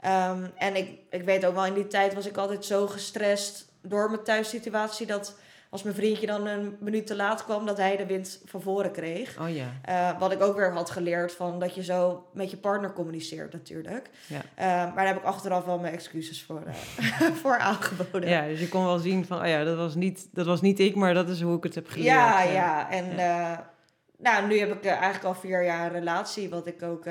Ehm, 0.00 0.46
en 0.56 0.76
ik, 0.76 0.98
ik 1.10 1.22
weet 1.22 1.46
ook 1.46 1.54
wel, 1.54 1.66
in 1.66 1.74
die 1.74 1.86
tijd 1.86 2.14
was 2.14 2.26
ik 2.26 2.36
altijd 2.36 2.64
zo 2.64 2.86
gestrest 2.86 3.68
door 3.80 4.10
mijn 4.10 4.22
thuissituatie... 4.22 5.06
dat 5.06 5.34
als 5.74 5.82
mijn 5.82 5.94
vriendje 5.94 6.26
dan 6.26 6.46
een 6.46 6.76
minuut 6.80 7.06
te 7.06 7.16
laat 7.16 7.44
kwam, 7.44 7.66
dat 7.66 7.76
hij 7.76 7.96
de 7.96 8.06
wind 8.06 8.40
van 8.44 8.62
voren 8.62 8.92
kreeg. 8.92 9.40
Oh 9.40 9.54
ja. 9.54 9.66
Eh, 9.82 10.18
wat 10.18 10.32
ik 10.32 10.42
ook 10.42 10.56
weer 10.56 10.72
had 10.72 10.90
geleerd 10.90 11.32
van 11.32 11.58
dat 11.60 11.74
je 11.74 11.84
zo 11.84 12.26
met 12.32 12.50
je 12.50 12.56
partner 12.56 12.92
communiceert 12.92 13.52
natuurlijk. 13.52 14.10
Ja. 14.26 14.40
Eh, 14.54 14.66
maar 14.66 14.96
daar 14.96 15.06
heb 15.06 15.16
ik 15.16 15.24
achteraf 15.24 15.64
wel 15.64 15.78
mijn 15.78 15.94
excuses 15.94 16.42
voor, 16.42 16.62
eh, 16.66 16.74
voor 17.42 17.58
aangeboden. 17.58 18.28
Ja, 18.28 18.46
dus 18.46 18.60
je 18.60 18.68
kon 18.68 18.84
wel 18.84 18.98
zien 18.98 19.26
van, 19.26 19.40
oh 19.40 19.46
ja, 19.46 19.64
dat 19.64 19.76
was, 19.76 19.94
niet, 19.94 20.28
dat 20.32 20.46
was 20.46 20.60
niet 20.60 20.80
ik, 20.80 20.94
maar 20.94 21.14
dat 21.14 21.28
is 21.28 21.40
hoe 21.40 21.56
ik 21.56 21.62
het 21.62 21.74
heb 21.74 21.88
geleerd. 21.88 22.06
ja, 22.06 22.42
Ja. 22.42 22.90
En 22.90 23.16
nou, 24.18 24.46
nu 24.46 24.58
heb 24.58 24.72
ik 24.72 24.84
eigenlijk 24.84 25.24
al 25.24 25.34
vier 25.34 25.64
jaar 25.64 25.86
een 25.86 25.92
relatie, 25.92 26.48
wat 26.48 26.66
ik 26.66 26.82
ook 26.82 27.04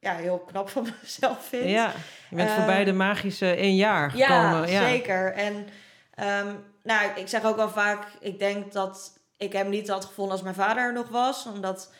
ja, 0.00 0.14
heel 0.14 0.38
knap 0.38 0.68
van 0.68 0.86
mezelf 1.02 1.44
vind. 1.44 1.70
Ja, 1.70 1.92
je 2.30 2.36
bent 2.36 2.50
voorbij 2.50 2.84
de 2.84 2.92
magische 2.92 3.54
één 3.54 3.76
jaar 3.76 4.16
Ja, 4.16 4.26
gekomen. 4.26 4.70
Ja, 4.70 4.88
zeker. 4.88 5.32
En 5.32 5.66
ehm, 6.14 6.54
nou, 6.86 7.10
ik 7.14 7.28
zeg 7.28 7.44
ook 7.44 7.56
wel 7.56 7.70
vaak, 7.70 8.06
ik 8.20 8.38
denk 8.38 8.72
dat 8.72 9.20
ik 9.36 9.52
hem 9.52 9.68
niet 9.68 9.88
had 9.88 10.04
gevonden 10.04 10.32
als 10.32 10.42
mijn 10.42 10.54
vader 10.54 10.82
er 10.82 10.92
nog 10.92 11.08
was. 11.08 11.46
Omdat 11.46 11.92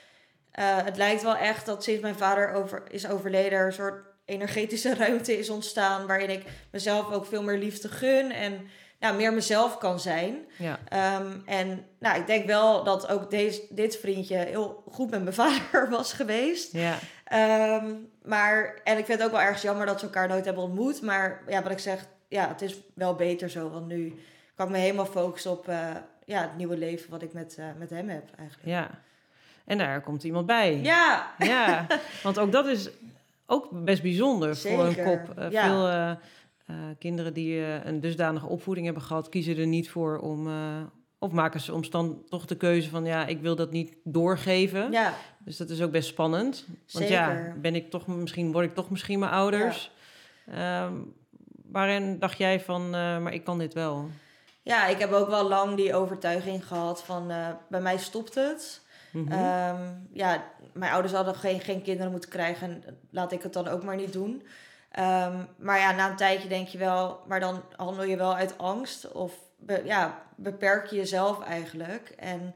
eh, 0.50 0.84
het 0.84 0.96
lijkt 0.96 1.22
wel 1.22 1.36
echt 1.36 1.66
dat 1.66 1.84
sinds 1.84 2.02
mijn 2.02 2.16
vader 2.16 2.52
over, 2.52 2.82
is 2.90 3.08
overleden 3.08 3.58
er 3.58 3.66
een 3.66 3.72
soort 3.72 4.06
energetische 4.24 4.94
ruimte 5.04 5.38
is 5.38 5.50
ontstaan. 5.50 6.06
Waarin 6.06 6.30
ik 6.30 6.44
mezelf 6.70 7.12
ook 7.12 7.26
veel 7.26 7.42
meer 7.42 7.58
liefde 7.58 7.88
gun 7.88 8.32
en 8.32 8.68
nou, 9.00 9.16
meer 9.16 9.32
mezelf 9.32 9.78
kan 9.78 10.00
zijn. 10.00 10.46
Ja. 10.58 10.78
Ehm, 10.88 11.32
en 11.44 11.86
nou, 11.98 12.20
ik 12.20 12.26
denk 12.26 12.46
wel 12.46 12.84
dat 12.84 13.08
ook 13.08 13.30
deze, 13.30 13.62
dit 13.70 13.96
vriendje 13.96 14.36
heel 14.36 14.82
goed 14.90 15.10
met 15.10 15.22
mijn 15.22 15.34
vader 15.48 15.90
was 15.90 16.12
geweest. 16.12 16.72
Ja. 16.72 16.98
Ehm, 17.24 17.94
maar, 18.22 18.80
en 18.84 18.98
ik 18.98 19.04
vind 19.04 19.18
het 19.18 19.26
ook 19.26 19.34
wel 19.34 19.44
ergens 19.44 19.62
jammer 19.62 19.86
dat 19.86 19.98
ze 19.98 20.04
elkaar 20.04 20.28
nooit 20.28 20.44
hebben 20.44 20.62
ontmoet. 20.62 21.02
Maar 21.02 21.42
ja, 21.48 21.62
wat 21.62 21.72
ik 21.72 21.78
zeg, 21.78 22.06
ja, 22.28 22.48
het 22.48 22.62
is 22.62 22.80
wel 22.94 23.14
beter 23.14 23.50
zo. 23.50 23.70
Want 23.70 23.86
nu 23.86 24.14
kan 24.56 24.66
ik 24.66 24.72
me 24.72 24.78
helemaal 24.78 25.06
focussen 25.06 25.50
op 25.50 25.68
eh, 25.68 25.88
ja, 26.24 26.40
het 26.40 26.56
nieuwe 26.56 26.76
leven 26.76 27.10
wat 27.10 27.22
ik 27.22 27.32
met, 27.32 27.56
eh, 27.58 27.66
met 27.78 27.90
hem 27.90 28.08
heb 28.08 28.30
eigenlijk. 28.36 28.68
ja. 28.68 28.90
En 29.64 29.78
daar 29.78 30.00
komt 30.00 30.24
iemand 30.24 30.46
bij. 30.46 30.80
Ja, 30.82 31.34
Ja, 31.38 31.86
want 32.22 32.38
ook 32.38 32.52
dat 32.52 32.66
is 32.66 32.90
ook 33.46 33.68
best 33.84 34.02
bijzonder 34.02 34.56
voor 34.56 34.84
een 34.84 35.04
kop. 35.04 35.38
Eh, 35.38 35.50
ja. 35.50 35.66
Veel 35.66 36.18
kinderen 36.98 37.34
die 37.34 37.60
een 37.60 38.00
dusdanige 38.00 38.46
opvoeding 38.46 38.86
hebben 38.86 39.04
gehad, 39.04 39.28
kiezen 39.28 39.56
er 39.58 39.66
niet 39.66 39.90
voor 39.90 40.18
om... 40.18 40.48
of 41.18 41.32
maken 41.32 41.60
ze 41.60 41.66
soms 41.66 41.90
dan 41.90 42.22
toch 42.28 42.46
de 42.46 42.56
keuze 42.56 42.90
van, 42.90 43.04
ja, 43.04 43.26
ik 43.26 43.40
wil 43.40 43.56
dat 43.56 43.70
niet 43.70 43.96
doorgeven. 44.04 44.92
ja, 44.92 45.14
Dus 45.38 45.56
dat 45.56 45.70
is 45.70 45.82
ook 45.82 45.90
best 45.90 46.08
spannend. 46.08 46.66
Want 46.92 47.08
ja, 47.08 47.54
ben 47.60 47.74
ik 47.74 47.90
toch 47.90 48.06
misschien, 48.06 48.52
word 48.52 48.64
ik 48.64 48.74
toch 48.74 48.90
misschien 48.90 49.18
mijn 49.18 49.32
ouders. 49.32 49.90
Ehm, 50.46 50.92
waarin 51.70 52.18
dacht 52.18 52.38
jij 52.38 52.60
van, 52.60 52.90
maar 52.90 53.32
ik 53.32 53.44
kan 53.44 53.58
dit 53.58 53.74
wel? 53.74 54.10
Ja, 54.66 54.86
ik 54.86 54.98
heb 54.98 55.12
ook 55.12 55.28
wel 55.28 55.48
lang 55.48 55.76
die 55.76 55.94
overtuiging 55.94 56.66
gehad 56.66 57.02
van 57.02 57.30
eh, 57.30 57.48
bij 57.68 57.80
mij 57.80 57.98
stopt 57.98 58.34
het. 58.34 58.80
Mhm. 59.12 59.32
Ehm, 59.32 59.92
ja, 60.12 60.44
mijn 60.72 60.92
ouders 60.92 61.14
hadden 61.14 61.34
geen, 61.34 61.60
geen 61.60 61.82
kinderen 61.82 62.10
moeten 62.10 62.30
krijgen. 62.30 62.82
En 62.86 62.98
laat 63.10 63.32
ik 63.32 63.42
het 63.42 63.52
dan 63.52 63.68
ook 63.68 63.82
maar 63.82 63.96
niet 63.96 64.12
doen. 64.12 64.46
Ehm, 64.90 65.36
maar 65.58 65.78
ja, 65.78 65.92
na 65.92 66.10
een 66.10 66.16
tijdje 66.16 66.48
denk 66.48 66.68
je 66.68 66.78
wel, 66.78 67.20
maar 67.26 67.40
dan 67.40 67.62
handel 67.76 68.04
je 68.04 68.16
wel 68.16 68.34
uit 68.34 68.58
angst 68.58 69.12
of 69.12 69.32
be- 69.56 69.82
ja, 69.84 70.22
beperk 70.36 70.86
je 70.86 70.96
jezelf 70.96 71.42
eigenlijk. 71.42 72.12
En 72.16 72.54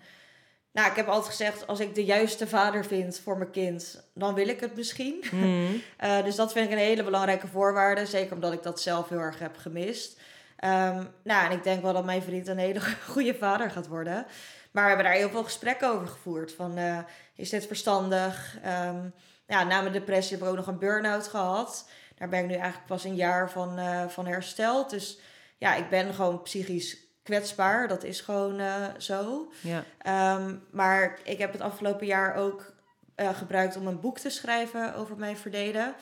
nou, 0.73 0.91
ik 0.91 0.97
heb 0.97 1.07
altijd 1.09 1.29
gezegd, 1.37 1.67
als 1.67 1.81
ik 1.81 1.95
de 1.95 2.05
juiste 2.05 2.47
vader 2.47 2.85
vind 2.85 3.21
voor 3.25 3.39
mijn 3.39 3.51
kind, 3.51 4.05
dan 4.15 4.35
wil 4.35 4.49
ik 4.49 4.61
het 4.61 4.77
misschien. 4.77 5.25
Mhm. 5.31 5.67
Eh, 5.97 6.25
dus 6.25 6.37
dat 6.37 6.53
vind 6.53 6.67
ik 6.67 6.73
een 6.73 6.79
hele 6.85 7.05
belangrijke 7.05 7.47
voorwaarde. 7.47 8.07
Zeker 8.07 8.35
omdat 8.35 8.53
ik 8.53 8.63
dat 8.63 8.81
zelf 8.81 9.09
heel 9.09 9.19
erg 9.19 9.39
heb 9.39 9.57
gemist. 9.57 10.21
Ehm, 10.61 11.05
nou, 11.25 11.47
en 11.47 11.51
ik 11.51 11.63
denk 11.63 11.83
wel 11.83 11.93
dat 11.93 12.05
mijn 12.05 12.23
vriend 12.23 12.49
een 12.49 12.59
hele 12.59 12.81
goede 13.13 13.35
vader 13.35 13.71
gaat 13.71 13.87
worden. 13.87 14.27
Maar 14.71 14.83
we 14.83 14.89
hebben 14.89 15.07
daar 15.07 15.15
heel 15.15 15.31
veel 15.31 15.45
gesprekken 15.45 15.89
over 15.89 16.07
gevoerd. 16.09 16.53
Van, 16.53 16.77
eh, 16.77 16.99
is 17.35 17.51
dit 17.51 17.67
verstandig? 17.67 18.59
Ehm, 18.63 19.09
ja, 19.47 19.65
na 19.65 19.81
mijn 19.81 19.93
depressie 19.93 20.37
heb 20.37 20.45
ik 20.45 20.51
ook 20.51 20.57
nog 20.57 20.67
een 20.67 20.79
burn-out 20.79 21.29
gehad. 21.29 21.89
Daar 22.17 22.29
ben 22.29 22.41
ik 22.41 22.47
nu 22.47 22.55
eigenlijk 22.55 22.87
pas 22.87 23.05
een 23.05 23.15
jaar 23.15 23.51
van, 23.51 23.79
eh, 23.79 24.09
van 24.09 24.27
hersteld. 24.27 24.91
Dus 24.91 25.19
ja, 25.59 25.75
ik 25.75 25.89
ben 25.89 26.15
gewoon 26.15 26.43
psychisch 26.43 26.99
kwetsbaar. 27.23 27.89
Dat 27.89 28.05
is 28.05 28.21
gewoon 28.21 28.59
eh, 28.59 28.85
zo. 28.99 29.53
Ja. 29.61 29.85
Ehm, 29.99 30.57
maar 30.71 31.19
ik 31.25 31.39
heb 31.39 31.53
het 31.53 31.61
afgelopen 31.61 32.07
jaar 32.07 32.35
ook 32.35 32.79
gebruikt 33.17 33.77
om 33.77 33.87
een 33.87 34.01
boek 34.01 34.19
te 34.19 34.31
schrijven 34.31 34.95
over 34.95 35.17
mijn 35.17 35.37
verleden. 35.37 35.95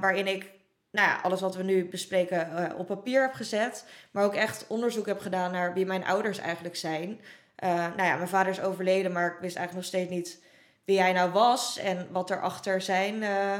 Waarin 0.00 0.26
ik 0.26 0.57
nou 0.90 1.08
ja, 1.08 1.20
alles 1.22 1.40
wat 1.40 1.56
we 1.56 1.62
nu 1.62 1.88
bespreken 1.88 2.56
eh, 2.56 2.78
op 2.78 2.86
papier 2.86 3.22
heb 3.22 3.32
gezet. 3.32 3.84
Maar 4.10 4.24
ook 4.24 4.34
echt 4.34 4.66
onderzoek 4.68 5.06
heb 5.06 5.20
gedaan 5.20 5.52
naar 5.52 5.74
wie 5.74 5.86
mijn 5.86 6.04
ouders 6.04 6.38
eigenlijk 6.38 6.76
zijn. 6.76 7.20
Eh, 7.54 7.70
nou 7.74 8.02
ja, 8.02 8.16
mijn 8.16 8.28
vader 8.28 8.52
is 8.52 8.60
overleden, 8.60 9.12
maar 9.12 9.26
ik 9.26 9.40
wist 9.40 9.56
eigenlijk 9.56 9.74
nog 9.74 9.84
steeds 9.84 10.10
niet 10.10 10.42
wie 10.84 11.00
hij 11.00 11.12
nou 11.12 11.30
was. 11.30 11.78
En 11.78 12.08
wat 12.10 12.30
er 12.30 12.40
achter 12.40 12.80
zijn 12.80 13.22
eh, 13.22 13.58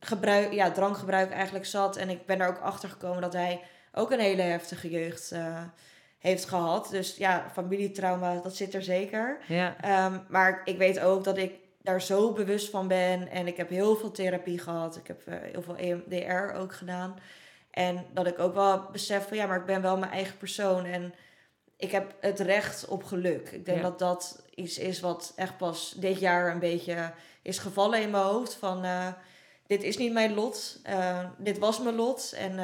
gebruik, 0.00 0.52
ja, 0.52 0.70
drankgebruik 0.70 1.30
eigenlijk 1.30 1.66
zat. 1.66 1.96
En 1.96 2.08
ik 2.08 2.26
ben 2.26 2.40
er 2.40 2.48
ook 2.48 2.60
achter 2.60 2.88
gekomen 2.88 3.22
dat 3.22 3.32
hij 3.32 3.60
ook 3.92 4.10
een 4.10 4.20
hele 4.20 4.42
heftige 4.42 4.90
jeugd 4.90 5.34
heeft 6.18 6.44
gehad. 6.44 6.88
Dus 6.90 7.16
ja, 7.16 7.50
familietrauma, 7.52 8.40
dat 8.42 8.56
zit 8.56 8.74
er 8.74 8.82
zeker. 8.82 9.38
Ja. 9.46 9.76
Ehm, 9.80 10.18
maar 10.28 10.60
ik 10.64 10.78
weet 10.78 11.00
ook 11.00 11.24
dat 11.24 11.38
ik 11.38 11.52
daar 11.82 12.02
zo 12.02 12.32
bewust 12.32 12.70
van 12.70 12.88
ben. 12.88 13.28
En 13.28 13.46
ik 13.46 13.56
heb 13.56 13.68
heel 13.68 13.96
veel 13.96 14.10
therapie 14.10 14.58
gehad. 14.58 14.96
Ik 14.96 15.06
heb 15.06 15.26
eh, 15.26 15.34
heel 15.40 15.62
veel 15.62 15.76
EMDR 15.76 16.54
ook 16.56 16.72
gedaan. 16.74 17.18
En 17.70 18.06
dat 18.12 18.26
ik 18.26 18.38
ook 18.38 18.54
wel 18.54 18.88
besef 18.92 19.28
van 19.28 19.36
ja, 19.36 19.46
maar 19.46 19.58
ik 19.58 19.66
ben 19.66 19.82
wel 19.82 19.98
mijn 19.98 20.12
eigen 20.12 20.36
persoon. 20.36 20.84
En 20.84 21.14
ik 21.76 21.90
heb 21.90 22.14
het 22.20 22.40
recht 22.40 22.88
op 22.88 23.04
geluk. 23.04 23.48
Ik 23.50 23.64
denk 23.64 23.76
Ja. 23.78 23.82
dat 23.82 23.98
dat 23.98 24.42
iets 24.54 24.78
is 24.78 25.00
wat 25.00 25.32
echt 25.36 25.56
pas 25.56 25.94
dit 25.96 26.20
jaar 26.20 26.50
een 26.52 26.58
beetje 26.58 27.12
is 27.42 27.58
gevallen 27.58 28.02
in 28.02 28.10
mijn 28.10 28.24
hoofd. 28.24 28.54
Van 28.54 28.84
eh, 28.84 29.08
dit 29.66 29.82
is 29.82 29.96
niet 29.96 30.12
mijn 30.12 30.34
lot. 30.34 30.80
Eh, 30.82 31.24
dit 31.38 31.58
was 31.58 31.80
mijn 31.80 31.96
lot. 31.96 32.32
En 32.32 32.56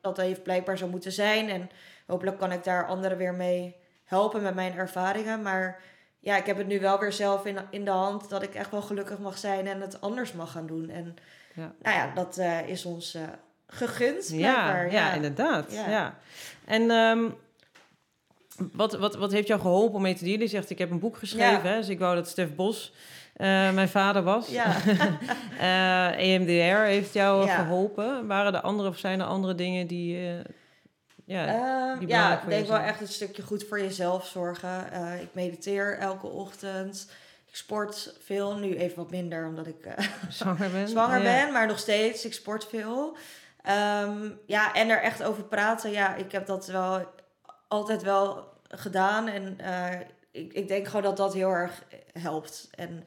dat 0.00 0.16
heeft 0.16 0.42
blijkbaar 0.42 0.78
zo 0.78 0.88
moeten 0.88 1.12
zijn. 1.12 1.48
En 1.48 1.70
hopelijk 2.06 2.38
kan 2.38 2.52
ik 2.52 2.64
daar 2.64 2.86
anderen 2.86 3.18
weer 3.18 3.34
mee 3.34 3.76
helpen 4.04 4.42
met 4.42 4.54
mijn 4.54 4.76
ervaringen. 4.76 5.42
Maar 5.42 5.80
ja, 6.26 6.36
ik 6.36 6.46
heb 6.46 6.56
het 6.56 6.66
nu 6.66 6.80
wel 6.80 6.98
weer 6.98 7.12
zelf 7.12 7.44
in, 7.44 7.58
in 7.70 7.84
de 7.84 7.90
hand 7.90 8.28
dat 8.28 8.42
ik 8.42 8.54
echt 8.54 8.70
wel 8.70 8.82
gelukkig 8.82 9.18
mag 9.18 9.38
zijn 9.38 9.66
en 9.66 9.80
het 9.80 10.00
anders 10.00 10.32
mag 10.32 10.50
gaan 10.52 10.66
doen. 10.66 10.88
En 10.90 11.16
Ja. 11.54 11.72
nou 11.82 11.96
ja, 11.96 12.12
dat 12.14 12.36
eh, 12.38 12.68
is 12.68 12.84
ons 12.84 13.14
eh, 13.14 13.22
gegund. 13.66 14.28
Ja, 14.28 14.54
blijkbaar. 14.70 14.92
ja, 14.92 15.12
inderdaad. 15.12 15.72
Ja. 15.72 15.88
Ja. 15.90 16.14
En 16.64 16.90
ehm, 16.90 17.24
wat, 18.72 18.92
wat, 18.98 19.14
wat 19.16 19.32
heeft 19.32 19.46
jou 19.48 19.60
geholpen 19.60 19.94
om 19.96 20.02
mee 20.02 20.14
te 20.14 20.24
dealen? 20.24 20.40
Je 20.42 20.46
zegt, 20.48 20.70
ik 20.70 20.78
heb 20.78 20.90
een 20.90 20.98
boek 20.98 21.16
geschreven. 21.16 21.62
Ja. 21.64 21.70
Hè? 21.70 21.76
Dus 21.76 21.88
ik 21.88 21.98
wou 21.98 22.14
dat 22.14 22.28
Stef 22.28 22.54
Bos 22.54 22.92
eh, 23.34 23.46
mijn 23.72 23.88
vader 23.88 24.22
was. 24.22 24.48
Ja. 24.48 24.74
EMDR 26.18 26.82
heeft 26.82 27.12
jou 27.12 27.46
Ja. 27.46 27.54
geholpen. 27.56 28.26
Waren 28.26 28.54
er 28.54 28.60
andere 28.60 28.88
of 28.88 28.98
zijn 28.98 29.20
er 29.20 29.26
andere 29.26 29.54
dingen 29.54 29.86
die... 29.86 30.18
ja, 31.26 31.46
Ehm, 31.46 32.08
ja, 32.08 32.42
ik 32.42 32.48
denk 32.48 32.66
wel 32.66 32.78
echt 32.78 33.00
een 33.00 33.08
stukje 33.08 33.42
goed 33.42 33.64
voor 33.64 33.80
jezelf 33.80 34.26
zorgen. 34.26 34.90
Eh, 34.92 35.20
ik 35.20 35.28
mediteer 35.32 35.98
elke 35.98 36.26
ochtend. 36.26 37.10
Ik 37.46 37.56
sport 37.56 38.14
veel. 38.24 38.56
Nu 38.56 38.76
even 38.76 38.96
wat 38.96 39.10
minder, 39.10 39.46
omdat 39.46 39.66
ik 39.66 39.84
eh, 39.84 40.06
zwanger 40.28 40.70
bent. 40.70 40.90
zwanger 40.96 41.22
Ja. 41.22 41.44
ben, 41.44 41.52
maar 41.52 41.66
nog 41.66 41.78
steeds. 41.78 42.24
Ik 42.24 42.32
sport 42.32 42.66
veel. 42.66 43.16
Ehm, 43.62 44.28
ja, 44.46 44.74
en 44.74 44.88
er 44.88 45.02
echt 45.02 45.22
over 45.22 45.42
praten. 45.44 45.90
Ja, 45.90 46.14
ik 46.14 46.32
heb 46.32 46.46
dat 46.46 46.66
wel 46.66 47.06
altijd 47.68 48.02
wel 48.02 48.52
gedaan. 48.68 49.28
En 49.28 49.60
eh, 49.60 50.00
ik, 50.30 50.52
ik 50.52 50.68
denk 50.68 50.86
gewoon 50.86 51.02
dat 51.02 51.16
dat 51.16 51.34
heel 51.34 51.50
erg 51.50 51.82
helpt. 52.12 52.68
En 52.74 53.04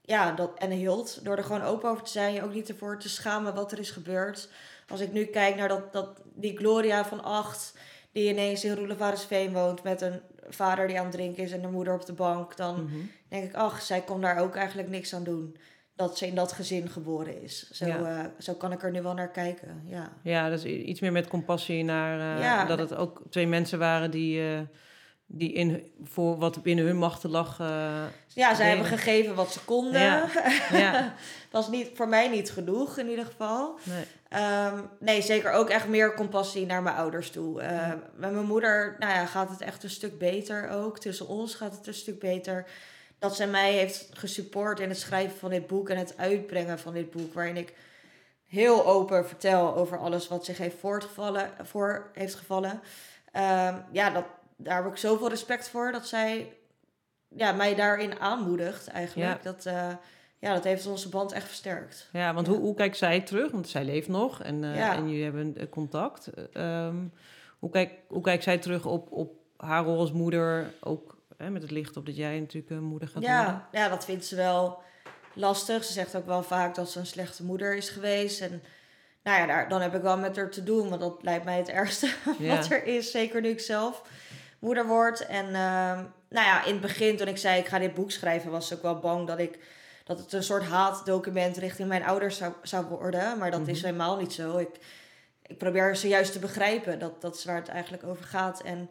ja, 0.00 0.32
dat, 0.32 0.50
en 0.58 0.70
hield. 0.70 1.24
Door 1.24 1.36
er 1.36 1.44
gewoon 1.44 1.62
open 1.62 1.90
over 1.90 2.04
te 2.04 2.10
zijn. 2.10 2.34
Je 2.34 2.42
ook 2.42 2.54
niet 2.54 2.68
ervoor 2.68 2.98
te 2.98 3.08
schamen 3.08 3.54
wat 3.54 3.72
er 3.72 3.78
is 3.78 3.90
gebeurd. 3.90 4.48
Als 4.88 5.00
ik 5.00 5.12
nu 5.12 5.24
kijk 5.24 5.56
naar 5.56 5.68
dat, 5.68 5.92
dat, 5.92 6.20
die 6.34 6.56
Gloria 6.56 7.04
van 7.04 7.22
acht... 7.24 7.74
die 8.12 8.28
ineens 8.30 8.64
in 8.64 8.74
Roelevarensveen 8.74 9.52
woont... 9.52 9.82
met 9.82 10.00
een 10.00 10.20
vader 10.48 10.86
die 10.86 10.98
aan 10.98 11.04
het 11.04 11.14
drinken 11.14 11.42
is... 11.42 11.52
en 11.52 11.62
een 11.64 11.70
moeder 11.72 11.94
op 11.94 12.06
de 12.06 12.12
bank... 12.12 12.56
dan 12.56 12.82
Mhm. 12.84 12.96
denk 13.28 13.44
ik, 13.44 13.54
ach, 13.54 13.82
zij 13.82 14.00
kon 14.00 14.20
daar 14.20 14.38
ook 14.38 14.54
eigenlijk 14.56 14.88
niks 14.88 15.14
aan 15.14 15.24
doen. 15.24 15.56
Dat 15.96 16.18
ze 16.18 16.26
in 16.26 16.34
dat 16.34 16.52
gezin 16.52 16.88
geboren 16.88 17.42
is. 17.42 17.70
Zo, 17.70 17.86
Ja. 17.86 18.18
eh, 18.18 18.24
zo 18.38 18.54
kan 18.54 18.72
ik 18.72 18.82
er 18.82 18.90
nu 18.90 19.02
wel 19.02 19.14
naar 19.14 19.30
kijken. 19.30 19.82
Ja, 19.86 20.12
Ja, 20.22 20.48
dus 20.48 20.64
i- 20.64 20.82
iets 20.84 21.00
meer 21.00 21.12
met 21.12 21.28
compassie 21.28 21.84
naar... 21.84 22.36
eh, 22.36 22.42
Ja. 22.42 22.64
Dat 22.64 22.78
het 22.78 22.94
ook 22.94 23.22
twee 23.30 23.46
mensen 23.46 23.78
waren 23.78 24.10
die... 24.10 24.40
eh, 24.54 24.60
die 25.26 25.52
in, 25.52 25.92
voor 26.02 26.38
wat 26.38 26.62
binnen 26.62 26.84
hun 26.84 26.96
machten 26.96 27.30
lag. 27.30 27.60
eh, 27.60 28.02
ja 28.28 28.54
zij 28.54 28.68
hebben 28.68 28.86
gegeven 28.86 29.34
wat 29.34 29.52
ze 29.52 29.60
konden. 29.64 30.00
Ja. 30.00 30.26
ja, 30.72 31.14
was 31.50 31.68
niet, 31.68 31.90
voor 31.94 32.08
mij 32.08 32.28
niet 32.28 32.50
genoeg 32.50 32.98
in 32.98 33.08
ieder 33.08 33.24
geval. 33.24 33.78
nee. 33.84 34.04
Ehm, 34.34 34.82
nee, 34.98 35.22
zeker 35.22 35.52
ook 35.52 35.70
echt 35.70 35.88
meer 35.88 36.14
compassie 36.14 36.66
naar 36.66 36.82
mijn 36.82 36.96
ouders 36.96 37.30
toe. 37.30 37.60
Eh, 37.60 37.70
Ja. 37.70 37.98
Met 38.14 38.32
mijn 38.32 38.46
moeder 38.46 38.96
nou 38.98 39.12
ja, 39.12 39.26
gaat 39.26 39.50
het 39.50 39.60
echt 39.60 39.82
een 39.82 39.90
stuk 39.90 40.18
beter 40.18 40.68
ook. 40.68 40.98
Tussen 40.98 41.28
ons 41.28 41.54
gaat 41.54 41.76
het 41.76 41.86
een 41.86 41.94
stuk 41.94 42.18
beter. 42.18 42.66
Dat 43.18 43.36
zij 43.36 43.46
mij 43.46 43.72
heeft 43.72 44.08
gesupport 44.12 44.80
in 44.80 44.88
het 44.88 44.98
schrijven 44.98 45.38
van 45.38 45.50
dit 45.50 45.66
boek 45.66 45.88
en 45.88 45.96
het 45.96 46.14
uitbrengen 46.16 46.78
van 46.78 46.92
dit 46.92 47.10
boek. 47.10 47.34
Waarin 47.34 47.56
ik 47.56 47.72
heel 48.46 48.86
open 48.86 49.26
vertel 49.26 49.74
over 49.76 49.98
alles 49.98 50.28
wat 50.28 50.44
zich 50.44 50.58
heeft 50.58 50.78
voortgevallen, 50.78 51.50
voor 51.62 52.10
heeft 52.12 52.34
gevallen. 52.34 52.80
Ehm, 53.32 53.76
ja, 53.92 54.10
dat, 54.10 54.24
daar 54.56 54.82
heb 54.82 54.92
ik 54.92 54.98
zoveel 54.98 55.28
respect 55.28 55.68
voor 55.68 55.92
dat 55.92 56.06
zij 56.06 56.52
ja, 57.28 57.52
mij 57.52 57.74
daarin 57.74 58.20
aanmoedigt 58.20 58.88
eigenlijk. 58.88 59.42
Dat, 59.42 59.66
eh, 59.66 59.88
ja, 60.44 60.54
dat 60.54 60.64
heeft 60.64 60.86
onze 60.86 61.08
band 61.08 61.32
echt 61.32 61.46
versterkt. 61.46 62.08
Ja, 62.12 62.34
want 62.34 62.46
Ja. 62.46 62.52
Hoe, 62.52 62.62
hoe 62.62 62.74
kijkt 62.74 62.96
zij 62.96 63.20
terug? 63.20 63.50
Want 63.50 63.68
zij 63.68 63.84
leeft 63.84 64.08
nog 64.08 64.42
en, 64.42 64.64
eh, 64.64 64.76
Ja. 64.76 64.94
en 64.94 65.08
jullie 65.08 65.24
hebben 65.24 65.56
eh, 65.56 65.68
contact. 65.70 66.30
Ehm, 66.52 66.96
hoe, 67.58 67.70
kijkt 67.70 67.92
hoe 68.08 68.22
kijkt 68.22 68.42
zij 68.42 68.58
terug 68.58 68.86
op, 68.86 69.12
op 69.12 69.32
haar 69.56 69.84
rol 69.84 69.98
als 69.98 70.12
moeder? 70.12 70.74
Ook 70.80 71.16
hè, 71.36 71.50
met 71.50 71.62
het 71.62 71.70
licht 71.70 71.96
op 71.96 72.06
dat 72.06 72.16
jij 72.16 72.40
natuurlijk 72.40 72.70
een 72.70 72.84
moeder 72.84 73.08
gaat 73.08 73.22
worden. 73.22 73.40
Ja, 73.40 73.68
ja, 73.72 73.88
dat 73.88 74.04
vindt 74.04 74.24
ze 74.24 74.36
wel 74.36 74.82
lastig. 75.32 75.84
Ze 75.84 75.92
zegt 75.92 76.16
ook 76.16 76.26
wel 76.26 76.42
vaak 76.42 76.74
dat 76.74 76.90
ze 76.90 76.98
een 76.98 77.06
slechte 77.06 77.44
moeder 77.44 77.76
is 77.76 77.88
geweest. 77.88 78.40
En 78.40 78.62
nou 79.22 79.40
ja, 79.40 79.46
daar, 79.46 79.68
dan 79.68 79.80
heb 79.80 79.94
ik 79.94 80.02
wel 80.02 80.18
met 80.18 80.36
haar 80.36 80.50
te 80.50 80.62
doen. 80.62 80.88
Want 80.88 81.00
dat 81.00 81.18
lijkt 81.22 81.44
mij 81.44 81.56
het 81.58 81.68
ergste 81.68 82.08
Ja. 82.38 82.56
wat 82.56 82.70
er 82.70 82.84
is. 82.84 83.10
Zeker 83.10 83.40
nu 83.40 83.48
ik 83.48 83.60
zelf 83.60 84.02
moeder 84.58 84.86
word. 84.86 85.26
En 85.26 85.44
ehm, 85.44 86.02
nou 86.28 86.46
ja, 86.46 86.64
in 86.64 86.72
het 86.72 86.80
begin 86.80 87.16
toen 87.16 87.28
ik 87.28 87.36
zei 87.36 87.60
ik 87.60 87.66
ga 87.66 87.78
dit 87.78 87.94
boek 87.94 88.10
schrijven... 88.10 88.50
was 88.50 88.68
ze 88.68 88.74
ook 88.74 88.82
wel 88.82 88.98
bang 88.98 89.26
dat, 89.26 89.38
ik, 89.38 89.58
dat 90.04 90.18
het 90.18 90.32
een 90.32 90.42
soort 90.42 90.62
haatdocument 90.64 91.56
richting 91.56 91.88
mijn 91.88 92.04
ouders 92.04 92.36
zou, 92.36 92.52
zou 92.62 92.84
worden. 92.86 93.38
Maar 93.38 93.50
dat 93.50 93.68
is 93.68 93.76
Mhm. 93.78 93.86
helemaal 93.86 94.16
niet 94.16 94.32
zo. 94.32 94.58
Ik, 94.58 94.78
ik 95.42 95.58
probeer 95.58 95.96
ze 95.96 96.08
juist 96.08 96.32
te 96.32 96.38
begrijpen. 96.38 96.98
Dat, 96.98 97.20
dat 97.20 97.34
is 97.36 97.44
waar 97.44 97.56
het 97.56 97.68
eigenlijk 97.68 98.04
over 98.04 98.24
gaat. 98.24 98.60
En 98.62 98.90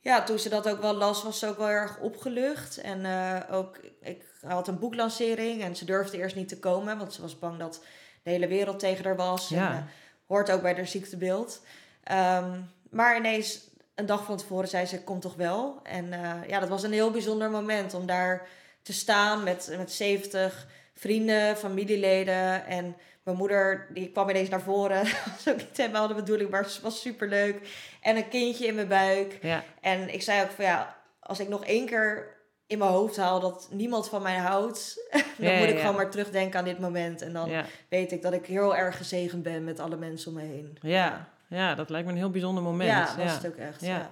ja, 0.00 0.22
toen 0.22 0.38
ze 0.38 0.48
dat 0.48 0.68
ook 0.68 0.80
wel 0.80 0.94
las, 0.94 1.22
was 1.22 1.38
ze 1.38 1.48
ook 1.48 1.58
wel 1.58 1.68
erg 1.68 1.98
opgelucht. 1.98 2.78
En 2.78 3.04
eh, 3.04 3.40
ook, 3.50 3.78
ik 4.00 4.24
had 4.46 4.68
een 4.68 4.78
boeklancering 4.78 5.62
en 5.62 5.76
ze 5.76 5.84
durfde 5.84 6.16
eerst 6.16 6.36
niet 6.36 6.48
te 6.48 6.58
komen, 6.58 6.98
want 6.98 7.12
ze 7.14 7.20
was 7.22 7.38
bang 7.38 7.58
dat 7.58 7.80
de 8.22 8.30
hele 8.30 8.46
wereld 8.48 8.78
tegen 8.78 9.04
haar 9.04 9.16
was. 9.16 9.48
Ja. 9.48 9.70
En, 9.70 9.76
eh, 9.76 9.82
hoort 10.26 10.50
ook 10.50 10.62
bij 10.62 10.74
haar 10.74 10.86
ziektebeeld. 10.86 11.60
Ehm, 12.02 12.60
maar 12.90 13.16
ineens, 13.16 13.68
een 13.94 14.06
dag 14.06 14.24
van 14.24 14.36
tevoren, 14.36 14.68
zei 14.68 14.86
ze, 14.86 15.02
kom 15.04 15.20
toch 15.20 15.34
wel. 15.34 15.80
En 15.82 16.12
eh, 16.12 16.48
ja, 16.48 16.60
dat 16.60 16.68
was 16.68 16.82
een 16.82 16.92
heel 16.92 17.10
bijzonder 17.10 17.50
moment 17.50 17.94
om 17.94 18.06
daar 18.06 18.46
te 18.84 18.92
staan 18.92 19.42
met, 19.42 19.74
met 19.78 19.92
70 19.92 20.66
vrienden, 20.94 21.56
familieleden. 21.56 22.66
En 22.66 22.96
mijn 23.22 23.36
moeder, 23.36 23.86
die 23.92 24.10
kwam 24.10 24.28
ineens 24.30 24.48
naar 24.48 24.60
voren. 24.62 25.04
Dat 25.04 25.32
was 25.44 25.48
ook 25.48 25.56
niet 25.56 25.76
helemaal 25.76 26.08
de 26.08 26.14
bedoeling, 26.14 26.50
maar 26.50 26.62
het 26.62 26.80
was 26.80 27.00
superleuk. 27.00 27.68
En 28.00 28.16
een 28.16 28.28
kindje 28.28 28.66
in 28.66 28.74
mijn 28.74 28.88
buik. 28.88 29.38
Ja, 29.42 29.64
En 29.80 30.14
ik 30.14 30.22
zei 30.22 30.42
ook 30.42 30.50
van 30.50 30.64
ja, 30.64 30.96
als 31.20 31.40
ik 31.40 31.48
nog 31.48 31.64
één 31.64 31.86
keer 31.86 32.32
in 32.66 32.78
mijn 32.78 32.90
hoofd 32.90 33.16
haal 33.16 33.40
dat 33.40 33.68
niemand 33.70 34.08
van 34.08 34.22
mij 34.22 34.36
houdt, 34.36 35.00
dan 35.38 35.50
Ja, 35.50 35.58
moet 35.58 35.68
ik 35.68 35.74
ja. 35.74 35.80
gewoon 35.80 35.94
maar 35.96 36.10
terugdenken 36.10 36.58
aan 36.58 36.64
dit 36.64 36.78
moment. 36.78 37.22
En 37.22 37.32
dan 37.32 37.50
weet 37.88 38.12
ik 38.12 38.22
dat 38.22 38.32
ik 38.32 38.46
heel 38.46 38.76
erg 38.76 38.96
gezegend 38.96 39.42
ben 39.42 39.64
met 39.64 39.80
alle 39.80 39.96
mensen 39.96 40.30
om 40.30 40.36
me 40.36 40.42
heen. 40.42 40.78
ja, 40.82 41.28
ja, 41.48 41.74
dat 41.74 41.90
lijkt 41.90 42.06
me 42.06 42.12
een 42.12 42.18
heel 42.18 42.30
bijzonder 42.30 42.62
moment. 42.62 42.90
Ja, 42.90 43.14
was 43.16 43.34
het 43.34 43.46
ook 43.46 43.56
echt. 43.56 43.80
Ja. 43.80 43.88
Ja. 43.88 44.10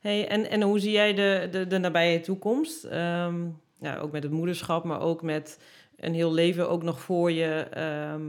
Hey, 0.00 0.28
en, 0.28 0.50
en 0.50 0.62
hoe 0.62 0.78
zie 0.78 0.90
jij 0.92 1.14
de, 1.14 1.48
de, 1.50 1.66
de 1.66 1.78
nabije 1.78 2.20
toekomst? 2.20 2.84
Ehm, 2.84 3.46
ja, 3.80 3.98
ook 3.98 4.12
met 4.12 4.22
het 4.22 4.32
moederschap, 4.32 4.84
maar 4.84 5.00
ook 5.00 5.22
met 5.22 5.58
een 5.96 6.14
heel 6.14 6.32
leven 6.32 6.68
ook 6.68 6.82
nog 6.82 7.00
voor 7.00 7.32
je, 7.32 7.66
ehm, 7.70 8.22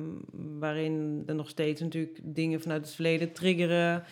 waarin 0.59 1.23
er 1.25 1.35
nog 1.35 1.49
steeds 1.49 1.81
natuurlijk 1.81 2.19
dingen 2.23 2.61
vanuit 2.61 2.81
het 2.81 2.95
verleden 2.95 3.31
triggeren. 3.31 4.03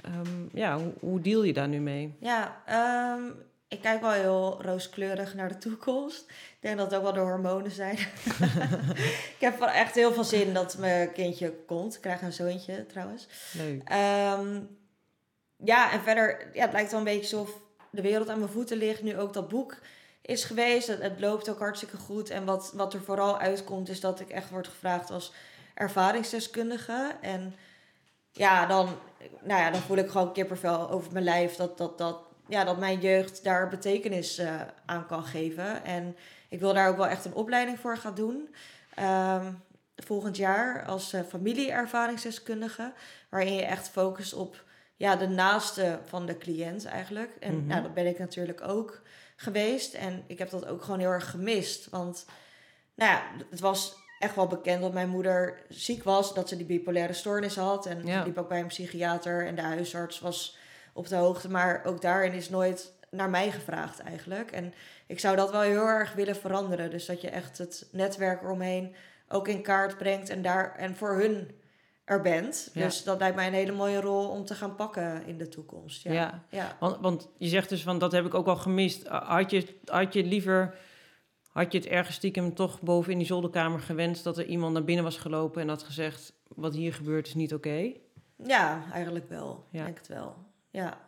Ehm, 0.00 0.46
ja, 0.52 0.78
hoe, 0.78 0.92
hoe 1.00 1.20
deal 1.20 1.42
je 1.42 1.52
daar 1.52 1.68
nu 1.68 1.80
mee? 1.80 2.14
Ja, 2.20 2.62
ehm, 2.66 3.22
ik 3.68 3.80
kijk 3.80 4.00
wel 4.00 4.10
heel 4.10 4.62
rooskleurig 4.62 5.34
naar 5.34 5.48
de 5.48 5.58
toekomst. 5.58 6.24
Ik 6.28 6.58
denk 6.60 6.76
dat 6.76 6.86
het 6.86 6.96
ook 6.96 7.02
wel 7.02 7.12
de 7.12 7.20
hormonen 7.20 7.70
zijn. 7.70 7.96
ik 9.36 9.40
heb 9.40 9.58
wel 9.58 9.68
echt 9.68 9.94
heel 9.94 10.12
veel 10.12 10.24
zin 10.24 10.54
dat 10.54 10.78
mijn 10.78 11.12
kindje 11.12 11.54
komt. 11.66 11.94
Ik 11.94 12.00
krijg 12.00 12.22
een 12.22 12.32
zoontje 12.32 12.86
trouwens. 12.86 13.28
Leuk. 13.52 13.82
Ja, 15.64 15.92
en 15.92 16.00
verder, 16.02 16.50
ja, 16.52 16.62
het 16.62 16.72
lijkt 16.72 16.90
wel 16.90 16.98
een 16.98 17.06
beetje 17.06 17.36
alsof 17.36 17.60
de 17.90 18.02
wereld 18.02 18.28
aan 18.28 18.38
mijn 18.38 18.50
voeten 18.50 18.76
ligt. 18.76 19.02
Nu 19.02 19.18
ook 19.18 19.32
dat 19.32 19.48
boek 19.48 19.78
is 20.26 20.44
geweest. 20.44 20.86
Het, 20.86 21.02
het 21.02 21.20
loopt 21.20 21.48
ook 21.48 21.58
hartstikke 21.58 21.96
goed. 21.96 22.30
En 22.30 22.44
wat, 22.44 22.72
wat 22.74 22.94
er 22.94 23.00
vooral 23.02 23.38
uitkomt, 23.38 23.88
is 23.88 24.00
dat 24.00 24.20
ik 24.20 24.28
echt 24.28 24.50
word 24.50 24.68
gevraagd 24.68 25.10
als 25.10 25.32
ervaringsdeskundige. 25.74 27.16
En 27.20 27.54
ja, 28.32 28.66
dan, 28.66 28.88
nou 29.42 29.60
ja, 29.60 29.70
dan 29.70 29.80
voel 29.80 29.96
ik 29.96 30.10
gewoon 30.10 30.32
kippervel 30.32 30.90
over 30.90 31.12
mijn 31.12 31.24
lijf. 31.24 31.56
Dat, 31.56 31.78
dat, 31.78 31.98
dat, 31.98 32.18
ja, 32.48 32.64
dat 32.64 32.78
mijn 32.78 33.00
jeugd 33.00 33.44
daar 33.44 33.68
betekenis 33.68 34.38
eh, 34.38 34.60
aan 34.86 35.06
kan 35.06 35.24
geven. 35.24 35.84
En 35.84 36.16
ik 36.48 36.60
wil 36.60 36.74
daar 36.74 36.88
ook 36.88 36.96
wel 36.96 37.06
echt 37.06 37.24
een 37.24 37.34
opleiding 37.34 37.78
voor 37.80 37.96
gaan 37.96 38.14
doen. 38.14 38.54
Ehm, 38.94 39.52
volgend 39.96 40.36
jaar 40.36 40.84
als 40.86 41.14
uh, 41.14 41.20
familieervaringsdeskundige. 41.28 42.92
Waarin 43.28 43.54
je 43.54 43.64
echt 43.64 43.88
focust 43.88 44.34
op 44.34 44.64
ja, 44.96 45.16
de 45.16 45.28
naaste 45.28 45.98
van 46.04 46.26
de 46.26 46.38
cliënt 46.38 46.84
eigenlijk. 46.84 47.36
En 47.40 47.56
Mhm. 47.56 47.66
nou, 47.66 47.82
dat 47.82 47.94
ben 47.94 48.06
ik 48.06 48.18
natuurlijk 48.18 48.68
ook 48.68 49.00
geweest. 49.36 49.94
En 49.94 50.24
ik 50.26 50.38
heb 50.38 50.50
dat 50.50 50.66
ook 50.66 50.82
gewoon 50.82 51.00
heel 51.00 51.10
erg 51.10 51.30
gemist. 51.30 51.90
Want 51.90 52.26
nou 52.94 53.10
ja, 53.12 53.22
het 53.50 53.60
was 53.60 53.96
echt 54.18 54.34
wel 54.34 54.46
bekend 54.46 54.82
dat 54.82 54.92
mijn 54.92 55.08
moeder 55.08 55.62
ziek 55.68 56.02
was. 56.02 56.34
Dat 56.34 56.48
ze 56.48 56.56
die 56.56 56.66
bipolaire 56.66 57.12
stoornis 57.12 57.56
had. 57.56 57.86
En 57.86 58.06
Ja. 58.06 58.18
ze 58.20 58.26
liep 58.26 58.38
ook 58.38 58.48
bij 58.48 58.60
een 58.60 58.66
psychiater. 58.66 59.46
En 59.46 59.54
de 59.54 59.62
huisarts 59.62 60.20
was 60.20 60.58
op 60.92 61.08
de 61.08 61.16
hoogte. 61.16 61.50
Maar 61.50 61.82
ook 61.84 62.00
daarin 62.00 62.32
is 62.32 62.48
nooit 62.50 62.92
naar 63.10 63.30
mij 63.30 63.50
gevraagd 63.50 63.98
eigenlijk. 64.00 64.50
En 64.52 64.74
ik 65.06 65.20
zou 65.20 65.36
dat 65.36 65.50
wel 65.50 65.60
heel 65.60 65.86
erg 65.86 66.12
willen 66.12 66.36
veranderen. 66.36 66.90
Dus 66.90 67.06
dat 67.06 67.20
je 67.20 67.30
echt 67.30 67.58
het 67.58 67.88
netwerk 67.92 68.42
eromheen 68.42 68.94
ook 69.28 69.48
in 69.48 69.62
kaart 69.62 69.96
brengt. 69.98 70.28
En, 70.28 70.42
daar, 70.42 70.74
en 70.76 70.96
voor 70.96 71.14
hun 71.18 71.50
er 72.04 72.20
bent. 72.20 72.70
Ja. 72.72 72.84
Dus 72.84 73.02
dat 73.02 73.18
lijkt 73.18 73.36
mij 73.36 73.46
een 73.46 73.52
hele 73.52 73.72
mooie 73.72 74.00
rol 74.00 74.28
om 74.28 74.44
te 74.44 74.54
gaan 74.54 74.74
pakken 74.74 75.26
in 75.26 75.38
de 75.38 75.48
toekomst. 75.48 76.02
Ja. 76.02 76.12
Ja. 76.12 76.44
ja. 76.48 76.76
Want, 76.80 76.96
want 77.00 77.28
je 77.38 77.48
zegt 77.48 77.68
dus 77.68 77.82
van, 77.82 77.98
dat 77.98 78.12
heb 78.12 78.26
ik 78.26 78.34
ook 78.34 78.46
al 78.46 78.56
gemist. 78.56 79.06
Had 79.06 79.50
je, 79.50 79.78
had 79.84 80.12
je 80.12 80.24
liever, 80.24 80.74
had 81.48 81.72
je 81.72 81.78
het 81.78 81.86
ergens 81.86 82.16
stiekem 82.16 82.54
toch 82.54 82.80
boven 82.80 83.12
in 83.12 83.18
die 83.18 83.26
zolderkamer 83.26 83.80
gewenst... 83.80 84.24
dat 84.24 84.38
er 84.38 84.46
iemand 84.46 84.72
naar 84.72 84.84
binnen 84.84 85.04
was 85.04 85.16
gelopen 85.16 85.62
en 85.62 85.68
had 85.68 85.82
gezegd... 85.82 86.32
wat 86.48 86.74
hier 86.74 86.94
gebeurt 86.94 87.26
is 87.26 87.34
niet 87.34 87.54
oké? 87.54 87.92
Ja, 88.36 88.84
eigenlijk 88.92 89.28
wel. 89.28 89.64
Ja. 89.70 89.78
Ik 89.78 89.84
denk 89.84 89.98
het 89.98 90.08
wel. 90.08 90.36
Ja. 90.70 90.98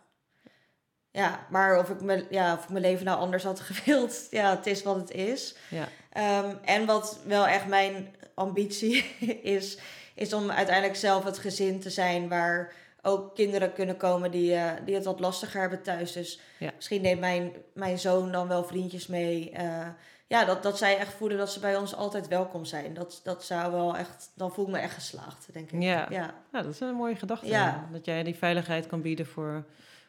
Ja, 1.17 1.47
maar 1.51 1.79
of 1.79 1.91
ik, 1.91 2.01
mijn, 2.01 2.27
ja, 2.31 2.55
of 2.55 2.63
ik 2.63 2.69
mijn 2.69 2.85
leven 2.85 3.05
nou 3.05 3.19
anders 3.19 3.45
had 3.45 3.61
gewild, 3.61 4.27
ja, 4.31 4.57
het 4.57 4.67
is 4.67 4.83
wat 4.83 4.97
het 4.97 5.11
is. 5.11 5.57
Ja. 5.71 5.89
Ehm, 6.13 6.55
en 6.65 6.87
wat 6.87 7.21
wel 7.27 7.47
echt 7.47 7.67
mijn 7.67 8.15
ambitie 8.35 9.05
is, 9.57 9.79
is 10.17 10.33
om 10.33 10.51
uiteindelijk 10.51 10.97
zelf 10.99 11.25
het 11.25 11.39
gezin 11.39 11.81
te 11.81 11.91
zijn 11.91 12.29
waar 12.29 12.73
ook 13.03 13.35
kinderen 13.35 13.73
kunnen 13.73 13.97
komen 13.97 14.31
die, 14.31 14.55
eh, 14.55 14.71
die 14.85 14.95
het 14.95 15.05
wat 15.05 15.21
lastiger 15.21 15.61
hebben 15.61 15.83
thuis. 15.83 16.13
Dus 16.13 16.41
Ja. 16.59 16.71
misschien 16.77 17.03
neemt 17.03 17.21
mijn, 17.21 17.53
mijn 17.75 17.99
zoon 17.99 18.33
dan 18.33 18.49
wel 18.49 18.65
vriendjes 18.65 19.07
mee. 19.07 19.51
eh, 19.51 19.89
ja, 20.29 20.45
dat, 20.45 20.63
dat 20.63 20.79
zij 20.79 20.99
echt 20.99 21.13
voelen 21.15 21.39
dat 21.39 21.53
ze 21.53 21.61
bij 21.61 21.77
ons 21.77 21.95
altijd 21.95 22.29
welkom 22.29 22.65
zijn. 22.65 22.95
Dat, 22.95 23.21
dat 23.25 23.45
zou 23.45 23.73
wel 23.73 23.97
echt, 23.97 24.31
dan 24.35 24.53
voel 24.53 24.65
ik 24.67 24.71
me 24.73 24.79
echt 24.79 24.95
geslaagd, 24.95 25.47
denk 25.53 25.71
ik. 25.71 25.83
Ja. 25.83 26.07
ja. 26.11 26.35
Ja, 26.53 26.63
dat 26.63 26.67
is 26.75 26.81
een 26.81 26.95
mooie 26.95 27.17
gedachte. 27.17 27.47
Ja. 27.47 27.89
Dat 27.93 28.05
jij 28.05 28.23
die 28.23 28.35
veiligheid 28.37 28.87
kan 28.87 29.01
bieden 29.03 29.27
voor... 29.27 29.65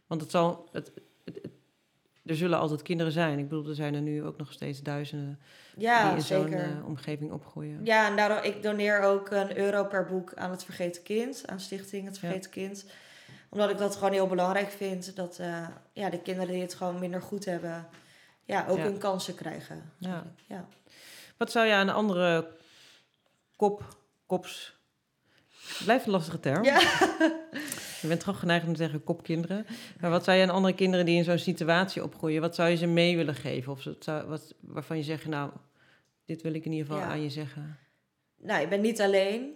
Want 0.08 0.22
het 0.22 0.32
zal... 0.32 0.68
Het- 0.72 0.92
er 2.28 2.36
zullen 2.36 2.60
altijd 2.60 2.82
kinderen 2.82 3.12
zijn. 3.12 3.40
Ik 3.40 3.50
bedoel, 3.50 3.68
er 3.68 3.76
zijn 3.76 3.94
er 3.96 4.02
nu 4.02 4.24
ook 4.24 4.38
nog 4.38 4.52
steeds 4.52 4.82
duizenden... 4.82 5.40
Ja, 5.78 6.08
die 6.08 6.16
in 6.18 6.22
zo'n 6.24 6.54
eh, 6.54 6.86
omgeving 6.86 7.32
opgroeien. 7.32 7.86
Ja, 7.86 8.08
en 8.08 8.16
daarom, 8.16 8.44
ik 8.44 8.64
doneer 8.64 9.02
ook 9.02 9.30
een 9.30 9.58
euro 9.58 9.84
per 9.86 10.06
boek 10.06 10.34
aan 10.36 10.52
het 10.52 10.64
Vergeten 10.64 11.04
Kind, 11.04 11.44
aan 11.46 11.60
Stichting 11.60 12.06
Het 12.06 12.20
Vergeten 12.20 12.52
Kind. 12.52 12.86
Omdat 13.50 13.70
ik 13.70 13.78
dat 13.78 13.96
gewoon 13.96 14.12
heel 14.12 14.28
belangrijk 14.28 14.70
vind, 14.70 15.16
dat 15.16 15.40
eh, 15.40 15.68
ja, 15.94 16.10
de 16.10 16.22
kinderen 16.22 16.54
die 16.54 16.62
het 16.62 16.74
gewoon 16.74 17.00
minder 17.00 17.22
goed 17.22 17.46
hebben, 17.46 17.88
ja, 18.46 18.66
ook 18.68 18.78
Ja. 18.78 18.84
hun 18.84 18.98
kansen 18.98 19.36
krijgen. 19.36 19.92
Ja. 19.98 20.24
ja. 20.48 20.68
Wat 21.38 21.52
zou 21.52 21.66
je 21.66 21.74
aan 21.74 21.88
een 21.88 21.94
andere 21.94 22.48
kop, 23.56 23.98
kops... 24.26 24.76
Blijft 25.84 26.06
een 26.06 26.12
lastige 26.12 26.40
term. 26.40 26.64
Ja. 26.64 26.80
Je 28.02 28.08
bent 28.08 28.20
toch 28.24 28.40
geneigd 28.40 28.66
om 28.68 28.72
te 28.74 28.78
zeggen 28.82 29.04
kopkinderen. 29.04 29.66
Maar 30.00 30.10
wat 30.10 30.24
zou 30.24 30.38
je 30.38 30.44
aan 30.44 30.50
andere 30.50 30.76
kinderen 30.76 31.06
die 31.06 31.16
in 31.18 31.24
zo'n 31.24 31.38
situatie 31.38 32.04
opgroeien... 32.04 32.42
wat 32.42 32.56
zou 32.56 32.70
je 32.70 32.76
ze 32.76 32.86
mee 32.88 33.16
willen 33.16 33.36
geven? 33.36 33.72
Of 33.72 33.86
zou, 34.00 34.28
wat, 34.28 34.54
waarvan 34.60 34.98
je 34.98 35.04
zegt, 35.04 35.26
nou, 35.26 35.52
dit 36.26 36.42
wil 36.42 36.54
ik 36.54 36.66
in 36.66 36.72
ieder 36.72 36.88
geval 36.88 37.02
Ja. 37.02 37.10
aan 37.10 37.22
je 37.22 37.30
zeggen. 37.30 37.78
Nou, 38.38 38.62
je 38.62 38.68
bent 38.68 38.82
niet 38.82 39.02
alleen. 39.02 39.54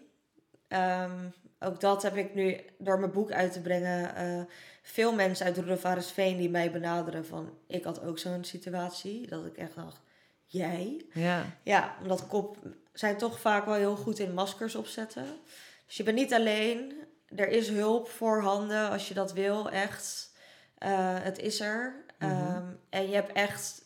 Ehm, 0.68 1.12
ook 1.60 1.80
dat 1.80 2.04
heb 2.04 2.16
ik 2.16 2.34
nu 2.36 2.58
door 2.78 3.00
mijn 3.00 3.12
boek 3.12 3.32
uit 3.32 3.52
te 3.54 3.62
brengen. 3.62 4.16
eh, 4.16 4.42
veel 4.82 5.14
mensen 5.14 5.46
uit 5.46 5.58
Roelofarisveen 5.58 6.38
die 6.38 6.50
mij 6.50 6.72
benaderen 6.72 7.26
van... 7.26 7.50
Ik 7.68 7.84
had 7.84 8.04
ook 8.04 8.20
zo'n 8.20 8.44
situatie. 8.44 9.28
Dat 9.28 9.46
ik 9.46 9.58
echt 9.58 9.76
dacht, 9.76 10.02
jij? 10.46 11.02
Ja, 11.14 11.46
Ja, 11.64 11.96
omdat 12.02 12.28
kop 12.28 12.58
zijn 12.94 13.18
toch 13.18 13.40
vaak 13.40 13.66
wel 13.66 13.74
heel 13.76 13.96
goed 13.96 14.20
in 14.20 14.34
maskers 14.34 14.76
opzetten. 14.76 15.26
Dus 15.88 15.98
je 15.98 16.04
bent 16.04 16.18
niet 16.18 16.34
alleen. 16.34 16.94
Er 17.36 17.48
is 17.48 17.70
hulp 17.70 18.10
voorhanden 18.10 18.90
als 18.90 19.08
je 19.08 19.14
dat 19.14 19.34
wil, 19.34 19.70
echt. 19.70 20.36
Eh, 20.78 21.24
het 21.24 21.40
is 21.40 21.60
er. 21.60 22.06
Mhm. 22.20 22.32
Ehm, 22.32 22.66
en 22.90 23.08
je 23.08 23.14
hebt 23.14 23.32
echt 23.32 23.82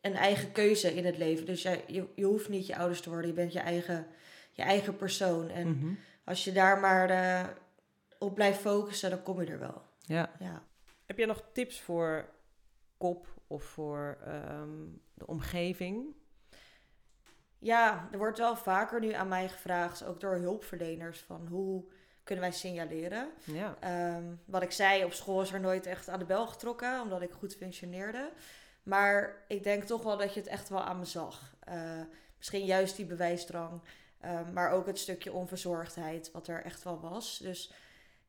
een 0.00 0.14
eigen 0.14 0.52
keuze 0.52 0.94
in 0.94 1.04
het 1.04 1.18
leven. 1.18 1.46
Dus 1.46 1.62
jij, 1.62 1.84
je, 1.86 2.06
je 2.14 2.24
hoeft 2.24 2.48
niet 2.48 2.66
je 2.66 2.76
ouders 2.76 3.00
te 3.00 3.10
worden. 3.10 3.26
Je 3.26 3.36
bent 3.36 3.52
je 3.52 3.58
eigen, 3.60 4.06
je 4.52 4.62
eigen 4.62 4.96
persoon. 4.96 5.48
En 5.48 5.68
mhm. 5.68 5.94
als 6.24 6.44
je 6.44 6.52
daar 6.52 6.78
maar 6.78 7.10
eh, 7.10 7.48
op 8.18 8.34
blijft 8.34 8.60
focussen, 8.60 9.10
dan 9.10 9.22
kom 9.22 9.40
je 9.40 9.50
er 9.50 9.58
wel. 9.58 9.82
ja. 10.00 10.30
Ja. 10.38 10.62
Heb 11.06 11.18
jij 11.18 11.26
nog 11.26 11.44
tips 11.52 11.80
voor 11.80 12.28
kop 12.96 13.26
of 13.46 13.64
voor 13.64 14.18
ehm, 14.24 14.86
de 15.14 15.26
omgeving? 15.26 16.14
Ja, 17.58 18.08
er 18.12 18.18
wordt 18.18 18.38
wel 18.38 18.56
vaker 18.56 19.00
nu 19.00 19.12
aan 19.12 19.28
mij 19.28 19.48
gevraagd, 19.48 20.04
ook 20.04 20.20
door 20.20 20.34
hulpverleners, 20.34 21.20
van 21.20 21.46
hoe 21.46 21.84
kunnen 22.30 22.48
wij 22.48 22.58
signaleren. 22.58 23.30
Ja, 23.44 23.76
Ehm, 23.80 24.24
wat 24.44 24.62
ik 24.62 24.70
zei, 24.70 25.04
op 25.04 25.12
school 25.12 25.42
is 25.42 25.52
er 25.52 25.60
nooit 25.60 25.86
echt 25.86 26.08
aan 26.08 26.18
de 26.18 26.24
bel 26.24 26.46
getrokken, 26.46 27.00
omdat 27.00 27.22
ik 27.22 27.30
goed 27.32 27.56
functioneerde. 27.56 28.30
Maar 28.82 29.44
ik 29.48 29.62
denk 29.62 29.84
toch 29.84 30.02
wel 30.02 30.16
dat 30.16 30.34
je 30.34 30.40
het 30.40 30.48
echt 30.48 30.68
wel 30.68 30.82
aan 30.82 30.98
me 30.98 31.04
zag. 31.04 31.54
Eh, 31.60 32.00
misschien 32.36 32.64
juist 32.64 32.96
die 32.96 33.06
bewijsdrang, 33.06 33.80
ehm, 34.20 34.52
maar 34.52 34.70
ook 34.70 34.86
het 34.86 34.98
stukje 34.98 35.32
onverzorgdheid, 35.32 36.30
wat 36.32 36.48
er 36.48 36.64
echt 36.64 36.82
wel 36.82 37.00
was. 37.00 37.38
Dus 37.38 37.72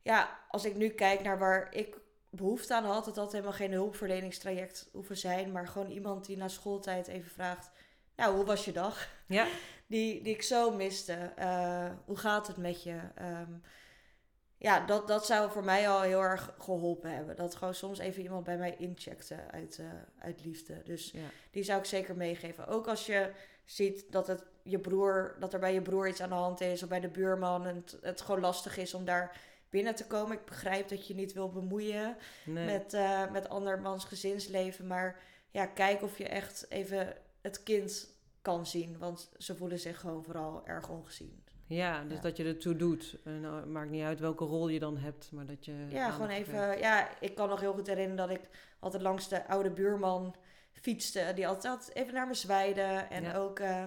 ja, 0.02 0.38
als 0.48 0.64
ik 0.64 0.76
nu 0.76 0.88
kijk 0.88 1.22
naar 1.22 1.38
waar 1.38 1.74
ik 1.74 1.96
behoefte 2.30 2.74
aan 2.74 2.84
had, 2.84 3.04
dat 3.04 3.14
dat 3.14 3.32
helemaal 3.32 3.52
geen 3.52 3.72
hulpverleningstraject 3.72 4.88
hoeven 4.92 5.16
zijn, 5.16 5.52
maar 5.52 5.68
gewoon 5.68 5.90
iemand 5.90 6.26
die 6.26 6.36
na 6.36 6.48
schooltijd 6.48 7.06
even 7.06 7.30
vraagt, 7.30 7.70
nou, 8.16 8.34
hoe 8.34 8.44
was 8.44 8.64
je 8.64 8.72
dag? 8.72 9.08
ja. 9.26 9.46
die, 9.92 10.22
die 10.22 10.34
ik 10.34 10.42
zo 10.42 10.70
miste. 10.70 11.32
Eh, 11.36 11.90
hoe 12.04 12.16
gaat 12.16 12.46
het 12.46 12.56
met 12.56 12.82
je? 12.82 12.98
Ehm, 13.14 13.52
ja, 14.62 14.86
dat, 14.86 15.08
dat 15.08 15.26
zou 15.26 15.50
voor 15.50 15.64
mij 15.64 15.88
al 15.88 16.00
heel 16.00 16.20
erg 16.20 16.54
geholpen 16.58 17.14
hebben. 17.14 17.36
Dat 17.36 17.54
gewoon 17.54 17.74
soms 17.74 17.98
even 17.98 18.22
iemand 18.22 18.44
bij 18.44 18.56
mij 18.56 18.74
incheckte 18.78 19.36
uit, 19.50 19.78
eh, 19.78 19.86
uit 20.18 20.44
liefde. 20.44 20.82
Dus 20.84 21.10
ja. 21.10 21.28
die 21.50 21.62
zou 21.62 21.78
ik 21.78 21.84
zeker 21.84 22.16
meegeven. 22.16 22.66
Ook 22.66 22.86
als 22.86 23.06
je 23.06 23.32
ziet 23.64 24.04
dat, 24.10 24.26
het 24.26 24.44
je 24.62 24.78
broer, 24.78 25.36
dat 25.38 25.52
er 25.52 25.58
bij 25.60 25.74
je 25.74 25.82
broer 25.82 26.08
iets 26.08 26.20
aan 26.20 26.28
de 26.28 26.34
hand 26.34 26.60
is 26.60 26.82
of 26.82 26.88
bij 26.88 27.00
de 27.00 27.08
buurman 27.08 27.66
en 27.66 27.76
het, 27.76 27.98
het 28.00 28.20
gewoon 28.20 28.40
lastig 28.40 28.76
is 28.76 28.94
om 28.94 29.04
daar 29.04 29.40
binnen 29.70 29.94
te 29.94 30.06
komen. 30.06 30.36
Ik 30.36 30.44
begrijp 30.44 30.88
dat 30.88 31.06
je 31.06 31.14
niet 31.14 31.32
wil 31.32 31.50
bemoeien 31.50 32.16
Nee. 32.44 32.64
met, 32.64 32.94
eh, 32.94 33.30
met 33.30 33.48
andermans 33.48 34.04
gezinsleven. 34.04 34.86
Maar 34.86 35.20
ja, 35.50 35.66
kijk 35.66 36.02
of 36.02 36.18
je 36.18 36.28
echt 36.28 36.66
even 36.68 37.16
het 37.40 37.62
kind 37.62 38.14
kan 38.42 38.66
zien. 38.66 38.98
Want 38.98 39.30
ze 39.38 39.56
voelen 39.56 39.78
zich 39.78 40.00
gewoon 40.00 40.24
vooral 40.24 40.66
erg 40.66 40.88
ongezien. 40.88 41.41
Ja, 41.72 42.02
dus 42.04 42.16
Ja. 42.16 42.22
dat 42.22 42.36
je 42.36 42.44
ertoe 42.44 42.76
doet. 42.76 43.16
En 43.24 43.40
nou, 43.40 43.66
maakt 43.66 43.90
niet 43.90 44.04
uit 44.04 44.20
welke 44.20 44.44
rol 44.44 44.68
je 44.68 44.78
dan 44.78 44.96
hebt, 44.96 45.32
maar 45.32 45.46
dat 45.46 45.64
je... 45.64 45.86
Ja, 45.88 46.10
gewoon 46.10 46.28
even. 46.28 46.78
Ja, 46.78 47.08
ik 47.20 47.34
kan 47.34 47.48
nog 47.48 47.60
heel 47.60 47.72
goed 47.72 47.86
herinneren 47.86 48.28
dat 48.28 48.36
ik 48.38 48.48
altijd 48.78 49.02
langs 49.02 49.28
de 49.28 49.46
oude 49.48 49.70
buurman 49.70 50.34
fietste. 50.72 51.32
Die 51.34 51.48
altijd 51.48 51.90
even 51.94 52.14
naar 52.14 52.26
me 52.26 52.34
zwaaide. 52.34 52.82
En 53.10 53.22
Ja. 53.22 53.34
ook 53.36 53.58
eh, 53.58 53.82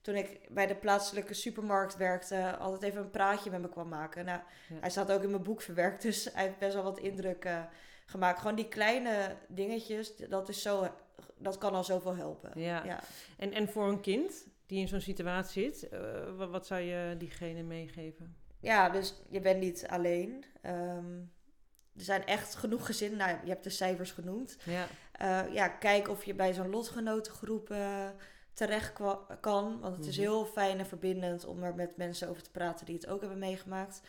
toen 0.00 0.14
ik 0.14 0.40
bij 0.50 0.66
de 0.66 0.74
plaatselijke 0.74 1.34
supermarkt 1.34 1.96
werkte, 1.96 2.56
altijd 2.56 2.82
even 2.82 3.00
een 3.04 3.10
praatje 3.10 3.50
met 3.50 3.60
me 3.60 3.68
kwam 3.68 3.88
maken. 3.88 4.24
Nou, 4.24 4.40
Ja. 4.68 4.76
hij 4.80 4.90
staat 4.90 5.12
ook 5.12 5.22
in 5.22 5.30
mijn 5.30 5.42
boek 5.42 5.60
verwerkt, 5.62 6.02
dus 6.08 6.24
hij 6.32 6.44
heeft 6.44 6.58
best 6.58 6.74
wel 6.74 6.82
wat 6.82 6.98
indruk 6.98 7.48
gemaakt. 8.06 8.38
Gewoon 8.38 8.56
die 8.56 8.68
kleine 8.68 9.36
dingetjes, 9.48 10.16
dat 10.16 10.48
is 10.48 10.62
zo, 10.62 10.88
dat 11.38 11.58
kan 11.58 11.74
al 11.74 11.84
zoveel 11.84 12.16
helpen. 12.16 12.60
Ja. 12.60 13.00
En, 13.36 13.52
en 13.52 13.68
voor 13.68 13.88
een 13.88 14.00
kind, 14.00 14.46
die 14.66 14.80
in 14.80 14.88
zo'n 14.88 15.00
situatie 15.00 15.62
zit, 15.74 15.88
eh, 15.88 16.00
wat, 16.50 16.66
zou 16.66 16.80
je 16.80 17.14
diegene 17.18 17.62
meegeven? 17.62 18.36
Ja, 18.60 18.88
dus 18.90 19.22
je 19.30 19.40
bent 19.40 19.60
niet 19.60 19.86
alleen. 19.88 20.44
Ehm, 20.62 21.18
er 21.96 22.02
zijn 22.04 22.24
echt 22.26 22.54
genoeg 22.54 22.86
gezinnen. 22.86 23.18
Nou, 23.18 23.38
je 23.42 23.48
hebt 23.50 23.64
de 23.64 23.70
cijfers 23.70 24.10
genoemd. 24.12 24.56
Ja, 24.64 24.86
Eh, 25.14 25.52
ja, 25.52 25.68
kijk 25.68 26.08
of 26.08 26.24
je 26.24 26.34
bij 26.34 26.54
zo'n 26.54 26.70
lotgenotengroep 26.70 27.70
eh, 27.70 28.08
terecht 28.52 28.92
kan. 29.40 29.80
Want 29.80 29.96
het 29.96 30.06
is 30.06 30.16
Mhm. 30.16 30.26
heel 30.26 30.44
fijn 30.46 30.78
en 30.78 30.86
verbindend 30.86 31.44
om 31.44 31.62
er 31.62 31.74
met 31.74 31.96
mensen 31.96 32.28
over 32.28 32.42
te 32.42 32.50
praten 32.50 32.86
die 32.86 32.94
het 32.94 33.06
ook 33.06 33.20
hebben 33.20 33.38
meegemaakt. 33.38 34.00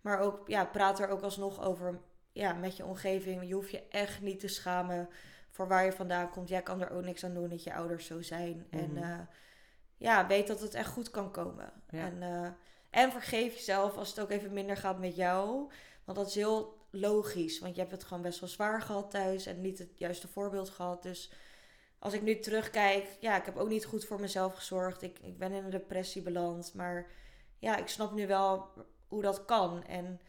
Maar 0.00 0.18
ook, 0.20 0.48
ja, 0.48 0.64
praat 0.64 1.00
er 1.00 1.08
ook 1.08 1.22
alsnog 1.22 1.62
over 1.64 2.00
ja, 2.32 2.52
met 2.52 2.76
je 2.76 2.84
omgeving. 2.84 3.46
Je 3.48 3.54
hoeft 3.54 3.70
je 3.70 3.82
echt 3.88 4.20
niet 4.20 4.40
te 4.40 4.48
schamen 4.48 5.08
voor 5.50 5.68
waar 5.68 5.84
je 5.84 5.92
vandaan 5.92 6.30
komt. 6.30 6.48
Jij 6.48 6.62
kan 6.62 6.80
er 6.80 6.90
ook 6.90 7.04
niks 7.04 7.24
aan 7.24 7.34
doen 7.34 7.48
dat 7.48 7.62
je 7.64 7.74
ouders 7.74 8.06
zo 8.06 8.22
zijn. 8.22 8.66
En 8.70 8.92
Mhm. 8.92 9.20
Ja, 10.02 10.26
weet 10.26 10.46
dat 10.46 10.60
het 10.60 10.74
echt 10.74 10.90
goed 10.90 11.10
kan 11.10 11.30
komen. 11.30 11.72
Ja. 11.90 11.98
En, 11.98 12.22
eh, 12.22 12.50
en 12.90 13.12
vergeef 13.12 13.54
jezelf 13.54 13.96
als 13.96 14.08
het 14.08 14.20
ook 14.20 14.30
even 14.30 14.52
minder 14.52 14.76
gaat 14.76 14.98
met 14.98 15.16
jou. 15.16 15.70
Want 16.04 16.18
dat 16.18 16.26
is 16.26 16.34
heel 16.34 16.86
logisch. 16.90 17.58
Want 17.58 17.74
je 17.74 17.80
hebt 17.80 17.92
het 17.92 18.04
gewoon 18.04 18.22
best 18.22 18.40
wel 18.40 18.48
zwaar 18.48 18.82
gehad 18.82 19.10
thuis. 19.10 19.46
En 19.46 19.60
niet 19.60 19.78
het 19.78 19.98
juiste 19.98 20.28
voorbeeld 20.28 20.70
gehad. 20.70 21.02
Dus 21.02 21.32
als 21.98 22.12
ik 22.12 22.22
nu 22.22 22.38
terugkijk. 22.38 23.16
Ja, 23.20 23.36
ik 23.36 23.44
heb 23.44 23.56
ook 23.56 23.68
niet 23.68 23.84
goed 23.84 24.04
voor 24.04 24.20
mezelf 24.20 24.54
gezorgd. 24.54 25.02
Ik, 25.02 25.18
ik 25.18 25.38
ben 25.38 25.52
in 25.52 25.64
een 25.64 25.70
depressie 25.70 26.22
beland. 26.22 26.74
Maar 26.74 27.06
ja, 27.58 27.76
ik 27.76 27.88
snap 27.88 28.12
nu 28.12 28.26
wel 28.26 28.68
hoe 29.08 29.22
dat 29.22 29.44
kan. 29.44 29.84
En 29.84 30.20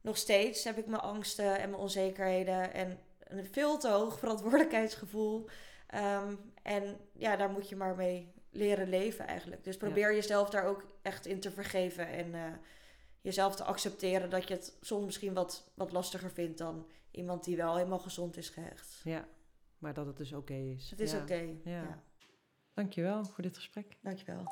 nog 0.00 0.16
steeds 0.16 0.64
heb 0.64 0.78
ik 0.78 0.86
mijn 0.86 1.02
angsten 1.02 1.58
en 1.58 1.70
mijn 1.70 1.82
onzekerheden. 1.82 2.72
En 2.72 2.98
een 3.18 3.46
veel 3.46 3.78
te 3.78 3.88
hoog 3.88 4.18
verantwoordelijkheidsgevoel. 4.18 5.48
Ehm, 5.86 6.34
en 6.62 7.00
ja, 7.12 7.36
daar 7.36 7.50
moet 7.50 7.68
je 7.68 7.76
maar 7.76 7.94
mee 7.94 8.33
leren 8.54 8.88
leven 8.88 9.26
eigenlijk. 9.26 9.64
Dus 9.64 9.76
probeer 9.76 10.14
jezelf 10.14 10.50
daar 10.50 10.64
ook 10.64 10.84
echt 11.02 11.26
in 11.26 11.40
te 11.40 11.50
vergeven 11.50 12.08
en 12.08 12.34
eh, 12.34 12.52
jezelf 13.20 13.56
te 13.56 13.64
accepteren 13.64 14.30
dat 14.30 14.48
je 14.48 14.54
het 14.54 14.76
soms 14.80 15.04
misschien 15.04 15.34
wat, 15.34 15.70
wat 15.74 15.92
lastiger 15.92 16.30
vindt 16.30 16.58
dan 16.58 16.86
iemand 17.10 17.44
die 17.44 17.56
wel 17.56 17.76
helemaal 17.76 17.98
gezond 17.98 18.36
is 18.36 18.48
gehecht. 18.48 19.00
Ja, 19.04 19.28
maar 19.78 19.94
dat 19.94 20.06
het 20.06 20.16
dus 20.16 20.32
oké 20.32 20.54
is. 20.54 20.90
Het 20.90 21.00
is 21.00 21.12
oké. 21.12 21.22
Okay. 21.22 21.60
Ja. 21.64 21.82
ja. 21.82 22.02
Dankjewel 22.74 23.24
voor 23.24 23.42
dit 23.42 23.56
gesprek. 23.56 23.98
Dankjewel. 24.02 24.44